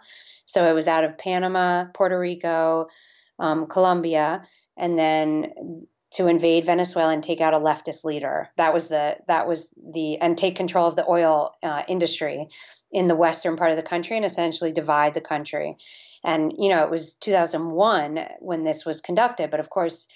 So 0.45 0.67
it 0.69 0.73
was 0.73 0.87
out 0.87 1.03
of 1.03 1.17
Panama, 1.17 1.85
Puerto 1.93 2.17
Rico, 2.17 2.87
um, 3.37 3.67
Colombia, 3.67 4.43
and 4.77 4.97
then 4.97 5.85
to 6.11 6.27
invade 6.27 6.65
Venezuela 6.65 7.13
and 7.13 7.23
take 7.23 7.41
out 7.41 7.53
a 7.53 7.59
leftist 7.59 8.03
leader. 8.03 8.49
That 8.57 8.73
was 8.73 8.87
the 8.87 9.17
that 9.27 9.47
was 9.47 9.73
the 9.77 10.17
and 10.17 10.37
take 10.37 10.55
control 10.55 10.87
of 10.87 10.95
the 10.95 11.07
oil 11.07 11.55
uh, 11.61 11.83
industry 11.87 12.47
in 12.91 13.07
the 13.07 13.15
western 13.15 13.55
part 13.55 13.71
of 13.71 13.77
the 13.77 13.83
country 13.83 14.17
and 14.17 14.25
essentially 14.25 14.71
divide 14.71 15.13
the 15.13 15.21
country. 15.21 15.75
And 16.23 16.53
you 16.57 16.69
know, 16.69 16.83
it 16.83 16.89
was 16.89 17.15
2001 17.15 18.27
when 18.39 18.63
this 18.63 18.85
was 18.85 19.01
conducted, 19.01 19.51
but 19.51 19.59
of 19.59 19.69
course, 19.69 20.07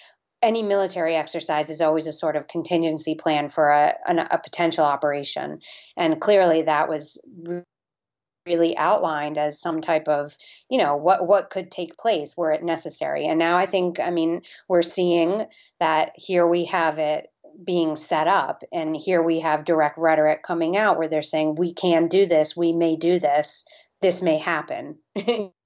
any 0.41 0.61
military 0.61 1.15
exercise 1.15 1.69
is 1.69 1.79
always 1.79 2.05
a 2.05 2.11
sort 2.11 2.35
of 2.35 2.47
contingency 2.47 3.15
plan 3.15 3.49
for 3.49 3.69
a, 3.69 3.95
a 4.07 4.37
potential 4.39 4.83
operation. 4.83 5.59
And 5.95 6.19
clearly, 6.19 6.63
that 6.63 6.89
was 6.89 7.21
really 8.45 8.75
outlined 8.77 9.37
as 9.37 9.59
some 9.59 9.81
type 9.81 10.07
of 10.07 10.35
you 10.69 10.77
know 10.77 10.95
what 10.95 11.27
what 11.27 11.49
could 11.49 11.71
take 11.71 11.97
place 11.97 12.35
were 12.35 12.51
it 12.51 12.63
necessary. 12.63 13.25
And 13.25 13.39
now 13.39 13.57
i 13.57 13.65
think 13.65 13.99
i 13.99 14.09
mean 14.09 14.41
we're 14.67 14.81
seeing 14.81 15.45
that 15.79 16.11
here 16.15 16.47
we 16.47 16.65
have 16.65 16.99
it 16.99 17.29
being 17.63 17.95
set 17.95 18.27
up 18.27 18.63
and 18.71 18.95
here 18.95 19.21
we 19.21 19.39
have 19.39 19.65
direct 19.65 19.97
rhetoric 19.97 20.43
coming 20.43 20.75
out 20.75 20.97
where 20.97 21.07
they're 21.07 21.21
saying 21.21 21.55
we 21.55 21.73
can 21.73 22.07
do 22.07 22.25
this. 22.25 22.57
We 22.57 22.73
may 22.73 22.95
do 22.95 23.19
this. 23.19 23.67
This 24.01 24.21
may 24.21 24.37
happen 24.37 24.97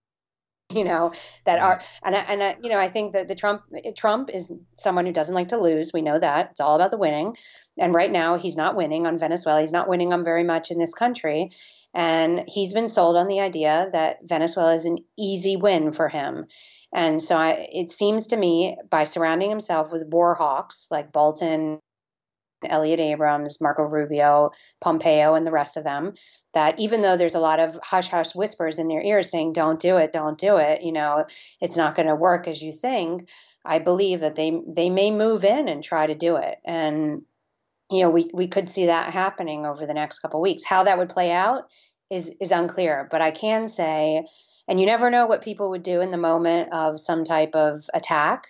you 0.73 0.83
know 0.83 1.11
that 1.45 1.59
are 1.59 1.81
and 2.03 2.15
I, 2.15 2.19
and 2.19 2.43
I, 2.43 2.57
you 2.61 2.69
know 2.69 2.79
I 2.79 2.89
think 2.89 3.13
that 3.13 3.27
the 3.27 3.35
Trump 3.35 3.63
Trump 3.95 4.29
is 4.33 4.53
someone 4.75 5.05
who 5.05 5.13
doesn't 5.13 5.35
like 5.35 5.47
to 5.49 5.61
lose. 5.61 5.91
We 5.93 6.01
know 6.01 6.19
that 6.19 6.51
it's 6.51 6.59
all 6.59 6.75
about 6.75 6.91
the 6.91 6.97
winning, 6.97 7.35
and 7.79 7.93
right 7.93 8.11
now 8.11 8.37
he's 8.37 8.57
not 8.57 8.75
winning 8.75 9.05
on 9.05 9.17
Venezuela. 9.17 9.61
He's 9.61 9.73
not 9.73 9.87
winning 9.87 10.11
on 10.11 10.23
very 10.23 10.43
much 10.43 10.69
in 10.69 10.77
this 10.77 10.93
country, 10.93 11.51
and 11.93 12.43
he's 12.47 12.73
been 12.73 12.87
sold 12.87 13.15
on 13.15 13.27
the 13.27 13.39
idea 13.39 13.87
that 13.93 14.17
Venezuela 14.23 14.73
is 14.73 14.85
an 14.85 14.97
easy 15.17 15.55
win 15.55 15.93
for 15.93 16.09
him. 16.09 16.45
And 16.93 17.21
so 17.21 17.37
I, 17.37 17.67
it 17.71 17.89
seems 17.89 18.27
to 18.27 18.37
me 18.37 18.77
by 18.89 19.03
surrounding 19.03 19.49
himself 19.49 19.91
with 19.91 20.07
war 20.07 20.35
hawks 20.35 20.87
like 20.89 21.11
Bolton, 21.11 21.79
Elliott 22.65 22.99
Abrams, 22.99 23.61
Marco 23.61 23.83
Rubio, 23.83 24.51
Pompeo, 24.81 25.35
and 25.35 25.45
the 25.45 25.51
rest 25.51 25.77
of 25.77 25.83
them, 25.83 26.13
that 26.53 26.79
even 26.79 27.01
though 27.01 27.17
there's 27.17 27.35
a 27.35 27.39
lot 27.39 27.59
of 27.59 27.79
hush 27.83 28.09
hush 28.09 28.33
whispers 28.33 28.79
in 28.79 28.87
their 28.87 29.01
ears 29.01 29.29
saying, 29.29 29.53
don't 29.53 29.79
do 29.79 29.97
it, 29.97 30.11
don't 30.11 30.37
do 30.37 30.57
it, 30.57 30.81
you 30.81 30.91
know, 30.91 31.25
it's 31.61 31.77
not 31.77 31.95
going 31.95 32.07
to 32.07 32.15
work 32.15 32.47
as 32.47 32.61
you 32.61 32.71
think, 32.71 33.29
I 33.65 33.79
believe 33.79 34.21
that 34.21 34.35
they, 34.35 34.59
they 34.67 34.89
may 34.89 35.11
move 35.11 35.43
in 35.43 35.67
and 35.67 35.83
try 35.83 36.07
to 36.07 36.15
do 36.15 36.37
it. 36.37 36.57
And 36.65 37.23
you 37.89 38.01
know, 38.01 38.09
we, 38.09 38.29
we 38.33 38.47
could 38.47 38.67
see 38.67 38.87
that 38.87 39.13
happening 39.13 39.65
over 39.65 39.85
the 39.85 39.93
next 39.93 40.19
couple 40.19 40.41
weeks. 40.41 40.65
How 40.65 40.83
that 40.83 40.97
would 40.97 41.09
play 41.09 41.31
out 41.31 41.63
is 42.09 42.35
is 42.39 42.51
unclear, 42.51 43.07
but 43.09 43.21
I 43.21 43.31
can 43.31 43.67
say, 43.67 44.25
and 44.67 44.79
you 44.79 44.85
never 44.85 45.09
know 45.09 45.25
what 45.25 45.41
people 45.41 45.69
would 45.71 45.83
do 45.83 46.01
in 46.01 46.11
the 46.11 46.17
moment 46.17 46.73
of 46.73 46.99
some 46.99 47.23
type 47.23 47.55
of 47.55 47.81
attack 47.93 48.47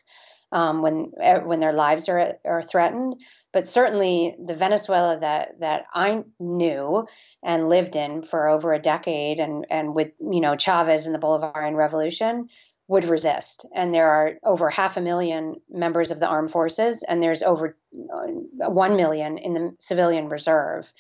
um, 0.52 0.82
when 0.82 1.12
eh, 1.20 1.40
when 1.40 1.60
their 1.60 1.74
lives 1.74 2.10
are 2.10 2.38
are 2.46 2.64
threatened. 2.64 3.16
But 3.52 3.66
certainly, 3.66 4.36
the 4.44 4.56
Venezuela 4.56 5.20
that 5.20 5.60
that 5.60 5.86
I 5.94 6.24
knew 6.40 7.08
and 7.44 7.70
lived 7.70 7.96
in 7.96 8.22
for 8.22 8.48
over 8.48 8.74
a 8.74 8.80
decade, 8.80 9.40
and 9.40 9.66
and 9.70 9.96
with 9.96 10.12
you 10.20 10.42
know 10.42 10.56
Chavez 10.56 11.06
and 11.06 11.16
the 11.16 11.20
Bolivarian 11.20 11.76
Revolution, 11.76 12.50
would 12.88 13.06
resist. 13.06 13.68
And 13.76 13.94
there 13.94 14.08
are 14.08 14.34
over 14.44 14.70
half 14.70 14.98
a 14.98 15.02
million 15.02 15.56
members 15.70 16.12
of 16.12 16.20
the 16.20 16.28
armed 16.28 16.52
forces, 16.52 17.04
and 17.04 17.22
there's 17.22 17.44
over 17.44 17.78
uh, 18.14 18.70
1 18.70 18.96
million 18.96 19.38
in 19.38 19.54
the 19.54 19.76
civilian 19.80 20.30
reserve. 20.30 20.92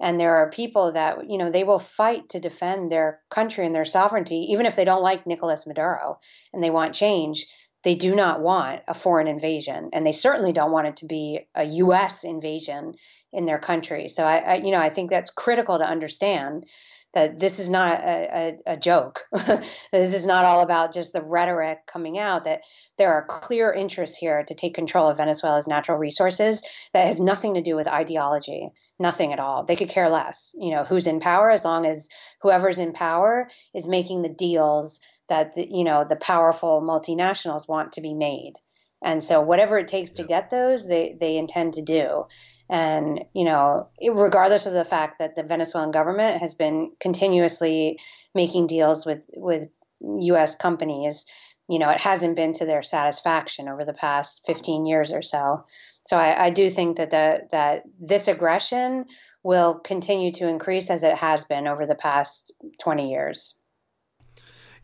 And 0.00 0.18
there 0.18 0.34
are 0.34 0.50
people 0.50 0.92
that, 0.92 1.30
you 1.30 1.38
know, 1.38 1.50
they 1.50 1.64
will 1.64 1.78
fight 1.78 2.28
to 2.30 2.40
defend 2.40 2.90
their 2.90 3.20
country 3.30 3.64
and 3.64 3.74
their 3.74 3.84
sovereignty, 3.84 4.48
even 4.50 4.66
if 4.66 4.74
they 4.74 4.84
don't 4.84 5.02
like 5.02 5.26
Nicolas 5.26 5.66
Maduro 5.66 6.18
and 6.52 6.62
they 6.62 6.70
want 6.70 6.94
change. 6.94 7.46
They 7.84 7.94
do 7.94 8.14
not 8.14 8.40
want 8.40 8.82
a 8.88 8.94
foreign 8.94 9.28
invasion, 9.28 9.90
and 9.92 10.06
they 10.06 10.12
certainly 10.12 10.52
don't 10.52 10.72
want 10.72 10.86
it 10.86 10.96
to 10.96 11.06
be 11.06 11.46
a 11.54 11.64
U.S. 11.64 12.24
invasion 12.24 12.94
in 13.32 13.44
their 13.44 13.58
country. 13.58 14.08
So 14.08 14.24
I, 14.24 14.38
I 14.38 14.54
you 14.56 14.70
know, 14.70 14.80
I 14.80 14.90
think 14.90 15.10
that's 15.10 15.30
critical 15.30 15.78
to 15.78 15.84
understand 15.84 16.66
that 17.14 17.38
this 17.38 17.60
is 17.60 17.70
not 17.70 18.00
a, 18.00 18.58
a, 18.66 18.72
a 18.72 18.76
joke. 18.76 19.22
this 19.92 20.14
is 20.14 20.26
not 20.26 20.44
all 20.44 20.62
about 20.62 20.92
just 20.92 21.12
the 21.12 21.22
rhetoric 21.22 21.86
coming 21.86 22.18
out, 22.18 22.44
that 22.44 22.62
there 22.98 23.12
are 23.12 23.24
clear 23.24 23.72
interests 23.72 24.16
here 24.16 24.42
to 24.44 24.54
take 24.54 24.74
control 24.74 25.08
of 25.08 25.18
Venezuela's 25.18 25.68
natural 25.68 25.96
resources 25.96 26.66
that 26.92 27.06
has 27.06 27.20
nothing 27.20 27.54
to 27.54 27.62
do 27.62 27.76
with 27.76 27.86
ideology, 27.86 28.68
nothing 28.98 29.32
at 29.32 29.38
all. 29.38 29.64
They 29.64 29.76
could 29.76 29.88
care 29.88 30.08
less, 30.08 30.54
you 30.58 30.74
know, 30.74 30.84
who's 30.84 31.06
in 31.06 31.20
power 31.20 31.50
as 31.50 31.64
long 31.64 31.86
as 31.86 32.08
whoever's 32.42 32.78
in 32.78 32.92
power 32.92 33.48
is 33.74 33.88
making 33.88 34.22
the 34.22 34.34
deals 34.34 35.00
that, 35.28 35.54
the, 35.54 35.66
you 35.68 35.84
know, 35.84 36.04
the 36.04 36.16
powerful 36.16 36.82
multinationals 36.82 37.68
want 37.68 37.92
to 37.92 38.00
be 38.00 38.14
made. 38.14 38.54
And 39.02 39.22
so 39.22 39.40
whatever 39.40 39.78
it 39.78 39.88
takes 39.88 40.12
to 40.12 40.24
get 40.24 40.50
those, 40.50 40.88
they, 40.88 41.16
they 41.20 41.36
intend 41.36 41.74
to 41.74 41.82
do. 41.82 42.24
And, 42.70 43.24
you 43.34 43.44
know, 43.44 43.88
regardless 44.02 44.66
of 44.66 44.72
the 44.72 44.84
fact 44.84 45.18
that 45.18 45.34
the 45.34 45.42
Venezuelan 45.42 45.90
government 45.90 46.40
has 46.40 46.54
been 46.54 46.92
continuously 47.00 47.98
making 48.34 48.66
deals 48.66 49.04
with, 49.04 49.28
with 49.36 49.68
U.S. 50.00 50.56
companies, 50.56 51.26
you 51.68 51.78
know, 51.78 51.90
it 51.90 52.00
hasn't 52.00 52.36
been 52.36 52.54
to 52.54 52.64
their 52.64 52.82
satisfaction 52.82 53.68
over 53.68 53.84
the 53.84 53.92
past 53.92 54.44
15 54.46 54.86
years 54.86 55.12
or 55.12 55.22
so. 55.22 55.64
So 56.06 56.16
I, 56.16 56.46
I 56.46 56.50
do 56.50 56.68
think 56.70 56.96
that 56.96 57.10
the, 57.10 57.46
that 57.50 57.84
this 58.00 58.28
aggression 58.28 59.06
will 59.42 59.78
continue 59.78 60.30
to 60.32 60.48
increase 60.48 60.90
as 60.90 61.02
it 61.02 61.16
has 61.16 61.44
been 61.44 61.66
over 61.66 61.86
the 61.86 61.94
past 61.94 62.52
20 62.82 63.10
years. 63.10 63.58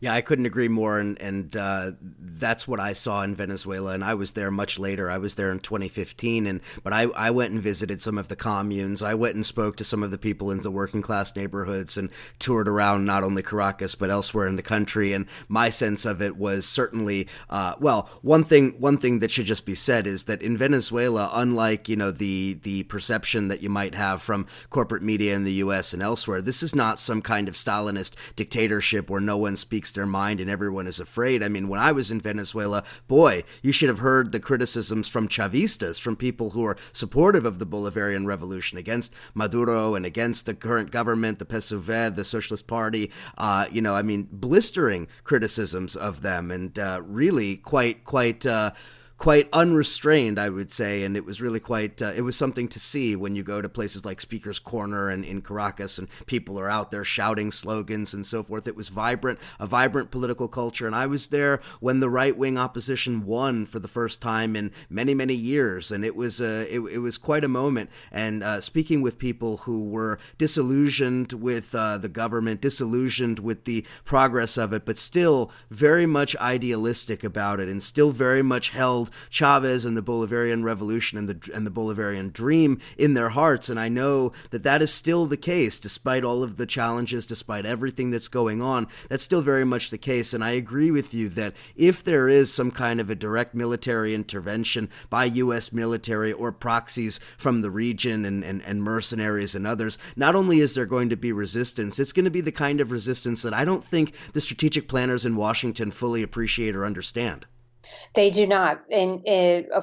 Yeah, 0.01 0.15
I 0.15 0.21
couldn't 0.21 0.47
agree 0.47 0.67
more, 0.67 0.97
and 0.97 1.21
and 1.21 1.55
uh, 1.55 1.91
that's 2.19 2.67
what 2.67 2.79
I 2.79 2.93
saw 2.93 3.21
in 3.21 3.35
Venezuela. 3.35 3.93
And 3.93 4.03
I 4.03 4.15
was 4.15 4.31
there 4.31 4.49
much 4.49 4.79
later. 4.79 5.11
I 5.11 5.19
was 5.19 5.35
there 5.35 5.51
in 5.51 5.59
2015, 5.59 6.47
and 6.47 6.59
but 6.83 6.91
I 6.91 7.03
I 7.03 7.29
went 7.29 7.53
and 7.53 7.61
visited 7.61 8.01
some 8.01 8.17
of 8.17 8.27
the 8.27 8.35
communes. 8.35 9.03
I 9.03 9.13
went 9.13 9.35
and 9.35 9.45
spoke 9.45 9.77
to 9.77 9.83
some 9.83 10.01
of 10.01 10.09
the 10.09 10.17
people 10.17 10.49
in 10.49 10.61
the 10.61 10.71
working 10.71 11.03
class 11.03 11.35
neighborhoods 11.35 11.97
and 11.97 12.09
toured 12.39 12.67
around 12.67 13.05
not 13.05 13.23
only 13.23 13.43
Caracas 13.43 13.93
but 13.93 14.09
elsewhere 14.09 14.47
in 14.47 14.55
the 14.55 14.63
country. 14.63 15.13
And 15.13 15.27
my 15.47 15.69
sense 15.69 16.03
of 16.03 16.19
it 16.19 16.35
was 16.35 16.65
certainly 16.65 17.27
uh, 17.51 17.75
well. 17.79 18.09
One 18.23 18.43
thing 18.43 18.71
one 18.79 18.97
thing 18.97 19.19
that 19.19 19.29
should 19.29 19.45
just 19.45 19.67
be 19.67 19.75
said 19.75 20.07
is 20.07 20.23
that 20.23 20.41
in 20.41 20.57
Venezuela, 20.57 21.29
unlike 21.31 21.87
you 21.87 21.95
know 21.95 22.09
the 22.09 22.53
the 22.63 22.81
perception 22.83 23.49
that 23.49 23.61
you 23.61 23.69
might 23.69 23.93
have 23.93 24.23
from 24.23 24.47
corporate 24.71 25.03
media 25.03 25.35
in 25.35 25.43
the 25.43 25.61
U.S. 25.65 25.93
and 25.93 26.01
elsewhere, 26.01 26.41
this 26.41 26.63
is 26.63 26.73
not 26.73 26.97
some 26.97 27.21
kind 27.21 27.47
of 27.47 27.53
Stalinist 27.53 28.15
dictatorship 28.35 29.07
where 29.07 29.21
no 29.21 29.37
one 29.37 29.55
speaks 29.55 29.90
their 29.91 30.05
mind 30.05 30.39
and 30.39 30.49
everyone 30.49 30.87
is 30.87 30.99
afraid. 30.99 31.43
I 31.43 31.49
mean, 31.49 31.67
when 31.67 31.79
I 31.79 31.91
was 31.91 32.11
in 32.11 32.19
Venezuela, 32.19 32.83
boy, 33.07 33.43
you 33.61 33.71
should 33.71 33.89
have 33.89 33.99
heard 33.99 34.31
the 34.31 34.39
criticisms 34.39 35.07
from 35.07 35.27
Chavistas, 35.27 35.99
from 35.99 36.15
people 36.15 36.51
who 36.51 36.65
are 36.65 36.77
supportive 36.91 37.45
of 37.45 37.59
the 37.59 37.65
Bolivarian 37.65 38.25
Revolution 38.25 38.77
against 38.77 39.13
Maduro 39.33 39.95
and 39.95 40.05
against 40.05 40.45
the 40.45 40.53
current 40.53 40.91
government, 40.91 41.39
the 41.39 41.45
PSUV, 41.45 42.15
the 42.15 42.23
Socialist 42.23 42.67
Party. 42.67 43.11
Uh, 43.37 43.65
you 43.71 43.81
know, 43.81 43.95
I 43.95 44.01
mean, 44.01 44.27
blistering 44.31 45.07
criticisms 45.23 45.95
of 45.95 46.21
them 46.21 46.51
and 46.51 46.77
uh, 46.77 47.01
really 47.03 47.57
quite, 47.57 48.03
quite. 48.05 48.45
Uh, 48.45 48.71
quite 49.21 49.47
unrestrained, 49.53 50.39
I 50.39 50.49
would 50.49 50.71
say, 50.71 51.03
and 51.03 51.15
it 51.15 51.23
was 51.25 51.39
really 51.39 51.59
quite. 51.59 52.01
Uh, 52.01 52.11
it 52.15 52.21
was 52.21 52.35
something 52.35 52.67
to 52.69 52.79
see 52.79 53.15
when 53.15 53.35
you 53.35 53.43
go 53.43 53.61
to 53.61 53.69
places 53.69 54.03
like 54.03 54.19
Speaker's 54.19 54.57
Corner 54.57 55.09
and 55.09 55.23
in 55.23 55.43
Caracas, 55.43 55.99
and 55.99 56.07
people 56.25 56.59
are 56.59 56.71
out 56.71 56.89
there 56.89 57.03
shouting 57.03 57.51
slogans 57.51 58.15
and 58.15 58.25
so 58.25 58.41
forth. 58.41 58.67
It 58.67 58.75
was 58.75 58.89
vibrant, 58.89 59.37
a 59.59 59.67
vibrant 59.67 60.09
political 60.09 60.47
culture, 60.47 60.87
and 60.87 60.95
I 60.95 61.05
was 61.05 61.27
there 61.27 61.61
when 61.79 61.99
the 61.99 62.09
right 62.09 62.35
wing 62.35 62.57
opposition 62.57 63.23
won 63.23 63.67
for 63.67 63.77
the 63.77 63.87
first 63.87 64.23
time 64.23 64.55
in 64.55 64.71
many, 64.89 65.13
many 65.13 65.35
years, 65.35 65.91
and 65.91 66.03
it 66.03 66.15
was 66.15 66.41
uh, 66.41 66.65
it, 66.67 66.79
it 66.79 66.97
was 66.97 67.19
quite 67.19 67.43
a 67.43 67.47
moment. 67.47 67.91
And 68.11 68.41
uh, 68.41 68.59
speaking 68.59 69.03
with 69.03 69.19
people 69.19 69.57
who 69.57 69.87
were 69.87 70.17
disillusioned 70.39 71.33
with 71.33 71.75
uh, 71.75 71.99
the 71.99 72.09
government, 72.09 72.59
disillusioned 72.59 73.37
with 73.37 73.65
the 73.65 73.85
progress 74.03 74.57
of 74.57 74.73
it, 74.73 74.83
but 74.83 74.97
still 74.97 75.51
very 75.69 76.07
much 76.07 76.35
idealistic 76.37 77.23
about 77.23 77.59
it, 77.59 77.69
and 77.69 77.83
still 77.83 78.09
very 78.09 78.41
much 78.41 78.69
held 78.69 79.10
Chavez 79.29 79.85
and 79.85 79.95
the 79.95 80.03
Bolivarian 80.03 80.63
Revolution 80.63 81.17
and 81.17 81.29
the 81.29 81.51
and 81.53 81.65
the 81.65 81.71
Bolivarian 81.71 82.31
dream 82.31 82.79
in 82.97 83.13
their 83.13 83.29
hearts, 83.29 83.69
and 83.69 83.79
I 83.79 83.89
know 83.89 84.31
that 84.51 84.63
that 84.63 84.81
is 84.81 84.93
still 84.93 85.25
the 85.25 85.37
case, 85.37 85.79
despite 85.79 86.23
all 86.23 86.43
of 86.43 86.57
the 86.57 86.65
challenges, 86.65 87.25
despite 87.25 87.65
everything 87.65 88.11
that's 88.11 88.27
going 88.27 88.61
on. 88.61 88.87
That's 89.09 89.23
still 89.23 89.41
very 89.41 89.65
much 89.65 89.89
the 89.89 89.97
case, 89.97 90.33
and 90.33 90.43
I 90.43 90.51
agree 90.51 90.91
with 90.91 91.13
you 91.13 91.29
that 91.29 91.55
if 91.75 92.03
there 92.03 92.29
is 92.29 92.53
some 92.53 92.71
kind 92.71 92.99
of 92.99 93.09
a 93.09 93.15
direct 93.15 93.53
military 93.53 94.13
intervention 94.13 94.89
by 95.09 95.25
U.S. 95.25 95.71
military 95.71 96.31
or 96.31 96.51
proxies 96.51 97.19
from 97.37 97.61
the 97.61 97.71
region 97.71 98.25
and, 98.25 98.43
and, 98.43 98.61
and 98.63 98.83
mercenaries 98.83 99.55
and 99.55 99.65
others, 99.65 99.97
not 100.15 100.35
only 100.35 100.59
is 100.59 100.75
there 100.75 100.85
going 100.85 101.09
to 101.09 101.17
be 101.17 101.31
resistance, 101.31 101.99
it's 101.99 102.13
going 102.13 102.25
to 102.25 102.31
be 102.31 102.41
the 102.41 102.51
kind 102.51 102.81
of 102.81 102.91
resistance 102.91 103.41
that 103.41 103.53
I 103.53 103.65
don't 103.65 103.83
think 103.83 104.15
the 104.33 104.41
strategic 104.41 104.87
planners 104.87 105.25
in 105.25 105.35
Washington 105.35 105.91
fully 105.91 106.23
appreciate 106.23 106.75
or 106.75 106.85
understand. 106.85 107.45
They 108.13 108.29
do 108.29 108.47
not. 108.47 108.81
And 108.89 109.25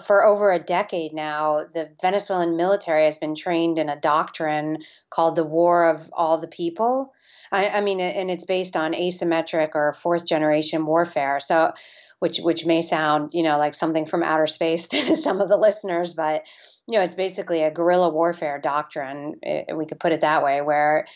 for 0.05 0.25
over 0.25 0.53
a 0.53 0.59
decade 0.59 1.13
now, 1.13 1.65
the 1.73 1.91
Venezuelan 2.01 2.57
military 2.57 3.05
has 3.05 3.19
been 3.19 3.35
trained 3.35 3.79
in 3.79 3.89
a 3.89 4.01
doctrine 4.01 4.79
called 5.11 5.37
the 5.37 5.45
War 5.45 5.89
of 5.89 6.09
All 6.13 6.39
the 6.39 6.49
People. 6.49 7.13
I, 7.51 7.69
I 7.69 7.81
mean, 7.81 8.01
and 8.01 8.31
it's 8.31 8.45
based 8.45 8.77
on 8.77 8.93
asymmetric 8.93 9.71
or 9.75 9.93
fourth 9.93 10.27
generation 10.27 10.87
warfare. 10.87 11.41
So, 11.41 11.73
which 12.19 12.39
which 12.39 12.67
may 12.67 12.83
sound 12.83 13.33
you 13.33 13.45
know 13.45 13.59
like 13.59 13.75
something 13.75 14.05
from 14.05 14.23
outer 14.23 14.47
space 14.47 14.87
to 14.89 15.15
some 15.15 15.41
of 15.41 15.49
the 15.49 15.57
listeners, 15.57 16.15
but 16.15 16.45
you 16.89 16.99
know, 16.99 17.05
it's 17.05 17.15
basically 17.15 17.63
a 17.63 17.71
guerrilla 17.71 18.09
warfare 18.09 18.59
doctrine. 18.59 19.37
It, 19.43 19.77
we 19.77 19.87
could 19.87 20.01
put 20.01 20.13
it 20.13 20.23
that 20.23 20.43
way, 20.43 20.63
where 20.63 21.07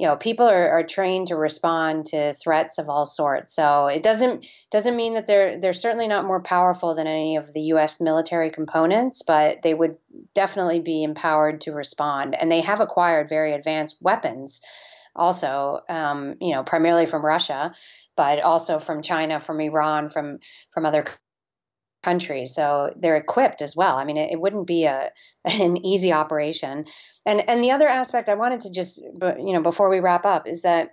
you 0.00 0.06
know 0.06 0.16
people 0.16 0.48
are, 0.48 0.70
are 0.70 0.82
trained 0.82 1.26
to 1.26 1.36
respond 1.36 2.06
to 2.06 2.32
threats 2.32 2.78
of 2.78 2.88
all 2.88 3.04
sorts. 3.04 3.54
So 3.54 3.86
it 3.86 4.02
doesn't 4.02 4.46
doesn't 4.70 4.96
mean 4.96 5.12
that 5.12 5.26
they're 5.26 5.60
they're 5.60 5.74
certainly 5.74 6.08
not 6.08 6.24
more 6.24 6.40
powerful 6.40 6.94
than 6.94 7.06
any 7.06 7.36
of 7.36 7.52
the 7.52 7.60
US 7.74 8.00
military 8.00 8.48
components 8.48 9.22
but 9.22 9.60
they 9.60 9.74
would 9.74 9.96
definitely 10.34 10.80
be 10.80 11.02
empowered 11.02 11.60
to 11.62 11.72
respond. 11.72 12.34
And 12.34 12.50
they 12.50 12.62
have 12.62 12.80
acquired 12.80 13.28
very 13.28 13.52
advanced 13.52 13.98
weapons 14.00 14.62
also 15.14 15.80
um, 15.90 16.36
you 16.40 16.54
know 16.54 16.62
primarily 16.62 17.04
from 17.04 17.22
Russia 17.22 17.72
but 18.16 18.40
also 18.40 18.78
from 18.78 19.02
China 19.02 19.38
from 19.38 19.60
Iran 19.60 20.08
from 20.08 20.38
from 20.70 20.86
other 20.86 21.04
countries 22.02 22.54
so 22.54 22.92
they're 22.96 23.16
equipped 23.16 23.62
as 23.62 23.76
well. 23.76 23.96
I 23.96 24.04
mean 24.04 24.16
it, 24.16 24.32
it, 24.32 24.40
wouldn't 24.40 24.66
be 24.66 24.84
a 24.84 25.10
an 25.44 25.76
easy 25.84 26.12
operation. 26.12 26.84
And 27.26 27.48
and 27.48 27.62
the 27.62 27.70
other 27.70 27.88
aspect 27.88 28.28
i 28.28 28.34
wanted 28.34 28.60
to 28.60 28.72
just 28.72 29.02
you 29.38 29.52
know 29.52 29.62
before 29.62 29.90
we 29.90 30.00
wrap 30.00 30.24
up 30.24 30.48
is 30.48 30.62
that 30.62 30.90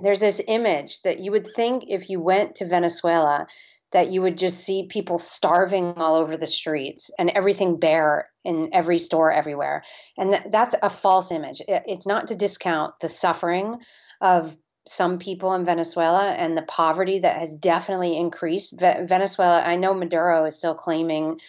there's 0.00 0.20
this 0.20 0.42
image 0.46 1.00
that 1.02 1.20
you 1.20 1.30
would 1.30 1.46
think 1.46 1.84
if 1.88 2.10
you 2.10 2.20
went 2.20 2.54
to 2.56 2.66
venezuela 2.66 3.46
that 3.92 4.10
you 4.10 4.20
would 4.20 4.36
just 4.36 4.64
see 4.64 4.86
people 4.86 5.18
starving 5.18 5.94
all 5.96 6.16
over 6.16 6.36
the 6.36 6.46
streets 6.46 7.10
and 7.18 7.30
everything 7.30 7.78
bare 7.78 8.28
in 8.44 8.68
every 8.72 8.98
store 8.98 9.32
everywhere. 9.32 9.82
And 10.18 10.30
th- 10.32 10.42
that's 10.50 10.74
a 10.82 10.90
false 10.90 11.30
image. 11.30 11.60
It, 11.66 11.82
it's 11.86 12.06
not 12.06 12.26
to 12.26 12.34
discount 12.34 12.94
the 13.00 13.08
suffering 13.08 13.78
of 14.20 14.56
some 14.86 15.18
people 15.18 15.52
in 15.54 15.64
Venezuela 15.64 16.30
and 16.32 16.56
the 16.56 16.62
poverty 16.62 17.18
that 17.18 17.36
has 17.36 17.54
definitely 17.54 18.16
increased. 18.16 18.80
Venezuela, 18.80 19.62
I 19.62 19.76
know 19.76 19.94
Maduro 19.94 20.44
is 20.44 20.56
still 20.56 20.74
claiming 20.74 21.40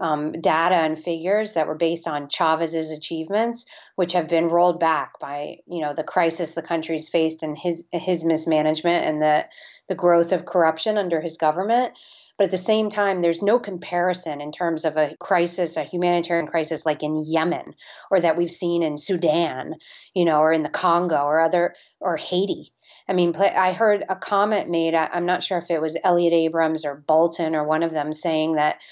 um, 0.00 0.32
data 0.32 0.76
and 0.76 0.98
figures 0.98 1.54
that 1.54 1.66
were 1.66 1.74
based 1.74 2.08
on 2.08 2.28
Chavez's 2.28 2.90
achievements, 2.90 3.66
which 3.96 4.14
have 4.14 4.28
been 4.28 4.48
rolled 4.48 4.80
back 4.80 5.18
by 5.20 5.58
you 5.66 5.80
know 5.80 5.92
the 5.92 6.02
crisis 6.02 6.54
the 6.54 6.62
country's 6.62 7.08
faced 7.08 7.42
and 7.42 7.56
his 7.56 7.86
his 7.92 8.24
mismanagement 8.24 9.06
and 9.06 9.20
the 9.20 9.46
the 9.88 9.94
growth 9.94 10.32
of 10.32 10.46
corruption 10.46 10.96
under 10.96 11.20
his 11.20 11.36
government. 11.36 11.98
But 12.38 12.44
at 12.44 12.50
the 12.50 12.56
same 12.56 12.88
time, 12.88 13.18
there's 13.18 13.42
no 13.42 13.58
comparison 13.58 14.40
in 14.40 14.52
terms 14.52 14.84
of 14.86 14.96
a 14.96 15.14
crisis, 15.20 15.76
a 15.76 15.84
humanitarian 15.84 16.46
crisis 16.46 16.86
like 16.86 17.02
in 17.02 17.22
Yemen 17.24 17.74
or 18.10 18.20
that 18.20 18.36
we've 18.36 18.50
seen 18.50 18.82
in 18.82 18.96
Sudan, 18.96 19.74
you 20.14 20.24
know, 20.24 20.38
or 20.38 20.52
in 20.52 20.62
the 20.62 20.70
Congo 20.70 21.22
or 21.22 21.40
other 21.40 21.74
or 22.00 22.16
Haiti. 22.16 22.72
I 23.08 23.12
mean, 23.14 23.34
I 23.36 23.72
heard 23.72 24.04
a 24.08 24.16
comment 24.16 24.70
made. 24.70 24.94
I'm 24.94 25.26
not 25.26 25.42
sure 25.42 25.58
if 25.58 25.70
it 25.70 25.80
was 25.80 25.98
Elliott 26.04 26.32
Abrams 26.32 26.84
or 26.84 26.94
Bolton 26.94 27.54
or 27.54 27.64
one 27.64 27.82
of 27.82 27.90
them 27.90 28.12
saying 28.12 28.54
that 28.54 28.82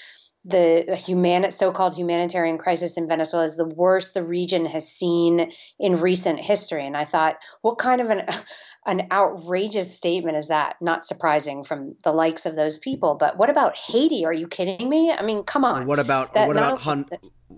the 0.43 0.95
human, 0.95 1.51
so-called 1.51 1.95
humanitarian 1.95 2.57
crisis 2.57 2.97
in 2.97 3.07
Venezuela 3.07 3.45
is 3.45 3.57
the 3.57 3.67
worst 3.67 4.15
the 4.15 4.23
region 4.23 4.65
has 4.65 4.89
seen 4.89 5.51
in 5.79 5.97
recent 5.97 6.39
history. 6.39 6.85
And 6.85 6.97
I 6.97 7.05
thought, 7.05 7.37
what 7.61 7.77
kind 7.77 8.01
of 8.01 8.09
an 8.09 8.25
an 8.87 9.07
outrageous 9.11 9.95
statement 9.95 10.37
is 10.37 10.47
that? 10.47 10.77
Not 10.81 11.05
surprising 11.05 11.63
from 11.63 11.95
the 12.03 12.11
likes 12.11 12.47
of 12.47 12.55
those 12.55 12.79
people. 12.79 13.15
But 13.15 13.37
what 13.37 13.51
about 13.51 13.77
Haiti? 13.77 14.25
Are 14.25 14.33
you 14.33 14.47
kidding 14.47 14.89
me? 14.89 15.11
I 15.11 15.21
mean, 15.21 15.43
come 15.43 15.63
on. 15.63 15.85
what 15.85 15.99
about 15.99 16.33
that, 16.33 16.47
what 16.47 16.57
about 16.57 16.79
Hon- 16.79 17.05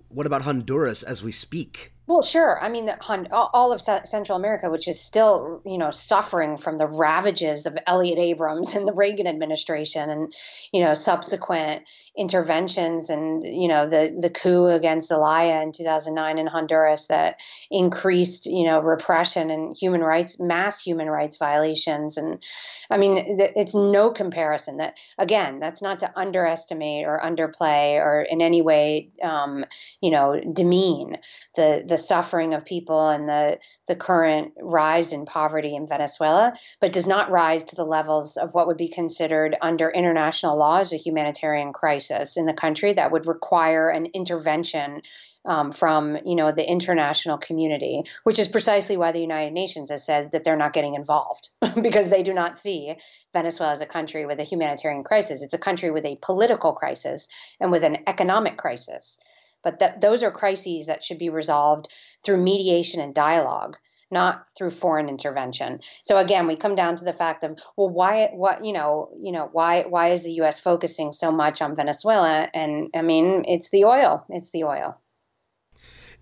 what 0.09 0.25
about 0.25 0.41
Honduras 0.41 1.03
as 1.03 1.23
we 1.23 1.31
speak? 1.31 1.92
Well, 2.05 2.21
sure. 2.21 2.61
I 2.61 2.67
mean, 2.67 2.89
all 3.31 3.71
of 3.71 3.79
Central 3.81 4.37
America, 4.37 4.69
which 4.69 4.89
is 4.89 4.99
still, 4.99 5.61
you 5.65 5.77
know, 5.77 5.89
suffering 5.89 6.57
from 6.57 6.75
the 6.75 6.85
ravages 6.85 7.65
of 7.65 7.77
Elliott 7.87 8.19
Abrams 8.19 8.75
and 8.75 8.85
the 8.85 8.91
Reagan 8.93 9.25
administration, 9.25 10.09
and 10.09 10.33
you 10.73 10.83
know, 10.83 10.93
subsequent 10.93 11.87
interventions, 12.17 13.09
and 13.09 13.41
you 13.45 13.69
know, 13.69 13.87
the 13.87 14.17
the 14.19 14.29
coup 14.29 14.67
against 14.67 15.07
Zelaya 15.07 15.61
in 15.61 15.71
2009 15.71 16.37
in 16.37 16.47
Honduras 16.47 17.07
that 17.07 17.39
increased, 17.71 18.47
you 18.47 18.65
know, 18.65 18.81
repression 18.81 19.49
and 19.49 19.73
human 19.73 20.01
rights, 20.01 20.41
mass 20.41 20.83
human 20.83 21.09
rights 21.09 21.37
violations, 21.37 22.17
and 22.17 22.43
I 22.91 22.97
mean, 22.97 23.15
it's 23.17 23.73
no 23.73 24.11
comparison. 24.11 24.75
That 24.75 24.99
again, 25.17 25.59
that's 25.61 25.81
not 25.81 25.99
to 25.99 26.11
underestimate 26.19 27.05
or 27.05 27.21
underplay 27.23 27.95
or 27.95 28.23
in 28.23 28.41
any 28.41 28.61
way, 28.61 29.09
um, 29.21 29.63
you 30.01 30.11
know, 30.11 30.41
demean 30.51 31.17
the 31.55 31.83
the 31.87 31.92
suffering 31.97 32.53
of 32.53 32.65
people 32.65 33.09
and 33.09 33.27
the 33.27 33.59
the 33.87 33.95
current 33.95 34.53
rise 34.61 35.13
in 35.13 35.25
poverty 35.25 35.75
in 35.75 35.87
Venezuela, 35.87 36.53
but 36.79 36.93
does 36.93 37.07
not 37.07 37.31
rise 37.31 37.65
to 37.65 37.75
the 37.75 37.85
levels 37.85 38.37
of 38.37 38.53
what 38.53 38.67
would 38.67 38.77
be 38.77 38.87
considered 38.87 39.55
under 39.61 39.89
international 39.89 40.57
law 40.57 40.79
as 40.79 40.93
a 40.93 40.97
humanitarian 40.97 41.73
crisis 41.73 42.37
in 42.37 42.45
the 42.45 42.53
country 42.53 42.93
that 42.93 43.11
would 43.11 43.27
require 43.27 43.89
an 43.89 44.05
intervention 44.13 45.01
um, 45.45 45.71
from 45.71 46.17
you 46.25 46.35
know 46.35 46.51
the 46.51 46.69
international 46.69 47.37
community, 47.37 48.03
which 48.23 48.39
is 48.39 48.47
precisely 48.47 48.97
why 48.97 49.11
the 49.11 49.19
United 49.19 49.51
Nations 49.51 49.89
has 49.89 50.05
said 50.05 50.31
that 50.31 50.43
they're 50.43 50.55
not 50.55 50.73
getting 50.73 50.95
involved 50.95 51.49
because 51.81 52.09
they 52.09 52.23
do 52.23 52.33
not 52.33 52.57
see 52.57 52.95
Venezuela 53.33 53.73
as 53.73 53.81
a 53.81 53.85
country 53.85 54.25
with 54.25 54.39
a 54.39 54.43
humanitarian 54.43 55.03
crisis. 55.03 55.41
It's 55.41 55.53
a 55.53 55.59
country 55.59 55.91
with 55.91 56.05
a 56.05 56.17
political 56.21 56.73
crisis 56.73 57.27
and 57.59 57.71
with 57.71 57.83
an 57.83 57.97
economic 58.07 58.57
crisis. 58.57 59.21
But 59.63 59.79
that 59.79 60.01
those 60.01 60.23
are 60.23 60.31
crises 60.31 60.87
that 60.87 61.03
should 61.03 61.19
be 61.19 61.29
resolved 61.29 61.87
through 62.23 62.43
mediation 62.43 63.01
and 63.01 63.13
dialogue 63.13 63.77
not 64.11 64.45
through 64.55 64.69
foreign 64.69 65.09
intervention. 65.09 65.79
So 66.03 66.19
again, 66.19 66.45
we 66.45 66.55
come 66.55 66.75
down 66.75 66.95
to 66.97 67.03
the 67.03 67.13
fact 67.13 67.43
of 67.43 67.59
well, 67.75 67.89
why, 67.89 68.27
what, 68.31 68.63
you 68.63 68.71
know, 68.71 69.09
you 69.17 69.31
know, 69.31 69.49
why, 69.51 69.85
why 69.89 70.11
is 70.11 70.23
the 70.23 70.33
U.S. 70.33 70.59
focusing 70.59 71.11
so 71.11 71.31
much 71.31 71.63
on 71.63 71.75
Venezuela? 71.75 72.47
And 72.53 72.89
I 72.93 73.01
mean, 73.01 73.43
it's 73.47 73.71
the 73.71 73.85
oil. 73.85 74.23
It's 74.29 74.51
the 74.51 74.65
oil 74.65 75.01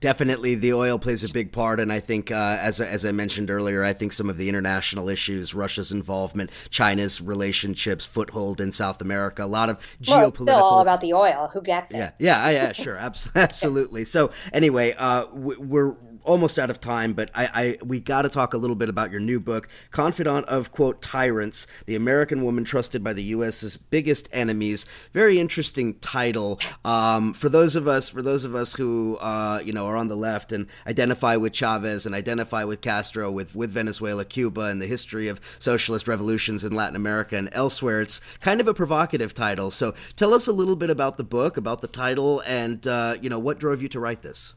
definitely 0.01 0.55
the 0.55 0.73
oil 0.73 0.99
plays 0.99 1.23
a 1.23 1.31
big 1.31 1.53
part, 1.53 1.79
and 1.79 1.93
I 1.93 2.01
think, 2.01 2.31
uh, 2.31 2.57
as 2.59 2.81
as 2.81 3.05
I 3.05 3.11
mentioned 3.13 3.49
earlier, 3.49 3.83
I 3.85 3.93
think 3.93 4.11
some 4.11 4.29
of 4.29 4.37
the 4.37 4.49
international 4.49 5.07
issues, 5.07 5.53
Russia's 5.53 5.93
involvement, 5.93 6.51
China's 6.69 7.21
relationships, 7.21 8.05
foothold 8.05 8.59
in 8.59 8.73
South 8.73 8.99
America, 8.99 9.43
a 9.43 9.45
lot 9.45 9.69
of 9.69 9.97
well, 10.05 10.29
geopolitical. 10.29 10.43
Still 10.43 10.63
all 10.63 10.81
about 10.81 10.99
the 10.99 11.13
oil. 11.13 11.49
Who 11.53 11.61
gets 11.61 11.93
it? 11.93 11.97
Yeah, 11.97 12.11
yeah, 12.19 12.49
yeah, 12.49 12.71
sure, 12.73 12.97
absolutely. 13.35 14.03
So 14.03 14.31
anyway, 14.51 14.93
uh, 14.97 15.27
we're 15.31 15.95
almost 16.23 16.59
out 16.59 16.69
of 16.69 16.79
time, 16.79 17.13
but 17.13 17.29
I, 17.33 17.49
I 17.53 17.85
we 17.85 17.99
got 17.99 18.23
to 18.23 18.29
talk 18.29 18.53
a 18.53 18.57
little 18.57 18.75
bit 18.75 18.89
about 18.89 19.11
your 19.11 19.19
new 19.19 19.39
book, 19.39 19.67
Confidant 19.91 20.45
of 20.47 20.71
quote 20.71 21.01
tyrants: 21.01 21.67
The 21.85 21.95
American 21.95 22.43
Woman 22.43 22.63
Trusted 22.63 23.03
by 23.03 23.13
the 23.13 23.23
U.S.'s 23.23 23.77
Biggest 23.77 24.29
Enemies. 24.31 24.85
Very 25.13 25.39
interesting 25.39 25.95
title. 25.95 26.59
Um, 26.85 27.33
for 27.33 27.49
those 27.49 27.75
of 27.75 27.87
us, 27.87 28.09
for 28.09 28.21
those 28.21 28.43
of 28.43 28.55
us 28.55 28.75
who 28.75 29.17
uh, 29.21 29.61
you 29.63 29.73
know 29.73 29.85
are 29.87 29.97
on 29.97 30.07
the 30.07 30.15
left 30.15 30.51
and 30.51 30.67
identify 30.87 31.35
with 31.35 31.53
Chavez 31.53 32.05
and 32.05 32.15
identify 32.15 32.63
with 32.63 32.81
Castro, 32.81 33.31
with 33.31 33.55
with 33.55 33.71
Venezuela, 33.71 34.25
Cuba, 34.25 34.61
and 34.61 34.81
the 34.81 34.87
history 34.87 35.27
of 35.27 35.39
socialist 35.59 36.07
revolutions 36.07 36.63
in 36.63 36.73
Latin 36.73 36.95
America 36.95 37.35
and 37.35 37.49
elsewhere, 37.51 38.01
it's 38.01 38.19
kind 38.39 38.61
of 38.61 38.67
a 38.67 38.73
provocative 38.73 39.33
title. 39.33 39.71
So 39.71 39.93
tell 40.15 40.33
us 40.33 40.47
a 40.47 40.53
little 40.53 40.75
bit 40.75 40.89
about 40.89 41.17
the 41.17 41.23
book, 41.23 41.57
about 41.57 41.81
the 41.81 41.87
title, 41.87 42.41
and 42.45 42.85
uh, 42.87 43.15
you 43.21 43.29
know 43.29 43.39
what 43.39 43.59
drove 43.59 43.81
you 43.81 43.89
to 43.89 43.99
write 43.99 44.21
this 44.21 44.53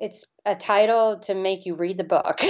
it's 0.00 0.32
a 0.46 0.54
title 0.54 1.18
to 1.20 1.34
make 1.34 1.66
you 1.66 1.74
read 1.74 1.98
the 1.98 2.04
book. 2.04 2.40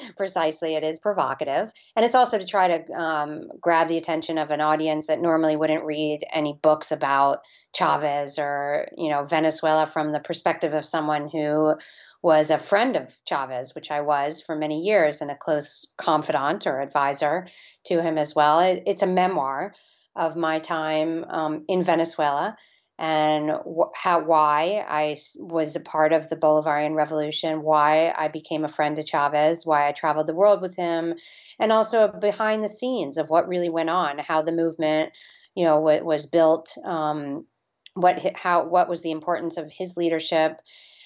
Precisely, 0.16 0.74
it 0.74 0.82
is 0.82 0.98
provocative, 0.98 1.70
and 1.94 2.04
it's 2.04 2.14
also 2.14 2.38
to 2.38 2.46
try 2.46 2.78
to 2.78 2.92
um, 2.92 3.42
grab 3.60 3.88
the 3.88 3.98
attention 3.98 4.38
of 4.38 4.50
an 4.50 4.60
audience 4.60 5.06
that 5.08 5.20
normally 5.20 5.56
wouldn't 5.56 5.84
read 5.84 6.20
any 6.32 6.58
books 6.62 6.90
about 6.90 7.40
Chavez 7.74 8.38
or 8.38 8.88
you 8.96 9.10
know 9.10 9.24
Venezuela 9.24 9.86
from 9.86 10.12
the 10.12 10.20
perspective 10.20 10.72
of 10.72 10.86
someone 10.86 11.28
who 11.28 11.74
was 12.22 12.50
a 12.50 12.58
friend 12.58 12.96
of 12.96 13.14
Chavez, 13.28 13.74
which 13.74 13.90
I 13.90 14.00
was 14.00 14.42
for 14.42 14.56
many 14.56 14.80
years, 14.80 15.20
and 15.20 15.30
a 15.30 15.36
close 15.36 15.86
confidant 15.98 16.66
or 16.66 16.80
advisor 16.80 17.46
to 17.86 18.02
him 18.02 18.16
as 18.16 18.34
well. 18.34 18.60
It, 18.60 18.84
it's 18.86 19.02
a 19.02 19.06
memoir 19.06 19.74
of 20.16 20.34
my 20.34 20.58
time 20.58 21.24
um, 21.28 21.64
in 21.68 21.82
Venezuela 21.82 22.56
and 23.00 23.50
wh- 23.50 23.90
how 23.94 24.20
why 24.22 24.84
I 24.86 25.16
was 25.38 25.74
a 25.74 25.80
part 25.80 26.12
of 26.12 26.28
the 26.28 26.36
Bolivarian 26.36 26.94
Revolution, 26.94 27.62
why 27.62 28.12
I 28.14 28.28
became 28.28 28.62
a 28.62 28.68
friend 28.68 28.94
to 28.96 29.02
Chavez, 29.02 29.64
why 29.64 29.88
I 29.88 29.92
traveled 29.92 30.26
the 30.26 30.34
world 30.34 30.60
with 30.60 30.76
him, 30.76 31.14
and 31.58 31.72
also 31.72 32.08
behind 32.08 32.62
the 32.62 32.68
scenes 32.68 33.16
of 33.16 33.30
what 33.30 33.48
really 33.48 33.70
went 33.70 33.88
on, 33.88 34.18
how 34.18 34.42
the 34.42 34.52
movement, 34.52 35.16
you 35.54 35.64
know, 35.64 35.80
was 35.80 36.26
built, 36.26 36.76
um, 36.84 37.46
what 37.94 38.20
how 38.36 38.68
what 38.68 38.88
was 38.88 39.02
the 39.02 39.10
importance 39.10 39.56
of 39.56 39.72
his 39.72 39.96
leadership 39.96 40.60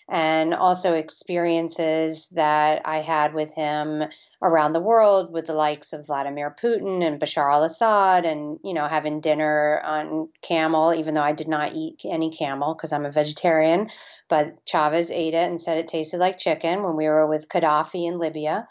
and 0.08 0.52
also 0.52 0.94
experiences 0.94 2.28
that 2.30 2.82
I 2.84 2.98
had 3.00 3.32
with 3.32 3.54
him 3.54 4.02
around 4.42 4.72
the 4.72 4.80
world 4.80 5.32
with 5.32 5.46
the 5.46 5.54
likes 5.54 5.92
of 5.92 6.06
Vladimir 6.06 6.54
Putin 6.62 7.02
and 7.02 7.18
Bashar 7.18 7.50
al 7.50 7.64
Assad, 7.64 8.26
and, 8.26 8.58
you 8.62 8.74
know, 8.74 8.86
having 8.86 9.20
dinner 9.20 9.80
on 9.82 10.28
camel, 10.42 10.92
even 10.94 11.14
though 11.14 11.22
I 11.22 11.32
did 11.32 11.48
not 11.48 11.74
eat 11.74 12.02
any 12.04 12.30
camel 12.30 12.74
because 12.74 12.92
I'm 12.92 13.06
a 13.06 13.12
vegetarian. 13.12 13.88
But 14.28 14.64
Chavez 14.66 15.10
ate 15.10 15.34
it 15.34 15.48
and 15.48 15.60
said 15.60 15.78
it 15.78 15.88
tasted 15.88 16.18
like 16.18 16.38
chicken 16.38 16.82
when 16.82 16.96
we 16.96 17.06
were 17.06 17.26
with 17.26 17.48
Gaddafi 17.48 18.06
in 18.06 18.18
Libya 18.18 18.68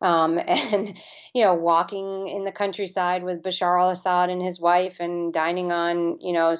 um, 0.00 0.38
and 0.46 0.96
you 1.34 1.44
know 1.44 1.54
walking 1.54 2.28
in 2.28 2.44
the 2.44 2.52
countryside 2.52 3.24
with 3.24 3.42
Bashar 3.42 3.80
al-Assad 3.80 4.30
and 4.30 4.42
his 4.42 4.60
wife 4.60 5.00
and 5.00 5.32
dining 5.32 5.72
on 5.72 6.18
you 6.20 6.32
know 6.32 6.54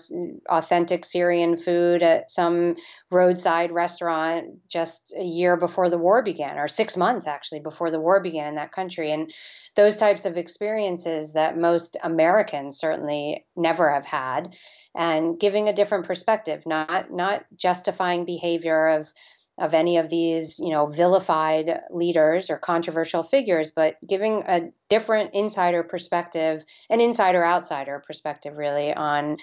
authentic 0.49 1.05
Syrian 1.05 1.57
food 1.57 2.03
at 2.03 2.30
some 2.30 2.76
roadside 3.11 3.72
restaurant 3.72 4.68
just 4.68 5.14
a 5.16 5.24
year 5.24 5.57
before 5.57 5.91
the 5.91 5.99
war 5.99 6.22
began 6.22 6.59
or 6.59 6.68
6 6.68 6.97
months 6.97 7.26
actually 7.26 7.61
before 7.61 7.91
the 7.91 8.01
war 8.01 8.20
began 8.20 8.49
in 8.49 8.55
that 8.57 8.72
country. 8.72 9.12
And 9.12 9.32
those 9.74 9.97
types 9.97 10.24
of 10.24 10.37
experiences 10.37 11.34
that 11.34 11.57
most 11.57 11.97
Americans 12.03 12.78
certainly 12.78 13.47
never 13.57 13.93
have 13.93 14.07
had 14.07 14.57
and 14.95 15.39
giving 15.39 15.68
a 15.68 15.74
different 15.74 16.07
perspective 16.07 16.64
not 16.64 17.12
not 17.12 17.45
justifying 17.57 18.24
behavior 18.24 18.89
of 18.89 19.12
of 19.59 19.73
any 19.75 19.97
of 19.97 20.11
these, 20.11 20.59
you 20.59 20.71
know, 20.71 20.87
vilified 20.87 21.81
leaders 21.91 22.51
or 22.51 22.59
controversial 22.59 23.23
figures, 23.23 23.73
but 23.73 23.97
giving 24.07 24.43
a 24.47 24.71
different 24.89 25.35
insider 25.35 25.83
perspective, 25.83 26.63
an 26.91 27.01
insider 27.01 27.45
outsider 27.45 28.03
perspective, 28.07 28.57
really, 28.57 28.93
on 28.93 29.39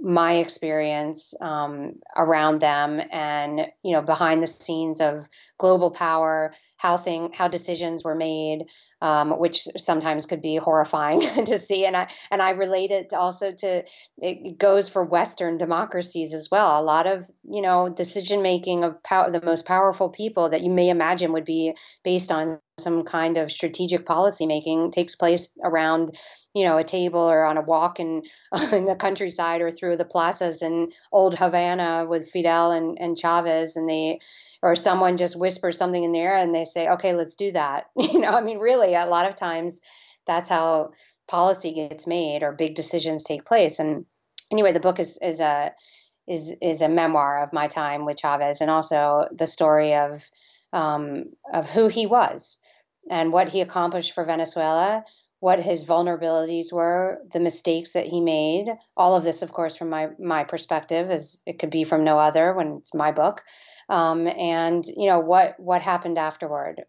my 0.00 0.34
experience 0.34 1.34
um, 1.40 1.94
around 2.16 2.60
them 2.60 3.00
and 3.12 3.70
you 3.82 3.92
know 3.92 4.00
behind 4.00 4.42
the 4.42 4.46
scenes 4.46 5.00
of 5.00 5.28
global 5.58 5.90
power 5.90 6.54
how 6.78 6.96
thing 6.96 7.30
how 7.34 7.48
decisions 7.48 8.02
were 8.02 8.14
made 8.14 8.64
um, 9.00 9.38
which 9.38 9.62
sometimes 9.76 10.26
could 10.26 10.42
be 10.42 10.56
horrifying 10.56 11.20
to 11.44 11.58
see. 11.58 11.84
And 11.84 11.96
i 11.96 12.08
and 12.30 12.42
i 12.42 12.50
relate 12.50 12.90
it 12.90 13.12
also 13.12 13.52
to 13.52 13.84
it 14.18 14.58
goes 14.58 14.88
for 14.88 15.04
western 15.04 15.58
democracies 15.58 16.34
as 16.34 16.48
well. 16.50 16.80
A 16.80 16.82
lot 16.82 17.06
of 17.06 17.30
you 17.48 17.62
know 17.62 17.88
decision 17.88 18.42
making 18.42 18.84
of 18.84 19.02
power 19.02 19.30
the 19.30 19.44
most 19.44 19.66
powerful 19.66 20.10
people 20.10 20.50
that 20.50 20.62
you 20.62 20.70
may 20.70 20.88
imagine 20.88 21.32
would 21.32 21.44
be 21.44 21.74
based 22.04 22.30
on 22.30 22.60
some 22.78 23.02
kind 23.02 23.36
of 23.36 23.52
strategic 23.52 24.06
policy 24.06 24.46
making 24.46 24.90
takes 24.90 25.14
place 25.14 25.56
around 25.62 26.16
you 26.54 26.64
know 26.64 26.78
a 26.78 26.84
table 26.84 27.20
or 27.20 27.44
on 27.44 27.56
a 27.56 27.62
walk 27.62 28.00
in 28.00 28.22
in 28.72 28.84
the 28.84 28.96
countryside 28.96 29.60
or 29.60 29.70
through 29.70 29.96
the 29.96 30.04
plazas 30.04 30.62
in 30.62 30.90
old 31.12 31.36
Havana 31.36 32.06
with 32.08 32.30
Fidel 32.30 32.72
and, 32.72 32.98
and 33.00 33.18
Chavez. 33.18 33.76
And 33.76 33.88
they 33.88 34.20
or 34.62 34.74
someone 34.74 35.16
just 35.16 35.38
whispers 35.38 35.78
something 35.78 36.04
in 36.04 36.12
the 36.12 36.18
air 36.18 36.36
and 36.36 36.54
they 36.54 36.64
say 36.64 36.88
okay 36.88 37.14
let's 37.14 37.36
do 37.36 37.52
that. 37.52 37.86
You 37.96 38.20
know 38.20 38.30
I 38.30 38.42
mean 38.42 38.58
really 38.58 38.94
a 38.94 39.06
lot 39.06 39.28
of 39.28 39.36
times 39.36 39.80
that's 40.26 40.48
how 40.48 40.90
policy 41.28 41.72
gets 41.72 42.06
made 42.06 42.42
or 42.42 42.52
big 42.52 42.74
decisions 42.74 43.24
take 43.24 43.44
place. 43.44 43.78
And 43.78 44.04
anyway 44.50 44.72
the 44.72 44.80
book 44.80 44.98
is 44.98 45.18
is 45.22 45.40
a 45.40 45.72
is 46.28 46.56
is 46.62 46.82
a 46.82 46.88
memoir 46.88 47.42
of 47.42 47.52
my 47.52 47.66
time 47.66 48.04
with 48.04 48.18
Chavez 48.18 48.60
and 48.60 48.70
also 48.70 49.26
the 49.32 49.46
story 49.46 49.94
of 49.94 50.24
um, 50.72 51.24
of 51.52 51.68
who 51.70 51.88
he 51.88 52.06
was 52.06 52.62
and 53.10 53.32
what 53.32 53.48
he 53.48 53.60
accomplished 53.60 54.14
for 54.14 54.24
Venezuela, 54.24 55.04
what 55.40 55.62
his 55.62 55.84
vulnerabilities 55.84 56.72
were, 56.72 57.18
the 57.32 57.40
mistakes 57.40 57.92
that 57.92 58.06
he 58.06 58.20
made. 58.20 58.66
All 58.96 59.16
of 59.16 59.24
this, 59.24 59.42
of 59.42 59.52
course, 59.52 59.74
from 59.74 59.88
my 59.88 60.10
my 60.18 60.44
perspective, 60.44 61.10
as 61.10 61.42
it 61.46 61.58
could 61.58 61.70
be 61.70 61.84
from 61.84 62.04
no 62.04 62.18
other 62.18 62.54
when 62.54 62.76
it's 62.78 62.94
my 62.94 63.10
book. 63.10 63.42
Um, 63.88 64.28
and 64.28 64.84
you 64.86 65.08
know 65.08 65.18
what 65.18 65.58
what 65.58 65.82
happened 65.82 66.18
afterward, 66.18 66.82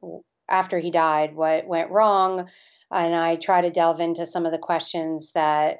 after 0.49 0.77
he 0.79 0.91
died, 0.91 1.33
what 1.33 1.65
went 1.65 1.91
wrong, 1.91 2.49
and 2.91 3.15
I 3.15 3.37
try 3.37 3.61
to 3.61 3.71
delve 3.71 4.01
into 4.01 4.25
some 4.25 4.45
of 4.45 4.51
the 4.51 4.57
questions 4.57 5.31
that 5.31 5.79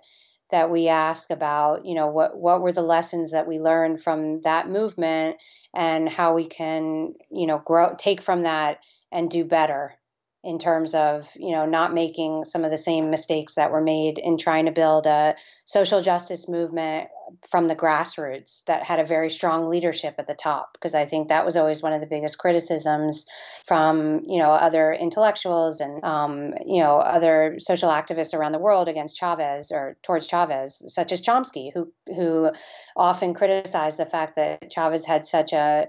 that 0.50 0.70
we 0.70 0.88
ask 0.88 1.30
about 1.30 1.86
you 1.86 1.96
know 1.96 2.08
what 2.08 2.38
what 2.38 2.62
were 2.62 2.74
the 2.74 2.82
lessons 2.82 3.32
that 3.32 3.48
we 3.48 3.60
learned 3.60 4.02
from 4.02 4.42
that 4.42 4.70
movement 4.70 5.38
and 5.74 6.08
how 6.10 6.34
we 6.34 6.46
can 6.46 7.14
you 7.30 7.48
know 7.48 7.60
grow 7.60 7.96
take 7.98 8.22
from 8.22 8.44
that 8.44 8.80
and 9.12 9.30
do 9.30 9.44
better 9.44 9.98
in 10.44 10.58
terms 10.58 10.96
of 10.96 11.30
you 11.36 11.52
know 11.52 11.66
not 11.66 11.94
making 11.94 12.44
some 12.44 12.64
of 12.64 12.72
the 12.72 12.78
same 12.78 13.12
mistakes 13.12 13.56
that 13.56 13.72
were 13.72 13.82
made 13.82 14.18
in 14.18 14.38
trying 14.38 14.66
to 14.66 14.72
build 14.72 15.06
a 15.06 15.36
social 15.66 16.02
justice 16.02 16.50
movement 16.50 17.10
from 17.50 17.68
the 17.68 17.76
grassroots 17.76 18.66
that 18.66 18.84
had 18.84 19.00
a 19.00 19.06
very 19.06 19.30
strong 19.30 19.70
leadership 19.70 20.16
at 20.18 20.28
the 20.28 20.34
top. 20.34 20.74
Because 20.74 20.96
i 20.96 21.06
think 21.06 21.28
that 21.28 21.46
was 21.46 21.58
always 21.58 21.84
one 21.84 21.94
of 21.94 22.02
the 22.02 22.08
biggest 22.08 22.40
criticisms 22.40 23.28
from 23.68 24.22
you 24.26 24.40
know 24.40 24.50
other 24.50 24.94
intellectuals 24.94 25.80
and 25.80 26.04
um, 26.04 26.54
you 26.66 26.82
know 26.82 26.98
other 26.98 27.56
social 27.60 27.90
activists 27.90 28.34
around 28.34 28.54
the 28.54 28.60
world 28.60 28.88
against 28.88 29.18
chavez 29.18 29.72
or 29.72 29.96
towards 30.02 30.28
chavez 30.28 30.84
such 30.94 31.12
as 31.12 31.22
chomsky 31.22 31.72
who 31.72 31.92
who 32.08 32.50
often 32.96 33.36
criticized 33.36 34.00
the 34.00 34.06
fact 34.08 34.36
that 34.38 34.72
chavez 34.72 35.06
had 35.06 35.26
such 35.26 35.54
a 35.54 35.88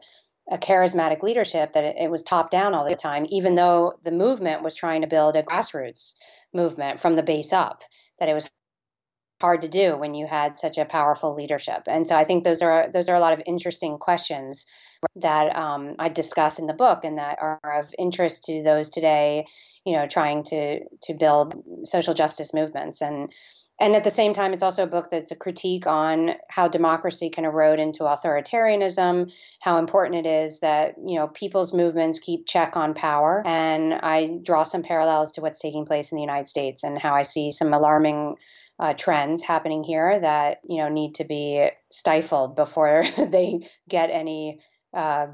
a 0.53 0.59
charismatic 0.59 1.23
leadership 1.23 1.73
that 1.73 1.83
it, 1.83 1.97
it, 1.99 2.11
was 2.11 2.23
top 2.23 2.51
down 2.51 2.75
all 2.75 2.87
the 2.87 2.95
time, 2.95 3.25
even 3.31 3.55
though 3.55 3.93
the 4.05 4.13
movement 4.13 4.63
was 4.63 4.75
trying 4.75 5.01
to 5.01 5.07
build 5.07 5.35
a 5.35 5.43
grassroots 5.43 6.15
movement 6.53 7.01
from 7.01 7.15
the 7.15 7.23
base 7.23 7.55
up, 7.55 7.83
that 8.21 8.29
it 8.29 8.35
was 8.35 8.51
hard 9.41 9.63
to 9.63 9.69
do 9.69 9.97
when 9.97 10.13
you 10.15 10.27
had 10.27 10.57
such 10.59 10.77
a 10.77 10.85
powerful 10.85 11.35
leadership. 11.35 11.83
And 11.87 12.07
so 12.07 12.17
I 12.17 12.25
think 12.25 12.45
those 12.45 12.61
are 12.61 12.91
those 12.93 13.09
are 13.09 13.17
a 13.17 13.21
lot 13.21 13.33
of 13.33 13.43
interesting 13.47 13.97
questions 13.97 14.67
that 15.17 15.57
um, 15.57 15.95
I 15.99 16.11
discuss 16.11 16.59
in 16.59 16.67
the 16.67 16.75
book 16.75 17.03
and 17.03 17.19
that 17.19 17.39
are 17.41 17.59
of 17.65 17.93
interest 17.99 18.45
to 18.45 18.63
those 18.63 18.91
today, 18.91 19.47
you 19.85 19.95
know, 19.97 20.07
trying 20.07 20.45
to 20.45 20.81
to 21.05 21.15
build 21.15 21.55
social 21.85 22.15
justice 22.15 22.53
movements 22.53 23.01
and 23.01 23.33
and 23.81 23.97
at 23.97 24.05
the 24.05 24.11
same 24.11 24.33
time, 24.33 24.53
it's 24.53 24.63
also 24.63 24.85
a 24.85 24.89
book 24.89 25.11
that's 25.11 25.33
a 25.33 25.37
critique 25.37 25.87
on 25.87 26.35
how 26.49 26.69
democracy 26.69 27.31
can 27.31 27.45
erode 27.45 27.81
into 27.81 28.05
authoritarianism, 28.05 29.33
how 29.61 29.79
important 29.79 30.25
it 30.25 30.29
is 30.29 30.61
that, 30.61 30.95
you 31.05 31.17
know, 31.17 31.27
people's 31.29 31.73
movements 31.73 32.21
keep 32.21 32.47
check 32.47 32.77
on 32.77 32.95
power. 32.95 33.43
And 33.45 33.95
I 33.95 34.39
draw 34.43 34.63
some 34.63 34.83
parallels 34.83 35.33
to 35.33 35.41
what's 35.41 35.59
taking 35.59 35.85
place 35.85 36.13
in 36.13 36.17
the 36.17 36.23
United 36.23 36.47
States 36.47 36.85
and 36.85 36.99
how 36.99 37.15
I 37.15 37.23
see 37.23 37.51
some 37.51 37.73
alarming 37.73 38.37
uh, 38.79 38.95
trends 38.95 39.43
happening 39.43 39.83
here 39.83 40.21
that, 40.21 40.59
you 40.69 40.79
know, 40.79 40.89
need 40.89 41.17
to 41.17 41.25
be 41.25 41.69
stifled 41.91 42.55
before 42.57 43.05
they 43.19 43.69
get 43.89 44.11
any 44.11 44.61
uh, 44.95 45.29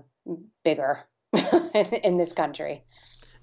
bigger 0.64 1.01
in 2.03 2.16
this 2.16 2.32
country. 2.32 2.84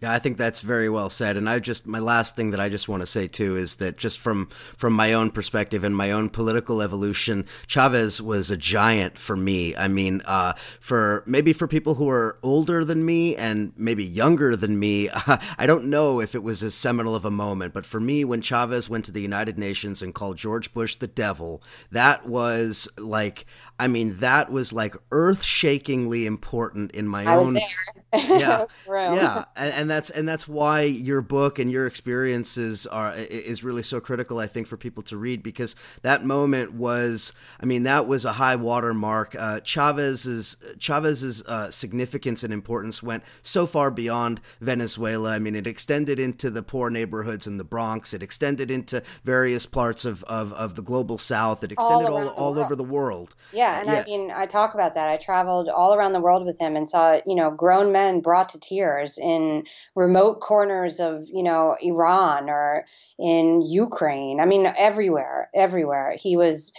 Yeah, 0.02 0.12
I 0.12 0.20
think 0.20 0.38
that's 0.38 0.62
very 0.62 0.89
well 0.89 1.10
said. 1.10 1.38
And 1.38 1.50
I 1.50 1.60
just 1.60 1.88
my 1.88 2.00
last 2.00 2.36
thing 2.36 2.52
that 2.52 2.60
I 2.60 2.70
just 2.70 2.88
want 2.89 3.02
to 3.02 3.08
say 3.08 3.28
too 3.28 3.56
is 3.56 3.78
that 3.78 3.98
just 3.98 4.20
from 4.20 4.48
from 4.78 4.93
my 4.93 5.14
own 5.14 5.32
perspective 5.32 5.84
and 5.84 5.96
my 5.96 6.12
own 6.12 6.30
political 6.30 6.82
evolution, 6.82 7.46
Chavez 7.68 8.22
was 8.22 8.52
a 8.52 8.58
giant 8.58 9.18
for 9.18 9.36
me. 9.36 9.76
I 9.76 9.88
mean, 9.88 10.22
uh, 10.26 10.54
for 10.80 11.24
maybe 11.26 11.54
for 11.54 11.68
people 11.68 11.96
who 11.96 12.10
are 12.10 12.38
older 12.43 12.84
than 12.84 13.06
me 13.06 13.36
and 13.36 13.74
maybe 13.78 14.04
younger 14.04 14.56
than 14.56 14.80
me, 14.80 15.10
uh, 15.10 15.38
I 15.58 15.66
don't 15.66 15.86
know 15.86 16.20
if 16.20 16.36
it 16.36 16.43
was 16.43 16.62
as 16.62 16.76
seminal 16.76 17.16
of 17.16 17.26
a 17.26 17.32
moment. 17.32 17.74
But 17.74 17.86
for 17.86 18.00
me, 18.00 18.26
when 18.26 18.41
Chavez 18.41 18.89
went 18.89 19.06
to 19.06 19.12
the 19.12 19.22
United 19.22 19.58
Nations 19.58 20.02
and 20.02 20.14
called 20.14 20.38
George 20.38 20.74
Bush 20.74 20.96
the 20.96 21.08
devil, 21.08 21.64
that 21.91 22.28
was 22.28 22.88
like, 22.98 23.46
I 23.80 23.88
mean, 23.88 24.18
that 24.18 24.52
was 24.52 24.74
like 24.74 24.96
earth 25.12 25.43
shakingly 25.43 26.26
important 26.26 26.91
in 26.91 27.08
my 27.08 27.26
I 27.26 27.36
own. 27.36 27.56
yeah, 28.14 28.66
yeah, 28.88 29.46
and, 29.56 29.74
and, 29.74 29.85
that's 29.90 30.10
and 30.10 30.28
that's 30.28 30.48
why 30.48 30.82
your 30.82 31.22
book 31.22 31.60
and 31.60 31.72
your 31.72 31.88
experiences 31.88 32.86
are 32.88 33.14
is 33.16 33.64
really 33.64 33.84
so 33.84 34.00
critical. 34.00 34.40
I 34.40 34.48
think 34.48 34.68
for 34.68 34.78
people 34.78 35.04
to 35.04 35.18
read 35.18 35.44
because 35.44 35.76
that 36.02 36.24
moment 36.24 36.74
was, 36.74 37.34
I 37.60 37.66
mean, 37.66 37.84
that 37.84 38.08
was 38.08 38.26
a 38.26 38.34
high 38.34 38.56
water 38.56 38.94
mark. 38.94 39.36
Uh, 39.38 39.60
Chavez's 39.62 40.58
Chavez's 40.80 41.44
uh, 41.44 41.72
significance 41.72 42.44
and 42.44 42.54
importance 42.54 43.04
went 43.04 43.24
so 43.42 43.66
far 43.66 43.92
beyond 43.92 44.42
Venezuela. 44.60 45.32
I 45.32 45.40
mean, 45.40 45.56
it 45.56 45.68
extended 45.68 46.20
into 46.20 46.50
the 46.50 46.64
poor 46.64 46.90
neighborhoods 46.90 47.48
in 47.48 47.58
the 47.58 47.64
Bronx. 47.64 48.14
It 48.14 48.24
extended 48.24 48.72
into 48.72 49.04
various 49.24 49.66
parts 49.66 50.06
of 50.06 50.24
of, 50.26 50.54
of 50.54 50.76
the 50.76 50.82
global 50.82 51.18
South. 51.18 51.64
It 51.64 51.72
extended 51.72 52.10
all, 52.10 52.30
all, 52.30 52.56
all 52.56 52.60
over 52.60 52.76
the 52.76 52.84
world. 52.84 53.36
Yeah, 53.54 53.80
and 53.80 53.88
yeah. 53.88 54.02
I 54.02 54.06
mean, 54.06 54.32
I 54.32 54.46
talk 54.46 54.74
about 54.74 54.96
that. 54.96 55.10
I 55.10 55.18
traveled 55.18 55.70
all 55.70 55.94
around 55.94 56.14
the 56.14 56.22
world 56.22 56.46
with 56.46 56.60
him 56.60 56.76
and 56.76 56.88
saw, 56.88 57.20
you 57.26 57.36
know, 57.36 57.52
grown 57.52 57.92
men 57.92 58.22
brought 58.22 58.50
to 58.50 58.60
tears 58.60 59.18
in 59.18 59.66
remote 59.95 60.39
corners 60.41 60.99
of 60.99 61.26
you 61.32 61.43
know 61.43 61.76
Iran 61.82 62.49
or 62.49 62.86
in 63.19 63.61
Ukraine. 63.65 64.39
I 64.39 64.45
mean, 64.45 64.67
everywhere, 64.78 65.49
everywhere. 65.53 66.15
He 66.17 66.38
was 66.38 66.73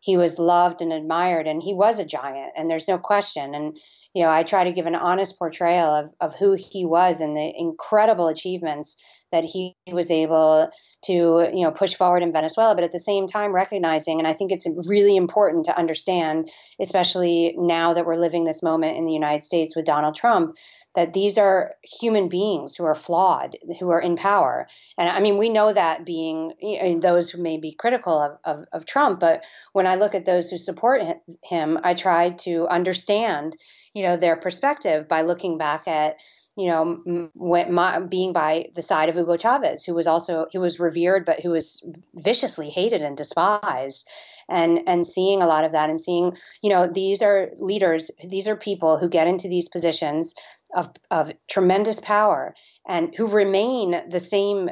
he 0.00 0.16
was 0.16 0.38
loved 0.38 0.82
and 0.82 0.92
admired, 0.92 1.46
and 1.46 1.62
he 1.62 1.74
was 1.74 1.98
a 1.98 2.04
giant, 2.04 2.52
and 2.56 2.68
there's 2.68 2.88
no 2.88 2.98
question. 2.98 3.54
And 3.54 3.78
you 4.14 4.24
know, 4.24 4.30
I 4.30 4.42
try 4.42 4.64
to 4.64 4.72
give 4.72 4.86
an 4.86 4.94
honest 4.94 5.38
portrayal 5.38 5.88
of, 5.88 6.10
of 6.20 6.34
who 6.34 6.56
he 6.58 6.84
was 6.84 7.20
and 7.20 7.36
the 7.36 7.52
incredible 7.56 8.28
achievements 8.28 9.00
that 9.30 9.44
he 9.44 9.74
was 9.90 10.10
able 10.10 10.70
to, 11.04 11.12
you 11.12 11.62
know, 11.62 11.70
push 11.70 11.94
forward 11.94 12.22
in 12.22 12.32
Venezuela, 12.32 12.74
but 12.74 12.84
at 12.84 12.92
the 12.92 12.98
same 12.98 13.26
time 13.26 13.54
recognizing, 13.54 14.18
and 14.18 14.28
I 14.28 14.34
think 14.34 14.52
it's 14.52 14.68
really 14.86 15.16
important 15.16 15.64
to 15.64 15.78
understand, 15.78 16.50
especially 16.80 17.54
now 17.56 17.94
that 17.94 18.04
we're 18.04 18.16
living 18.16 18.44
this 18.44 18.62
moment 18.62 18.98
in 18.98 19.06
the 19.06 19.12
United 19.14 19.42
States 19.42 19.74
with 19.74 19.86
Donald 19.86 20.14
Trump, 20.14 20.54
that 20.94 21.12
these 21.12 21.38
are 21.38 21.74
human 21.82 22.28
beings 22.28 22.74
who 22.74 22.84
are 22.84 22.94
flawed, 22.94 23.56
who 23.80 23.90
are 23.90 24.00
in 24.00 24.16
power. 24.16 24.66
And 24.98 25.08
I 25.08 25.20
mean, 25.20 25.38
we 25.38 25.48
know 25.48 25.72
that 25.72 26.04
being 26.04 26.52
you 26.60 26.82
know, 26.82 27.00
those 27.00 27.30
who 27.30 27.42
may 27.42 27.56
be 27.56 27.72
critical 27.72 28.18
of, 28.18 28.38
of, 28.44 28.66
of 28.72 28.86
Trump, 28.86 29.20
but 29.20 29.44
when 29.72 29.86
I 29.86 29.94
look 29.94 30.14
at 30.14 30.26
those 30.26 30.50
who 30.50 30.58
support 30.58 31.02
him, 31.42 31.78
I 31.82 31.94
try 31.94 32.30
to 32.30 32.66
understand, 32.68 33.56
you 33.94 34.02
know, 34.02 34.16
their 34.16 34.36
perspective 34.36 35.08
by 35.08 35.22
looking 35.22 35.58
back 35.58 35.88
at 35.88 36.16
you 36.56 36.66
know, 36.66 37.30
my, 37.70 38.00
being 38.00 38.32
by 38.32 38.66
the 38.74 38.82
side 38.82 39.08
of 39.08 39.14
Hugo 39.14 39.36
Chavez, 39.36 39.84
who 39.84 39.94
was 39.94 40.06
also 40.06 40.46
he 40.50 40.58
was 40.58 40.78
revered, 40.78 41.24
but 41.24 41.40
who 41.40 41.50
was 41.50 41.84
viciously 42.14 42.68
hated 42.68 43.02
and 43.02 43.16
despised, 43.16 44.08
and 44.48 44.80
and 44.86 45.06
seeing 45.06 45.40
a 45.40 45.46
lot 45.46 45.64
of 45.64 45.72
that, 45.72 45.88
and 45.88 46.00
seeing 46.00 46.36
you 46.62 46.70
know 46.70 46.86
these 46.86 47.22
are 47.22 47.50
leaders, 47.58 48.10
these 48.28 48.46
are 48.46 48.56
people 48.56 48.98
who 48.98 49.08
get 49.08 49.26
into 49.26 49.48
these 49.48 49.68
positions 49.68 50.34
of 50.74 50.90
of 51.10 51.32
tremendous 51.50 52.00
power 52.00 52.54
and 52.86 53.14
who 53.16 53.26
remain 53.26 54.02
the 54.08 54.20
same 54.20 54.70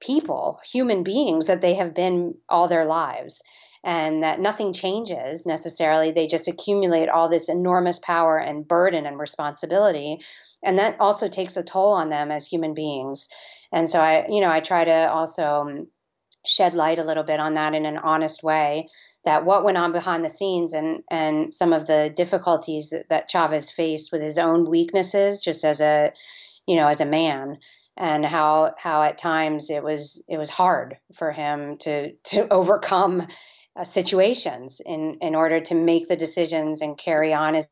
people, 0.00 0.58
human 0.64 1.02
beings 1.02 1.46
that 1.46 1.60
they 1.60 1.74
have 1.74 1.94
been 1.94 2.34
all 2.48 2.68
their 2.68 2.86
lives 2.86 3.42
and 3.82 4.22
that 4.22 4.40
nothing 4.40 4.72
changes 4.72 5.46
necessarily. 5.46 6.12
They 6.12 6.26
just 6.26 6.48
accumulate 6.48 7.08
all 7.08 7.28
this 7.28 7.48
enormous 7.48 7.98
power 7.98 8.36
and 8.36 8.66
burden 8.66 9.06
and 9.06 9.18
responsibility. 9.18 10.20
And 10.62 10.78
that 10.78 10.96
also 11.00 11.28
takes 11.28 11.56
a 11.56 11.62
toll 11.62 11.92
on 11.92 12.10
them 12.10 12.30
as 12.30 12.46
human 12.46 12.74
beings. 12.74 13.28
And 13.72 13.88
so 13.88 14.00
I, 14.00 14.26
you 14.28 14.40
know, 14.40 14.50
I 14.50 14.60
try 14.60 14.84
to 14.84 15.10
also 15.10 15.86
shed 16.44 16.74
light 16.74 16.98
a 16.98 17.04
little 17.04 17.22
bit 17.22 17.40
on 17.40 17.54
that 17.54 17.74
in 17.74 17.86
an 17.86 17.98
honest 17.98 18.42
way 18.42 18.88
that 19.24 19.44
what 19.44 19.64
went 19.64 19.76
on 19.76 19.92
behind 19.92 20.24
the 20.24 20.30
scenes 20.30 20.72
and 20.72 21.02
and 21.10 21.52
some 21.52 21.72
of 21.72 21.86
the 21.86 22.12
difficulties 22.16 22.90
that, 22.90 23.08
that 23.10 23.28
Chavez 23.28 23.70
faced 23.70 24.10
with 24.10 24.22
his 24.22 24.38
own 24.38 24.64
weaknesses 24.64 25.44
just 25.44 25.64
as 25.64 25.80
a 25.80 26.12
you 26.66 26.76
know 26.76 26.88
as 26.88 27.02
a 27.02 27.06
man 27.06 27.58
and 27.96 28.24
how 28.24 28.74
how 28.78 29.02
at 29.02 29.18
times 29.18 29.68
it 29.70 29.84
was 29.84 30.24
it 30.28 30.38
was 30.38 30.48
hard 30.48 30.96
for 31.14 31.32
him 31.32 31.76
to 31.78 32.12
to 32.24 32.48
overcome 32.50 33.26
uh, 33.76 33.84
situations 33.84 34.80
in 34.84 35.18
in 35.20 35.34
order 35.34 35.60
to 35.60 35.74
make 35.74 36.08
the 36.08 36.16
decisions 36.16 36.82
and 36.82 36.98
carry 36.98 37.32
on 37.32 37.54
as 37.54 37.70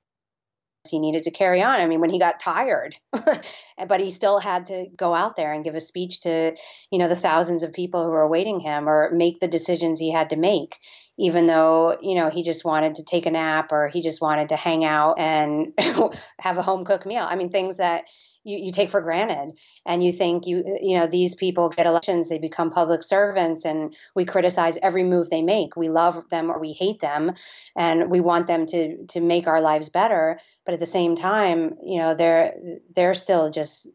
he 0.89 0.99
needed 0.99 1.25
to 1.25 1.31
carry 1.31 1.63
on. 1.63 1.81
I 1.81 1.87
mean, 1.87 2.01
when 2.01 2.11
he 2.11 2.19
got 2.19 2.41
tired, 2.41 2.97
but 3.13 4.01
he 4.01 4.11
still 4.11 4.39
had 4.39 4.67
to 4.67 4.87
go 4.97 5.15
out 5.15 5.37
there 5.37 5.53
and 5.53 5.65
give 5.65 5.75
a 5.75 5.81
speech 5.81 6.21
to, 6.21 6.57
you 6.91 6.99
know, 6.99 7.09
the 7.09 7.17
thousands 7.17 7.63
of 7.63 7.73
people 7.73 8.05
who 8.05 8.11
were 8.11 8.23
awaiting 8.23 8.61
him 8.61 8.89
or 8.89 9.11
make 9.13 9.41
the 9.41 9.49
decisions 9.49 10.01
he 10.01 10.11
had 10.11 10.31
to 10.31 10.37
make, 10.37 10.79
even 11.19 11.47
though, 11.47 11.99
you 12.01 12.15
know, 12.15 12.31
he 12.31 12.43
just 12.43 12.65
wanted 12.65 12.95
to 12.97 13.05
take 13.05 13.27
a 13.27 13.31
nap 13.31 13.73
or 13.73 13.89
he 13.89 14.03
just 14.03 14.23
wanted 14.23 14.51
to 14.51 14.57
hang 14.57 14.85
out 14.85 15.19
and 15.19 15.73
have 16.39 16.59
a 16.59 16.63
home 16.63 16.85
cooked 16.85 17.07
meal. 17.07 17.27
I 17.29 17.37
mean, 17.37 17.51
things 17.51 17.79
that 17.79 18.05
you, 18.49 18.59
you 18.59 18.73
take 18.73 18.91
for 18.91 19.01
granted. 19.01 19.59
And 19.87 20.03
you 20.03 20.11
think 20.11 20.47
you 20.47 20.65
you 20.81 20.99
know 20.99 21.07
these 21.07 21.35
people 21.35 21.69
get 21.69 21.87
elections 21.87 22.29
they 22.29 22.39
become 22.39 22.71
public 22.71 23.03
servants 23.03 23.65
and 23.65 23.95
we 24.15 24.25
criticize 24.25 24.79
every 24.79 25.05
move 25.05 25.31
they 25.31 25.43
make. 25.43 25.77
We 25.77 25.89
love 25.89 26.29
them 26.31 26.51
or 26.51 26.59
we 26.59 26.73
hate 26.73 27.01
them 27.01 27.35
and 27.77 28.11
we 28.11 28.21
want 28.21 28.47
them 28.47 28.67
to 28.67 29.05
to 29.07 29.21
make 29.21 29.47
our 29.47 29.61
lives 29.61 29.91
better. 29.91 30.39
But 30.65 30.75
at 30.75 30.81
the 30.81 30.87
same 30.87 31.15
time 31.15 31.75
you 31.83 31.99
know 31.99 32.15
they're 32.15 32.55
they're 32.95 33.15
still 33.15 33.51
just 33.51 33.89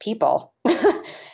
people. 0.00 0.52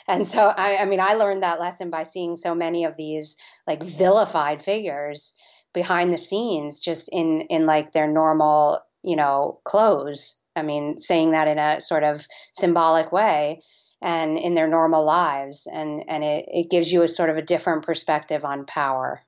And 0.09 0.27
so 0.27 0.53
I, 0.57 0.79
I 0.79 0.85
mean 0.87 1.01
i 1.01 1.13
learned 1.13 1.43
that 1.43 1.61
lesson 1.61 1.91
by 1.91 2.03
seeing 2.03 2.35
so 2.35 2.55
many 2.55 2.85
of 2.85 2.97
these 2.97 3.37
like 3.67 3.83
vilified 3.83 4.63
figures 4.63 5.37
behind 5.75 6.13
the 6.13 6.19
scenes 6.19 6.81
just 6.81 7.11
in 7.13 7.43
in 7.43 7.67
like 7.67 7.93
their 7.93 8.09
normal 8.09 8.81
you 9.03 9.15
know 9.15 9.61
clothes 9.65 10.41
I 10.59 10.63
mean, 10.63 10.99
saying 10.99 11.31
that 11.31 11.49
in 11.49 11.59
a 11.59 11.81
sort 11.81 12.05
of 12.05 12.27
symbolic 12.53 13.13
way 13.13 13.61
and 14.03 14.37
in 14.37 14.55
their 14.55 14.69
normal 14.69 15.05
lives. 15.05 15.67
And, 15.73 16.05
and 16.09 16.23
it, 16.23 16.45
it 16.49 16.71
gives 16.71 16.93
you 16.93 17.03
a 17.03 17.09
sort 17.09 17.31
of 17.31 17.37
a 17.37 17.43
different 17.43 17.85
perspective 17.85 18.45
on 18.45 18.67
power. 18.67 19.23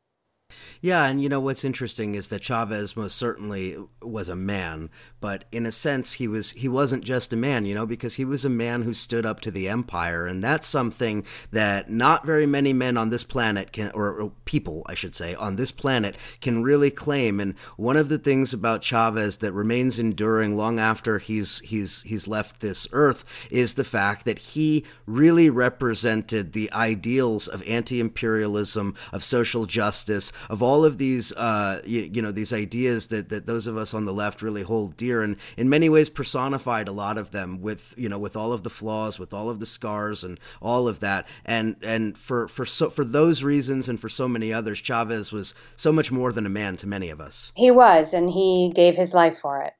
Yeah, 0.83 1.05
and 1.05 1.21
you 1.21 1.29
know 1.29 1.41
what's 1.41 1.63
interesting 1.63 2.15
is 2.15 2.29
that 2.29 2.41
Chavez 2.41 2.97
most 2.97 3.17
certainly 3.19 3.77
was 4.01 4.31
a 4.31 4.37
man, 4.37 4.89
but 5.21 5.45
in 5.53 5.67
a 5.67 5.73
sense 5.73 6.15
he 6.15 6.27
was 6.27 6.53
he 6.53 6.69
wasn't 6.69 7.05
just 7.05 7.35
a 7.35 7.37
man, 7.37 7.67
you 7.67 7.75
know, 7.75 7.85
because 7.85 8.15
he 8.15 8.25
was 8.25 8.47
a 8.47 8.51
man 8.51 8.83
who 8.83 8.95
stood 8.95 9.27
up 9.27 9.41
to 9.41 9.51
the 9.51 9.69
empire, 9.69 10.27
and 10.27 10.43
that's 10.43 10.67
something 10.67 11.27
that 11.51 11.91
not 11.91 12.25
very 12.25 12.47
many 12.47 12.73
men 12.73 12.97
on 12.97 13.11
this 13.11 13.25
planet 13.25 13.73
can 13.73 13.91
or, 13.91 14.23
or 14.23 14.33
people, 14.47 14.83
I 14.87 14.95
should 14.95 15.15
say, 15.15 15.35
on 15.35 15.57
this 15.57 15.71
planet 15.71 16.17
can 16.41 16.63
really 16.63 16.91
claim. 16.91 17.41
And 17.41 17.59
one 17.77 17.99
of 17.99 18.09
the 18.09 18.19
things 18.19 18.55
about 18.55 18.83
Chavez 18.83 19.37
that 19.39 19.53
remains 19.53 19.99
enduring 19.99 20.57
long 20.57 20.79
after 20.79 21.19
he's 21.19 21.59
he's 21.61 22.03
he's 22.05 22.27
left 22.27 22.61
this 22.61 22.89
earth 22.93 23.49
is 23.51 23.75
the 23.75 23.85
fact 23.85 24.25
that 24.25 24.39
he 24.39 24.87
really 25.05 25.51
represented 25.51 26.55
the 26.55 26.73
ideals 26.73 27.49
of 27.49 27.63
anti-imperialism, 27.67 28.95
of 29.13 29.23
social 29.23 29.67
justice, 29.67 30.33
of 30.49 30.63
all 30.63 30.70
of 30.85 30.99
these, 30.99 31.33
uh, 31.33 31.81
you, 31.85 32.11
you, 32.13 32.23
know, 32.23 32.33
these 32.33 32.53
ideas 32.53 33.09
that, 33.09 33.29
that 33.29 33.47
those 33.47 33.67
of 33.67 33.77
us 33.77 33.95
on 33.95 34.05
the 34.05 34.13
left 34.13 34.43
really 34.43 34.63
hold 34.63 34.97
dear, 34.97 35.23
and 35.23 35.37
in 35.57 35.69
many 35.69 35.89
ways 35.89 36.09
personified 36.09 36.89
a 36.89 36.93
lot 36.93 37.19
of 37.19 37.31
them 37.31 37.61
with, 37.61 37.95
you 37.97 38.09
know, 38.09 38.19
with 38.19 38.37
all 38.37 38.53
of 38.53 38.63
the 38.63 38.71
flaws, 38.71 39.19
with 39.19 39.35
all 39.35 39.49
of 39.49 39.61
the 39.61 39.67
scars, 39.67 40.25
and 40.25 40.39
all 40.61 40.89
of 40.89 41.01
that. 41.01 41.27
And 41.45 41.77
and 41.83 42.17
for 42.17 42.49
for 42.49 42.65
so 42.65 42.91
for 42.91 43.05
those 43.05 43.43
reasons, 43.43 43.89
and 43.89 44.01
for 44.01 44.09
so 44.09 44.29
many 44.29 44.53
others, 44.53 44.79
Chavez 44.79 45.33
was 45.33 45.55
so 45.77 45.93
much 45.93 46.13
more 46.13 46.33
than 46.33 46.47
a 46.47 46.51
man 46.51 46.77
to 46.79 46.87
many 46.87 47.11
of 47.11 47.21
us. 47.21 47.53
He 47.57 47.71
was, 47.71 48.15
and 48.15 48.31
he 48.31 48.73
gave 48.75 48.97
his 48.97 49.15
life 49.15 49.39
for 49.39 49.63
it. 49.63 49.75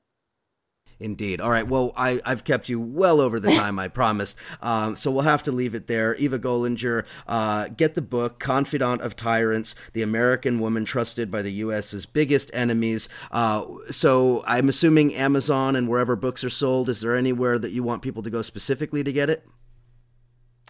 Indeed. 1.01 1.41
All 1.41 1.49
right. 1.49 1.67
Well, 1.67 1.91
I, 1.97 2.21
have 2.25 2.43
kept 2.43 2.69
you 2.69 2.79
well 2.79 3.19
over 3.19 3.39
the 3.39 3.49
time 3.49 3.79
I 3.79 3.87
promised. 3.87 4.37
Um, 4.61 4.95
so 4.95 5.09
we'll 5.09 5.23
have 5.23 5.41
to 5.43 5.51
leave 5.51 5.73
it 5.73 5.87
there. 5.87 6.15
Eva 6.15 6.37
Golinger, 6.37 7.05
uh, 7.27 7.69
get 7.69 7.95
the 7.95 8.01
book, 8.01 8.39
Confidant 8.39 9.01
of 9.01 9.15
Tyrants 9.15 9.73
The 9.93 10.03
American 10.03 10.59
Woman 10.59 10.85
Trusted 10.85 11.31
by 11.31 11.41
the 11.41 11.51
U.S.'s 11.53 12.05
Biggest 12.05 12.51
Enemies. 12.53 13.09
Uh, 13.31 13.65
so 13.89 14.43
I'm 14.45 14.69
assuming 14.69 15.15
Amazon 15.15 15.75
and 15.75 15.89
wherever 15.89 16.15
books 16.15 16.43
are 16.43 16.49
sold. 16.49 16.87
Is 16.87 17.01
there 17.01 17.15
anywhere 17.15 17.57
that 17.57 17.71
you 17.71 17.81
want 17.81 18.03
people 18.03 18.21
to 18.21 18.29
go 18.29 18.43
specifically 18.43 19.03
to 19.03 19.11
get 19.11 19.29
it? 19.29 19.45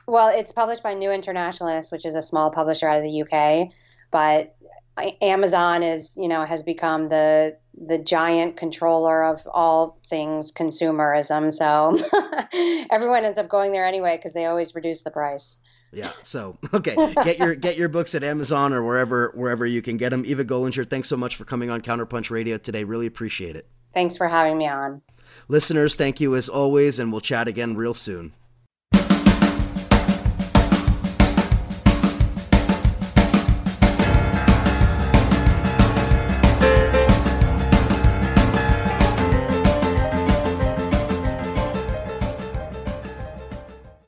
Well, 0.08 0.30
it's 0.34 0.52
published 0.52 0.82
by 0.82 0.94
New 0.94 1.12
Internationalist, 1.12 1.92
which 1.92 2.06
is 2.06 2.16
a 2.16 2.22
small 2.22 2.52
publisher 2.52 2.88
out 2.88 2.98
of 2.98 3.04
the 3.04 3.22
UK. 3.22 3.70
But 4.12 4.56
Amazon 5.22 5.84
is, 5.84 6.16
you 6.18 6.28
know, 6.28 6.46
has 6.46 6.64
become 6.64 7.08
the 7.08 7.58
the 7.74 7.98
giant 7.98 8.58
controller 8.58 9.24
of 9.24 9.48
all 9.52 10.00
things 10.06 10.52
consumerism. 10.52 11.52
So 11.52 11.98
everyone 12.92 13.26
ends 13.26 13.38
up 13.38 13.50
going 13.50 13.72
there 13.72 13.86
anyway 13.86 14.18
because 14.18 14.34
they 14.34 14.46
always 14.46 14.76
reduce 14.76 15.04
the 15.04 15.12
price. 15.12 15.60
Yeah. 15.94 16.12
So 16.24 16.58
okay, 16.74 16.96
get 17.24 17.40
your 17.40 17.56
get 17.56 17.78
your 17.78 17.90
books 17.90 18.16
at 18.16 18.24
Amazon 18.24 18.74
or 18.74 18.84
wherever 18.84 19.32
wherever 19.36 19.66
you 19.66 19.82
can 19.82 19.98
get 19.98 20.10
them. 20.10 20.24
Eva 20.26 20.46
Golinger, 20.46 20.90
thanks 20.90 21.08
so 21.08 21.18
much 21.18 21.36
for 21.36 21.46
coming 21.46 21.70
on 21.70 21.82
Counterpunch 21.82 22.30
Radio 22.30 22.58
today. 22.58 22.84
Really 22.84 23.08
appreciate 23.08 23.56
it. 23.56 23.68
Thanks 23.94 24.16
for 24.16 24.28
having 24.28 24.58
me 24.58 24.68
on. 24.68 25.02
Listeners, 25.48 25.96
thank 25.96 26.20
you 26.20 26.36
as 26.36 26.48
always, 26.50 27.00
and 27.00 27.12
we'll 27.12 27.22
chat 27.22 27.48
again 27.48 27.76
real 27.76 27.94
soon. 27.94 28.34